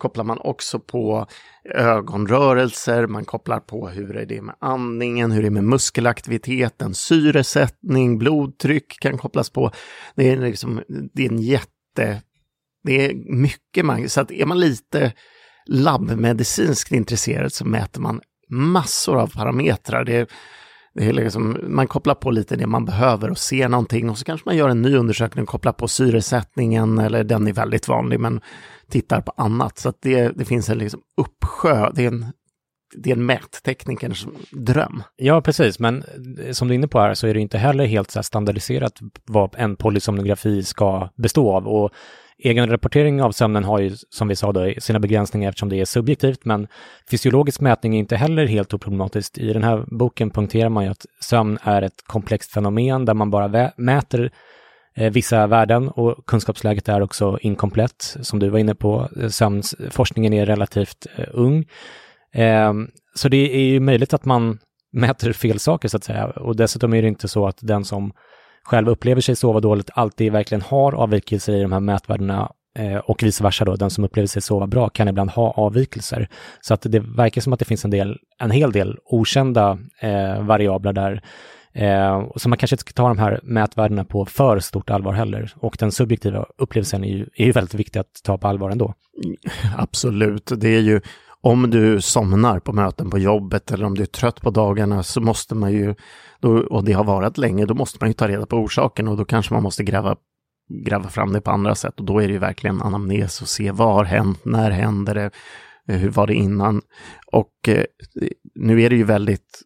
kopplar 0.02 0.24
man 0.24 0.38
också 0.38 0.80
på 0.80 1.26
ögonrörelser, 1.74 3.06
man 3.06 3.24
kopplar 3.24 3.60
på 3.60 3.88
hur 3.88 4.16
är 4.16 4.26
det 4.26 4.42
med 4.42 4.54
andningen, 4.60 5.30
hur 5.30 5.40
är 5.40 5.44
det 5.44 5.50
med 5.50 5.64
muskelaktiviteten, 5.64 6.94
syresättning, 6.94 8.18
blodtryck 8.18 9.00
kan 9.00 9.18
kopplas 9.18 9.50
på. 9.50 9.70
Det 10.14 10.30
är, 10.30 10.36
liksom, 10.36 10.82
det 11.14 11.26
är 11.26 11.30
en 11.30 11.42
jätte 11.42 12.22
det 12.82 13.04
är 13.04 13.34
mycket 13.36 13.84
man, 13.84 14.08
så 14.08 14.20
att 14.20 14.30
är 14.30 14.46
man 14.46 14.60
lite 14.60 15.12
labbmedicinskt 15.66 16.92
intresserad 16.92 17.52
så 17.52 17.64
mäter 17.64 18.00
man 18.00 18.20
massor 18.48 19.20
av 19.20 19.26
parametrar. 19.26 20.04
Det, 20.04 20.30
det 20.94 21.04
är 21.04 21.12
liksom, 21.12 21.58
man 21.62 21.86
kopplar 21.86 22.14
på 22.14 22.30
lite 22.30 22.56
det 22.56 22.66
man 22.66 22.84
behöver 22.84 23.30
och 23.30 23.38
ser 23.38 23.68
någonting 23.68 24.10
och 24.10 24.18
så 24.18 24.24
kanske 24.24 24.48
man 24.48 24.56
gör 24.56 24.68
en 24.68 24.82
ny 24.82 24.96
undersökning 24.96 25.42
och 25.42 25.48
kopplar 25.48 25.72
på 25.72 25.88
syresättningen 25.88 26.98
eller 26.98 27.24
den 27.24 27.46
är 27.46 27.52
väldigt 27.52 27.88
vanlig 27.88 28.20
men 28.20 28.40
tittar 28.90 29.20
på 29.20 29.32
annat. 29.36 29.78
Så 29.78 29.88
att 29.88 29.98
det, 30.02 30.28
det 30.28 30.44
finns 30.44 30.68
en 30.68 30.78
liksom 30.78 31.00
uppsjö, 31.16 31.90
det 31.94 32.04
är 32.04 32.08
en 32.08 32.26
det 32.96 33.10
är 33.10 33.16
en 33.16 33.26
mätteknikers 33.26 34.26
dröm. 34.50 35.02
Ja, 35.16 35.40
precis, 35.40 35.78
men 35.78 36.04
som 36.52 36.68
du 36.68 36.74
är 36.74 36.78
inne 36.78 36.88
på 36.88 37.00
här 37.00 37.14
så 37.14 37.26
är 37.26 37.34
det 37.34 37.40
inte 37.40 37.58
heller 37.58 37.84
helt 37.84 38.10
så 38.10 38.22
standardiserat 38.22 38.98
vad 39.24 39.54
en 39.58 39.76
polysomnografi 39.76 40.62
ska 40.62 41.08
bestå 41.16 41.56
av. 41.56 41.68
Och 41.68 41.90
Egenrapportering 42.44 43.22
av 43.22 43.32
sömnen 43.32 43.64
har 43.64 43.78
ju, 43.78 43.96
som 44.10 44.28
vi 44.28 44.36
sa 44.36 44.52
då, 44.52 44.72
sina 44.78 44.98
begränsningar 44.98 45.48
eftersom 45.48 45.68
det 45.68 45.80
är 45.80 45.84
subjektivt, 45.84 46.44
men 46.44 46.68
fysiologisk 47.10 47.60
mätning 47.60 47.94
är 47.94 47.98
inte 47.98 48.16
heller 48.16 48.46
helt 48.46 48.74
oproblematiskt. 48.74 49.38
I 49.38 49.52
den 49.52 49.64
här 49.64 49.84
boken 49.86 50.30
punkterar 50.30 50.68
man 50.68 50.84
ju 50.84 50.90
att 50.90 51.06
sömn 51.20 51.58
är 51.62 51.82
ett 51.82 52.04
komplext 52.06 52.52
fenomen 52.52 53.04
där 53.04 53.14
man 53.14 53.30
bara 53.30 53.72
mäter 53.76 54.30
eh, 54.96 55.12
vissa 55.12 55.46
värden 55.46 55.88
och 55.88 56.26
kunskapsläget 56.26 56.88
är 56.88 57.00
också 57.00 57.38
inkomplett, 57.40 58.16
som 58.20 58.38
du 58.38 58.48
var 58.48 58.58
inne 58.58 58.74
på. 58.74 59.08
Eh, 59.20 59.28
Sömnforskningen 59.28 60.32
är 60.32 60.46
relativt 60.46 61.06
eh, 61.16 61.28
ung. 61.32 61.64
Ehm, 62.34 62.88
så 63.14 63.28
det 63.28 63.56
är 63.56 63.64
ju 63.64 63.80
möjligt 63.80 64.14
att 64.14 64.24
man 64.24 64.58
mäter 64.92 65.32
fel 65.32 65.58
saker 65.58 65.88
så 65.88 65.96
att 65.96 66.04
säga. 66.04 66.26
Och 66.26 66.56
dessutom 66.56 66.94
är 66.94 67.02
det 67.02 67.08
inte 67.08 67.28
så 67.28 67.46
att 67.46 67.58
den 67.60 67.84
som 67.84 68.12
själv 68.64 68.88
upplever 68.88 69.20
sig 69.20 69.36
sova 69.36 69.60
dåligt 69.60 69.90
alltid 69.94 70.32
verkligen 70.32 70.62
har 70.62 70.92
avvikelser 70.92 71.52
i 71.52 71.62
de 71.62 71.72
här 71.72 71.80
mätvärdena 71.80 72.52
eh, 72.78 72.96
och 72.96 73.22
vice 73.22 73.44
versa 73.44 73.64
då, 73.64 73.76
den 73.76 73.90
som 73.90 74.04
upplever 74.04 74.26
sig 74.26 74.42
sova 74.42 74.66
bra 74.66 74.88
kan 74.88 75.08
ibland 75.08 75.30
ha 75.30 75.50
avvikelser. 75.50 76.28
Så 76.60 76.74
att 76.74 76.82
det 76.82 77.00
verkar 77.00 77.40
som 77.40 77.52
att 77.52 77.58
det 77.58 77.64
finns 77.64 77.84
en, 77.84 77.90
del, 77.90 78.18
en 78.38 78.50
hel 78.50 78.72
del 78.72 78.98
okända 79.04 79.78
eh, 80.00 80.42
variabler 80.42 80.92
där. 80.92 81.22
Eh, 81.74 82.26
så 82.36 82.48
man 82.48 82.58
kanske 82.58 82.74
inte 82.74 82.80
ska 82.80 82.92
ta 82.92 83.08
de 83.08 83.18
här 83.18 83.40
mätvärdena 83.42 84.04
på 84.04 84.26
för 84.26 84.58
stort 84.58 84.90
allvar 84.90 85.12
heller. 85.12 85.52
Och 85.56 85.76
den 85.78 85.92
subjektiva 85.92 86.46
upplevelsen 86.58 87.04
är 87.04 87.08
ju, 87.08 87.26
är 87.34 87.44
ju 87.44 87.52
väldigt 87.52 87.74
viktig 87.74 88.00
att 88.00 88.20
ta 88.24 88.38
på 88.38 88.48
allvar 88.48 88.70
ändå. 88.70 88.94
Mm, 89.24 89.36
absolut, 89.76 90.52
det 90.56 90.68
är 90.68 90.80
ju 90.80 91.00
om 91.40 91.70
du 91.70 92.00
somnar 92.00 92.60
på 92.60 92.72
möten 92.72 93.10
på 93.10 93.18
jobbet 93.18 93.70
eller 93.70 93.86
om 93.86 93.94
du 93.94 94.02
är 94.02 94.06
trött 94.06 94.40
på 94.40 94.50
dagarna 94.50 95.02
så 95.02 95.20
måste 95.20 95.54
man 95.54 95.72
ju, 95.72 95.94
då, 96.42 96.58
och 96.58 96.84
det 96.84 96.92
har 96.92 97.04
varit 97.04 97.38
länge, 97.38 97.66
då 97.66 97.74
måste 97.74 97.98
man 98.00 98.10
ju 98.10 98.14
ta 98.14 98.28
reda 98.28 98.46
på 98.46 98.56
orsaken 98.56 99.08
och 99.08 99.16
då 99.16 99.24
kanske 99.24 99.54
man 99.54 99.62
måste 99.62 99.84
gräva, 99.84 100.16
gräva 100.84 101.08
fram 101.08 101.32
det 101.32 101.40
på 101.40 101.50
andra 101.50 101.74
sätt 101.74 102.00
och 102.00 102.06
då 102.06 102.22
är 102.22 102.26
det 102.26 102.32
ju 102.32 102.38
verkligen 102.38 102.82
anamnes 102.82 103.42
och 103.42 103.48
se 103.48 103.70
vad 103.70 103.94
har 103.94 104.04
hänt, 104.04 104.44
när 104.44 104.70
händer 104.70 105.14
det, 105.14 105.30
eh, 105.88 105.96
hur 105.96 106.10
var 106.10 106.26
det 106.26 106.34
innan? 106.34 106.82
Och 107.32 107.68
eh, 107.68 107.84
nu 108.54 108.82
är 108.82 108.90
det 108.90 108.96
ju 108.96 109.04
väldigt, 109.04 109.62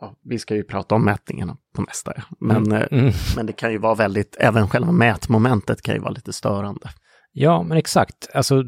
ja, 0.00 0.14
vi 0.24 0.38
ska 0.38 0.54
ju 0.54 0.64
prata 0.64 0.94
om 0.94 1.04
mätningarna 1.04 1.56
på 1.74 1.82
nästa, 1.82 2.12
men, 2.40 2.56
mm. 2.56 2.72
Eh, 2.72 2.98
mm. 2.98 3.12
men 3.36 3.46
det 3.46 3.52
kan 3.52 3.72
ju 3.72 3.78
vara 3.78 3.94
väldigt, 3.94 4.36
även 4.40 4.68
själva 4.68 4.92
mätmomentet 4.92 5.82
kan 5.82 5.94
ju 5.94 6.00
vara 6.00 6.12
lite 6.12 6.32
störande. 6.32 6.88
Ja, 7.38 7.62
men 7.62 7.78
exakt. 7.78 8.28
Alltså, 8.34 8.64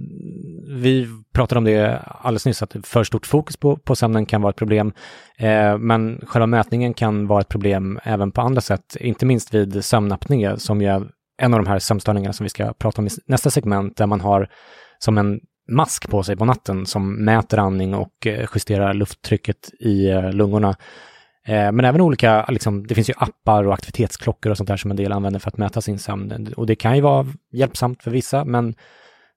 vi 0.68 1.08
pratade 1.32 1.58
om 1.58 1.64
det 1.64 1.98
alldeles 1.98 2.46
nyss, 2.46 2.62
att 2.62 2.76
för 2.82 3.04
stort 3.04 3.26
fokus 3.26 3.56
på, 3.56 3.76
på 3.76 3.96
sömnen 3.96 4.26
kan 4.26 4.42
vara 4.42 4.50
ett 4.50 4.56
problem. 4.56 4.92
Eh, 5.38 5.78
men 5.78 6.20
själva 6.26 6.46
mätningen 6.46 6.94
kan 6.94 7.26
vara 7.26 7.40
ett 7.40 7.48
problem 7.48 8.00
även 8.02 8.32
på 8.32 8.40
andra 8.40 8.60
sätt, 8.60 8.96
inte 9.00 9.26
minst 9.26 9.54
vid 9.54 9.84
sömnapné, 9.84 10.58
som 10.58 10.82
ju 10.82 10.88
är 10.88 11.08
en 11.42 11.54
av 11.54 11.64
de 11.64 11.68
här 11.68 11.78
sömnstörningarna 11.78 12.32
som 12.32 12.44
vi 12.44 12.50
ska 12.50 12.72
prata 12.72 13.02
om 13.02 13.06
i 13.06 13.10
nästa 13.26 13.50
segment, 13.50 13.96
där 13.96 14.06
man 14.06 14.20
har 14.20 14.48
som 14.98 15.18
en 15.18 15.40
mask 15.70 16.10
på 16.10 16.22
sig 16.22 16.36
på 16.36 16.44
natten 16.44 16.86
som 16.86 17.24
mäter 17.24 17.58
andning 17.58 17.94
och 17.94 18.26
eh, 18.26 18.48
justerar 18.54 18.94
lufttrycket 18.94 19.70
i 19.80 20.08
eh, 20.08 20.32
lungorna. 20.32 20.76
Eh, 21.48 21.72
men 21.72 21.84
även 21.84 22.00
olika, 22.00 22.46
liksom, 22.48 22.86
det 22.86 22.94
finns 22.94 23.10
ju 23.10 23.14
appar 23.16 23.64
och 23.64 23.74
aktivitetsklockor 23.74 24.50
och 24.50 24.56
sånt 24.56 24.68
där 24.68 24.76
som 24.76 24.90
en 24.90 24.96
del 24.96 25.12
använder 25.12 25.40
för 25.40 25.48
att 25.48 25.56
mäta 25.58 25.80
sin 25.80 25.98
sömn. 25.98 26.54
Och 26.56 26.66
det 26.66 26.74
kan 26.74 26.96
ju 26.96 27.00
vara 27.00 27.26
hjälpsamt 27.52 28.02
för 28.02 28.10
vissa, 28.10 28.44
men 28.44 28.74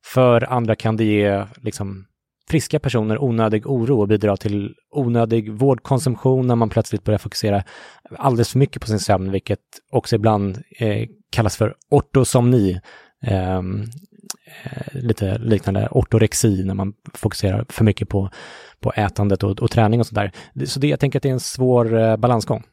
för 0.05 0.53
andra 0.53 0.75
kan 0.75 0.97
det 0.97 1.03
ge 1.03 1.45
liksom, 1.61 2.05
friska 2.49 2.79
personer 2.79 3.23
onödig 3.23 3.67
oro 3.67 4.01
och 4.01 4.07
bidra 4.07 4.37
till 4.37 4.75
onödig 4.91 5.51
vårdkonsumtion 5.51 6.47
när 6.47 6.55
man 6.55 6.69
plötsligt 6.69 7.03
börjar 7.03 7.17
fokusera 7.17 7.63
alldeles 8.17 8.51
för 8.51 8.59
mycket 8.59 8.81
på 8.81 8.87
sin 8.87 8.99
sömn, 8.99 9.31
vilket 9.31 9.59
också 9.91 10.15
ibland 10.15 10.63
eh, 10.77 11.07
kallas 11.29 11.57
för 11.57 11.75
ortosomni. 11.89 12.79
Eh, 13.23 13.61
Eh, 14.63 15.01
lite 15.01 15.37
liknande 15.37 15.87
ortorexi 15.91 16.63
när 16.63 16.73
man 16.73 16.93
fokuserar 17.13 17.65
för 17.69 17.83
mycket 17.83 18.09
på, 18.09 18.29
på 18.79 18.91
ätandet 18.95 19.43
och, 19.43 19.59
och 19.59 19.71
träning 19.71 19.99
och 19.99 20.07
sånt 20.07 20.31
där. 20.55 20.65
Så 20.65 20.79
det, 20.79 20.87
jag 20.87 20.99
tänker 20.99 21.19
att 21.19 21.23
det 21.23 21.29
är 21.29 21.33
en 21.33 21.39
svår 21.39 21.99
eh, 21.99 22.17
balansgång. 22.17 22.63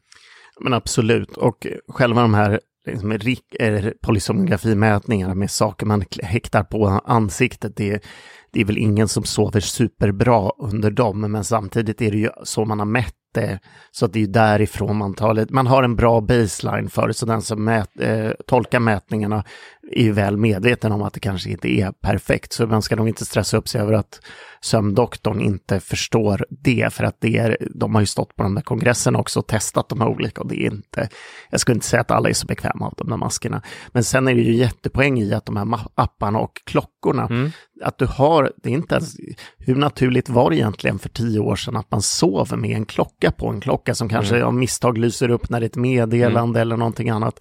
Men 0.61 0.73
absolut, 0.73 1.37
och 1.37 1.67
själva 1.87 2.21
de 2.21 2.33
här 2.33 2.59
liksom, 2.85 3.11
eh, 3.59 3.85
polysomnografimätningarna 4.01 5.35
med 5.35 5.51
saker 5.51 5.85
man 5.85 6.03
häktar 6.23 6.63
på 6.63 6.87
ansiktet, 6.87 7.75
det, 7.75 8.03
det 8.51 8.61
är 8.61 8.65
väl 8.65 8.77
ingen 8.77 9.07
som 9.07 9.23
sover 9.23 9.59
superbra 9.59 10.51
under 10.57 10.91
dem, 10.91 11.31
men 11.31 11.43
samtidigt 11.43 12.01
är 12.01 12.11
det 12.11 12.17
ju 12.17 12.29
så 12.43 12.65
man 12.65 12.79
har 12.79 12.85
mätt 12.85 13.15
det, 13.33 13.59
så 13.91 14.05
att 14.05 14.13
det 14.13 14.23
är 14.23 14.27
därifrån 14.27 14.97
man 14.97 15.13
tar 15.13 15.33
lite, 15.33 15.53
Man 15.53 15.67
har 15.67 15.83
en 15.83 15.95
bra 15.95 16.21
baseline 16.21 16.89
för 16.89 17.07
det, 17.07 17.13
så 17.13 17.25
den 17.25 17.41
som 17.41 17.63
mät, 17.63 17.99
eh, 17.99 18.31
tolkar 18.47 18.79
mätningarna 18.79 19.43
är 19.91 20.03
ju 20.03 20.11
väl 20.11 20.37
medveten 20.37 20.91
om 20.91 21.01
att 21.01 21.13
det 21.13 21.19
kanske 21.19 21.49
inte 21.49 21.69
är 21.69 21.91
perfekt, 21.91 22.53
så 22.53 22.67
man 22.67 22.81
ska 22.81 22.95
nog 22.95 23.07
inte 23.07 23.25
stressa 23.25 23.57
upp 23.57 23.67
sig 23.67 23.81
över 23.81 23.93
att 23.93 24.21
sömndoktorn 24.61 25.41
inte 25.41 25.79
förstår 25.79 26.45
det, 26.49 26.93
för 26.93 27.03
att 27.03 27.17
det 27.19 27.37
är, 27.37 27.57
de 27.75 27.95
har 27.95 28.01
ju 28.01 28.07
stått 28.07 28.35
på 28.35 28.43
de 28.43 28.55
där 28.55 28.61
kongresserna 28.61 29.19
också 29.19 29.39
och 29.39 29.47
testat 29.47 29.89
de 29.89 30.01
här 30.01 30.07
olika 30.07 30.41
och 30.41 30.47
det 30.47 30.61
är 30.61 30.71
inte, 30.71 31.09
jag 31.49 31.59
skulle 31.59 31.75
inte 31.75 31.87
säga 31.87 32.01
att 32.01 32.11
alla 32.11 32.29
är 32.29 32.33
så 32.33 32.47
bekväma 32.47 32.85
av 32.85 32.93
de 32.97 33.09
där 33.09 33.17
maskerna. 33.17 33.61
Men 33.91 34.03
sen 34.03 34.27
är 34.27 34.35
det 34.35 34.41
ju 34.41 34.55
jättepoäng 34.55 35.19
i 35.19 35.33
att 35.33 35.45
de 35.45 35.57
här 35.57 35.79
apparna 35.95 36.39
och 36.39 36.61
klockorna, 36.63 37.27
mm. 37.29 37.51
att 37.83 37.97
du 37.97 38.05
har, 38.05 38.51
det 38.63 38.69
är 38.69 38.73
inte 38.73 38.95
ens, 38.95 39.15
hur 39.57 39.75
naturligt 39.75 40.29
var 40.29 40.49
det 40.49 40.55
egentligen 40.55 40.99
för 40.99 41.09
tio 41.09 41.39
år 41.39 41.55
sedan 41.55 41.75
att 41.75 41.91
man 41.91 42.01
sover 42.01 42.57
med 42.57 42.71
en 42.71 42.85
klocka 42.85 43.31
på 43.31 43.47
en 43.47 43.61
klocka 43.61 43.95
som 43.95 44.09
kanske 44.09 44.35
mm. 44.35 44.47
av 44.47 44.53
misstag 44.53 44.97
lyser 44.97 45.29
upp 45.29 45.49
när 45.49 45.59
det 45.59 45.65
är 45.65 45.69
ett 45.69 45.75
meddelande 45.75 46.59
mm. 46.59 46.61
eller 46.61 46.77
någonting 46.77 47.09
annat. 47.09 47.39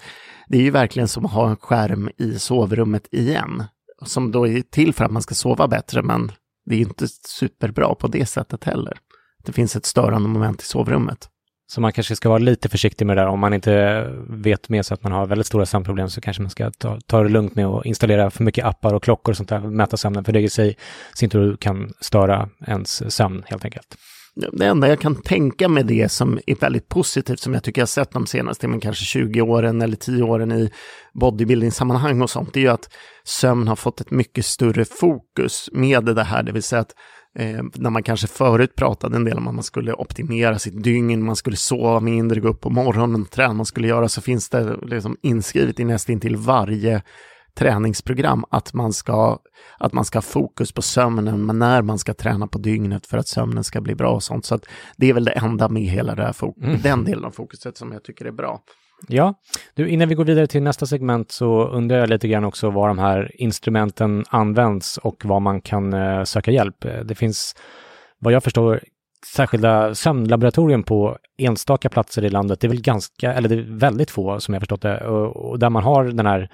Det 0.48 0.58
är 0.58 0.62
ju 0.62 0.70
verkligen 0.70 1.08
som 1.08 1.26
att 1.26 1.32
ha 1.32 1.50
en 1.50 1.56
skärm 1.56 2.10
i 2.18 2.38
sovrummet 2.38 3.08
igen, 3.10 3.64
som 4.06 4.32
då 4.32 4.46
är 4.46 4.60
till 4.60 4.94
för 4.94 5.04
att 5.04 5.10
man 5.10 5.22
ska 5.22 5.34
sova 5.34 5.68
bättre, 5.68 6.02
men 6.02 6.32
det 6.66 6.74
är 6.74 6.80
inte 6.80 7.08
superbra 7.08 7.94
på 7.94 8.06
det 8.06 8.26
sättet 8.26 8.64
heller. 8.64 8.98
Det 9.44 9.52
finns 9.52 9.76
ett 9.76 9.86
störande 9.86 10.28
moment 10.28 10.62
i 10.62 10.64
sovrummet. 10.64 11.28
Så 11.70 11.80
man 11.80 11.92
kanske 11.92 12.16
ska 12.16 12.28
vara 12.28 12.38
lite 12.38 12.68
försiktig 12.68 13.06
med 13.06 13.16
det 13.16 13.22
där. 13.22 13.28
Om 13.28 13.40
man 13.40 13.54
inte 13.54 14.04
vet 14.28 14.68
med 14.68 14.86
sig 14.86 14.94
att 14.94 15.02
man 15.02 15.12
har 15.12 15.26
väldigt 15.26 15.46
stora 15.46 15.66
sömnproblem 15.66 16.10
så 16.10 16.20
kanske 16.20 16.42
man 16.42 16.50
ska 16.50 16.70
ta, 16.70 17.00
ta 17.06 17.22
det 17.22 17.28
lugnt 17.28 17.54
med 17.54 17.66
att 17.66 17.86
installera 17.86 18.30
för 18.30 18.44
mycket 18.44 18.64
appar 18.64 18.94
och 18.94 19.02
klockor 19.02 19.32
och 19.32 19.36
sånt 19.36 19.48
där, 19.48 19.60
mäta 19.60 19.96
sömnen, 19.96 20.24
för 20.24 20.32
det 20.32 20.40
i 20.40 20.48
sig 20.48 20.76
sin 21.14 21.30
tur 21.30 21.56
kan 21.56 21.92
störa 22.00 22.48
ens 22.66 23.14
sömn 23.14 23.42
helt 23.46 23.64
enkelt. 23.64 23.96
Det 24.52 24.66
enda 24.66 24.88
jag 24.88 25.00
kan 25.00 25.14
tänka 25.14 25.68
mig 25.68 25.84
det 25.84 26.08
som 26.08 26.38
är 26.46 26.54
väldigt 26.54 26.88
positivt, 26.88 27.40
som 27.40 27.54
jag 27.54 27.62
tycker 27.62 27.80
jag 27.80 27.88
sett 27.88 28.10
de 28.10 28.26
senaste, 28.26 28.68
men 28.68 28.80
kanske 28.80 29.04
20 29.04 29.40
åren 29.40 29.82
eller 29.82 29.96
10 29.96 30.22
åren 30.22 30.52
i 30.52 30.70
bodybuilding-sammanhang 31.14 32.22
och 32.22 32.30
sånt, 32.30 32.52
det 32.52 32.60
är 32.60 32.62
ju 32.62 32.68
att 32.68 32.90
sömn 33.24 33.68
har 33.68 33.76
fått 33.76 34.00
ett 34.00 34.10
mycket 34.10 34.44
större 34.44 34.84
fokus 34.84 35.68
med 35.72 36.04
det 36.04 36.24
här, 36.24 36.42
det 36.42 36.52
vill 36.52 36.62
säga 36.62 36.80
att 36.80 36.94
eh, 37.38 37.62
när 37.74 37.90
man 37.90 38.02
kanske 38.02 38.26
förut 38.26 38.76
pratade 38.76 39.16
en 39.16 39.24
del 39.24 39.38
om 39.38 39.48
att 39.48 39.54
man 39.54 39.64
skulle 39.64 39.92
optimera 39.92 40.58
sitt 40.58 40.82
dygn, 40.82 41.24
man 41.24 41.36
skulle 41.36 41.56
sova 41.56 42.00
mindre, 42.00 42.40
gå 42.40 42.48
upp 42.48 42.60
på 42.60 42.70
morgonen, 42.70 43.26
träna, 43.26 43.54
man 43.54 43.66
skulle 43.66 43.88
göra, 43.88 44.08
så 44.08 44.20
finns 44.20 44.48
det 44.48 44.76
liksom 44.82 45.16
inskrivet 45.22 45.80
i 45.80 45.84
nästan 45.84 46.20
till 46.20 46.36
varje 46.36 47.02
träningsprogram 47.58 48.44
att 48.50 48.74
man 48.74 48.92
ska, 48.92 49.38
att 49.78 49.92
man 49.92 50.04
ska 50.04 50.16
ha 50.16 50.22
fokus 50.22 50.72
på 50.72 50.82
sömnen, 50.82 51.46
men 51.46 51.58
när 51.58 51.82
man 51.82 51.98
ska 51.98 52.14
träna 52.14 52.46
på 52.46 52.58
dygnet 52.58 53.06
för 53.06 53.18
att 53.18 53.28
sömnen 53.28 53.64
ska 53.64 53.80
bli 53.80 53.94
bra 53.94 54.10
och 54.10 54.22
sånt. 54.22 54.44
Så 54.44 54.58
det 54.96 55.10
är 55.10 55.14
väl 55.14 55.24
det 55.24 55.30
enda 55.30 55.68
med 55.68 55.82
hela 55.82 56.14
det 56.14 56.22
här 56.22 56.34
mm. 56.62 56.80
den 56.82 57.04
delen 57.04 57.24
av 57.24 57.30
fokuset 57.30 57.76
som 57.76 57.92
jag 57.92 58.04
tycker 58.04 58.24
är 58.24 58.32
bra. 58.32 58.60
Ja, 59.08 59.34
du, 59.74 59.88
innan 59.88 60.08
vi 60.08 60.14
går 60.14 60.24
vidare 60.24 60.46
till 60.46 60.62
nästa 60.62 60.86
segment 60.86 61.32
så 61.32 61.68
undrar 61.68 61.98
jag 61.98 62.08
lite 62.08 62.28
grann 62.28 62.44
också 62.44 62.70
var 62.70 62.88
de 62.88 62.98
här 62.98 63.30
instrumenten 63.34 64.24
används 64.28 64.98
och 64.98 65.24
var 65.24 65.40
man 65.40 65.60
kan 65.60 65.94
uh, 65.94 66.24
söka 66.24 66.50
hjälp. 66.50 66.86
Det 67.04 67.14
finns, 67.14 67.54
vad 68.18 68.32
jag 68.32 68.44
förstår, 68.44 68.80
särskilda 69.26 69.94
sömnlaboratorium 69.94 70.82
på 70.82 71.18
enstaka 71.38 71.88
platser 71.88 72.24
i 72.24 72.30
landet. 72.30 72.60
Det 72.60 72.66
är 72.66 72.68
väl 72.68 72.80
ganska, 72.80 73.32
eller 73.32 73.48
det 73.48 73.54
är 73.54 73.78
väldigt 73.78 74.10
få 74.10 74.40
som 74.40 74.54
jag 74.54 74.60
förstått 74.60 74.82
det, 74.82 75.06
och, 75.06 75.36
och 75.36 75.58
där 75.58 75.70
man 75.70 75.82
har 75.82 76.04
den 76.04 76.26
här 76.26 76.50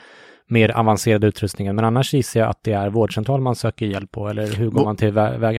mer 0.46 0.70
avancerade 0.70 1.26
utrustningen. 1.26 1.76
Men 1.76 1.84
annars 1.84 2.14
gissar 2.14 2.40
jag 2.40 2.50
att 2.50 2.62
det 2.62 2.72
är 2.72 2.90
vårdcentral 2.90 3.40
man 3.40 3.56
söker 3.56 3.86
hjälp 3.86 4.10
på, 4.10 4.28
eller 4.28 4.46
hur 4.46 4.70
går 4.70 4.84
man 4.84 4.96
till 4.96 5.12
väga? 5.12 5.58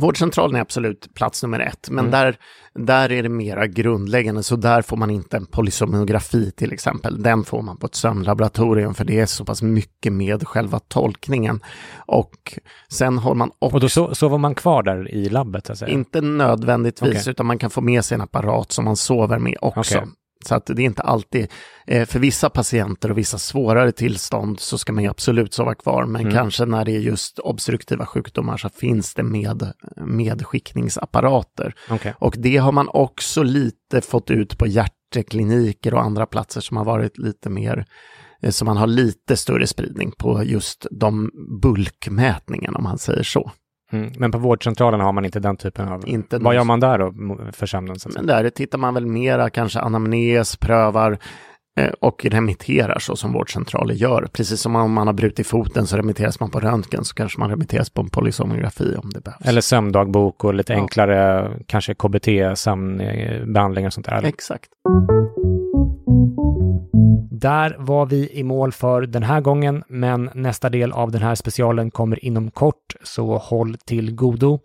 Vårdcentralen 0.00 0.56
är 0.56 0.60
absolut 0.60 1.14
plats 1.14 1.42
nummer 1.42 1.60
ett, 1.60 1.90
men 1.90 1.98
mm. 1.98 2.10
där, 2.10 2.36
där 2.74 3.12
är 3.12 3.22
det 3.22 3.28
mera 3.28 3.66
grundläggande, 3.66 4.42
så 4.42 4.56
där 4.56 4.82
får 4.82 4.96
man 4.96 5.10
inte 5.10 5.36
en 5.36 5.46
polysonografi 5.46 6.50
till 6.50 6.72
exempel. 6.72 7.22
Den 7.22 7.44
får 7.44 7.62
man 7.62 7.76
på 7.76 7.86
ett 7.86 7.94
sömnlaboratorium, 7.94 8.94
för 8.94 9.04
det 9.04 9.20
är 9.20 9.26
så 9.26 9.44
pass 9.44 9.62
mycket 9.62 10.12
med 10.12 10.48
själva 10.48 10.78
tolkningen. 10.78 11.60
Och 11.96 12.58
sen 12.88 13.18
har 13.18 13.34
man 13.34 13.50
också... 13.58 13.74
Och 13.74 13.80
då 13.80 13.88
so 13.88 14.14
sover 14.14 14.38
man 14.38 14.54
kvar 14.54 14.82
där 14.82 15.10
i 15.10 15.28
labbet? 15.28 15.82
Inte 15.88 16.20
nödvändigtvis, 16.20 17.20
okay. 17.20 17.30
utan 17.30 17.46
man 17.46 17.58
kan 17.58 17.70
få 17.70 17.80
med 17.80 18.04
sig 18.04 18.14
en 18.14 18.20
apparat 18.20 18.72
som 18.72 18.84
man 18.84 18.96
sover 18.96 19.38
med 19.38 19.56
också. 19.60 19.98
Okay. 19.98 20.08
Så 20.46 20.54
att 20.54 20.66
det 20.66 20.82
är 20.82 20.86
inte 20.86 21.02
alltid, 21.02 21.48
eh, 21.86 22.06
för 22.06 22.18
vissa 22.18 22.50
patienter 22.50 23.10
och 23.10 23.18
vissa 23.18 23.38
svårare 23.38 23.92
tillstånd 23.92 24.60
så 24.60 24.78
ska 24.78 24.92
man 24.92 25.04
ju 25.04 25.10
absolut 25.10 25.54
sova 25.54 25.74
kvar, 25.74 26.06
men 26.06 26.20
mm. 26.20 26.32
kanske 26.32 26.64
när 26.64 26.84
det 26.84 26.92
är 26.92 27.00
just 27.00 27.38
obstruktiva 27.38 28.06
sjukdomar 28.06 28.56
så 28.56 28.68
finns 28.68 29.14
det 29.14 29.22
med, 29.22 29.72
medskickningsapparater. 29.96 31.74
Okay. 31.90 32.12
Och 32.18 32.34
det 32.38 32.56
har 32.56 32.72
man 32.72 32.88
också 32.88 33.42
lite 33.42 34.00
fått 34.00 34.30
ut 34.30 34.58
på 34.58 34.66
hjärtekliniker 34.66 35.94
och 35.94 36.02
andra 36.02 36.26
platser 36.26 36.60
som 36.60 36.76
har 36.76 36.84
varit 36.84 37.18
lite 37.18 37.50
mer 37.50 37.86
eh, 38.42 38.50
så 38.50 38.64
man 38.64 38.76
har 38.76 38.86
lite 38.86 39.36
större 39.36 39.66
spridning 39.66 40.12
på 40.18 40.44
just 40.44 40.86
de 40.90 41.30
bulkmätningarna 41.62 42.78
om 42.78 42.84
man 42.84 42.98
säger 42.98 43.22
så. 43.22 43.50
Mm, 43.90 44.12
men 44.18 44.32
på 44.32 44.38
vårdcentralen 44.38 45.00
har 45.00 45.12
man 45.12 45.24
inte 45.24 45.40
den 45.40 45.56
typen 45.56 45.88
av... 45.88 46.08
Inte 46.08 46.38
Vad 46.38 46.54
gör 46.54 46.64
man 46.64 46.80
där 46.80 46.98
då 46.98 47.12
för 47.52 47.66
sömnen? 47.66 47.96
Men 48.14 48.26
där 48.26 48.50
tittar 48.50 48.78
man 48.78 48.94
väl 48.94 49.06
mera 49.06 49.50
kanske 49.50 49.80
anamnes, 49.80 50.56
prövar 50.56 51.18
eh, 51.80 51.92
och 52.00 52.24
remitterar 52.24 52.98
så 52.98 53.16
som 53.16 53.32
vårdcentraler 53.32 53.94
gör. 53.94 54.28
Precis 54.32 54.60
som 54.60 54.76
om 54.76 54.92
man 54.92 55.06
har 55.06 55.14
brutit 55.14 55.46
foten 55.46 55.86
så 55.86 55.96
remitteras 55.96 56.40
man 56.40 56.50
på 56.50 56.60
röntgen 56.60 57.04
så 57.04 57.14
kanske 57.14 57.40
man 57.40 57.50
remitteras 57.50 57.90
på 57.90 58.00
en 58.00 58.10
polysonografi 58.10 58.96
om 58.96 59.10
det 59.10 59.20
behövs. 59.20 59.46
Eller 59.46 59.60
sömndagbok 59.60 60.44
och 60.44 60.54
lite 60.54 60.72
ja. 60.72 60.78
enklare 60.78 61.50
kanske 61.66 61.94
KBT, 61.94 62.58
sömnbehandlingar 62.58 63.88
och 63.88 63.92
sånt 63.92 64.06
där. 64.06 64.16
Eller? 64.16 64.28
Exakt. 64.28 64.70
Där 67.40 67.76
var 67.78 68.06
vi 68.06 68.30
i 68.32 68.44
mål 68.44 68.72
för 68.72 69.02
den 69.02 69.22
här 69.22 69.40
gången, 69.40 69.84
men 69.88 70.30
nästa 70.34 70.68
del 70.68 70.92
av 70.92 71.10
den 71.10 71.22
här 71.22 71.34
specialen 71.34 71.90
kommer 71.90 72.24
inom 72.24 72.50
kort, 72.50 72.94
så 73.02 73.38
håll 73.38 73.76
till 73.84 74.14
godo. 74.14 74.60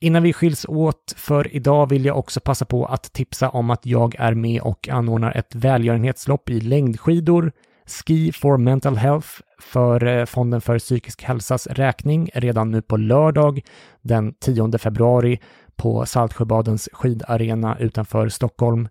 Innan 0.00 0.22
vi 0.22 0.32
skiljs 0.32 0.66
åt 0.68 1.14
för 1.16 1.54
idag 1.56 1.88
vill 1.88 2.04
jag 2.04 2.18
också 2.18 2.40
passa 2.40 2.64
på 2.64 2.86
att 2.86 3.12
tipsa 3.12 3.48
om 3.48 3.70
att 3.70 3.86
jag 3.86 4.14
är 4.18 4.34
med 4.34 4.62
och 4.62 4.88
anordnar 4.88 5.36
ett 5.36 5.54
välgörenhetslopp 5.54 6.50
i 6.50 6.60
längdskidor, 6.60 7.52
Ski 7.86 8.32
for 8.32 8.56
Mental 8.56 8.96
Health, 8.96 9.28
för 9.60 10.06
eh, 10.06 10.24
Fonden 10.24 10.60
för 10.60 10.78
psykisk 10.78 11.22
hälsas 11.22 11.66
räkning 11.66 12.30
redan 12.34 12.70
nu 12.70 12.82
på 12.82 12.96
lördag 12.96 13.60
den 14.02 14.34
10 14.34 14.78
februari 14.78 15.40
på 15.76 16.06
Saltsjöbadens 16.06 16.88
skidarena 16.92 17.78
utanför 17.78 18.28
Stockholm. 18.28 18.88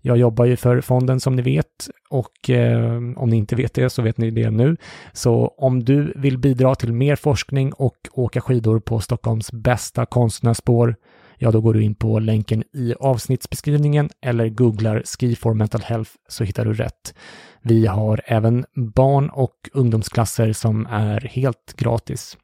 Jag 0.00 0.16
jobbar 0.16 0.44
ju 0.44 0.56
för 0.56 0.80
fonden 0.80 1.20
som 1.20 1.36
ni 1.36 1.42
vet 1.42 1.88
och 2.10 2.50
eh, 2.50 2.96
om 3.16 3.30
ni 3.30 3.36
inte 3.36 3.56
vet 3.56 3.74
det 3.74 3.90
så 3.90 4.02
vet 4.02 4.18
ni 4.18 4.30
det 4.30 4.50
nu. 4.50 4.76
Så 5.12 5.54
om 5.58 5.84
du 5.84 6.12
vill 6.16 6.38
bidra 6.38 6.74
till 6.74 6.92
mer 6.92 7.16
forskning 7.16 7.72
och 7.72 7.96
åka 8.12 8.40
skidor 8.40 8.80
på 8.80 9.00
Stockholms 9.00 9.52
bästa 9.52 10.06
konstnärsspår, 10.06 10.96
ja 11.38 11.50
då 11.50 11.60
går 11.60 11.74
du 11.74 11.82
in 11.82 11.94
på 11.94 12.18
länken 12.18 12.64
i 12.72 12.94
avsnittsbeskrivningen 13.00 14.10
eller 14.22 14.48
googlar 14.48 15.02
Ski 15.04 15.36
for 15.36 15.54
Mental 15.54 15.82
Health 15.82 16.10
så 16.28 16.44
hittar 16.44 16.64
du 16.64 16.72
rätt. 16.72 17.14
Vi 17.62 17.86
har 17.86 18.20
även 18.24 18.64
barn 18.74 19.30
och 19.30 19.56
ungdomsklasser 19.72 20.52
som 20.52 20.86
är 20.86 21.20
helt 21.20 21.74
gratis. 21.76 22.36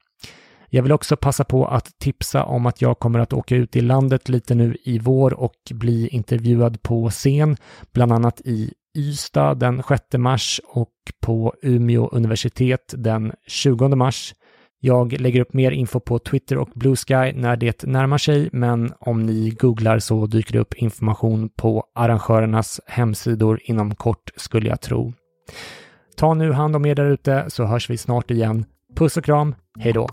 Jag 0.71 0.83
vill 0.83 0.93
också 0.93 1.17
passa 1.17 1.45
på 1.45 1.67
att 1.67 1.99
tipsa 1.99 2.45
om 2.45 2.67
att 2.67 2.83
jag 2.83 2.99
kommer 2.99 3.19
att 3.19 3.33
åka 3.33 3.57
ut 3.57 3.77
i 3.77 3.81
landet 3.81 4.29
lite 4.29 4.55
nu 4.55 4.77
i 4.85 4.99
vår 4.99 5.35
och 5.35 5.55
bli 5.71 6.09
intervjuad 6.09 6.83
på 6.83 7.11
scen, 7.11 7.57
bland 7.93 8.13
annat 8.13 8.41
i 8.41 8.73
Ystad 8.97 9.55
den 9.55 9.83
6 9.89 10.03
mars 10.19 10.61
och 10.65 10.93
på 11.21 11.55
Umeå 11.63 12.09
universitet 12.09 12.95
den 12.97 13.33
20 13.47 13.89
mars. 13.89 14.35
Jag 14.81 15.21
lägger 15.21 15.41
upp 15.41 15.53
mer 15.53 15.71
info 15.71 16.01
på 16.01 16.19
Twitter 16.19 16.59
och 16.59 16.69
Blue 16.75 16.97
Sky 16.97 17.33
när 17.33 17.57
det 17.57 17.83
närmar 17.83 18.19
sig, 18.19 18.49
men 18.53 18.93
om 18.99 19.23
ni 19.23 19.51
googlar 19.51 19.99
så 19.99 20.27
dyker 20.27 20.53
det 20.53 20.59
upp 20.59 20.75
information 20.75 21.49
på 21.49 21.85
arrangörernas 21.95 22.81
hemsidor 22.87 23.61
inom 23.63 23.95
kort 23.95 24.31
skulle 24.37 24.69
jag 24.69 24.81
tro. 24.81 25.13
Ta 26.17 26.35
nu 26.35 26.53
hand 26.53 26.77
om 26.77 26.87
er 26.87 26.95
där 26.95 27.11
ute 27.11 27.45
så 27.49 27.65
hörs 27.65 27.91
vi 27.91 27.97
snart 27.97 28.31
igen. 28.31 28.65
Puss 28.97 29.17
och 29.17 29.25
kram, 29.25 29.55
hej 29.79 29.93
då! 29.93 30.07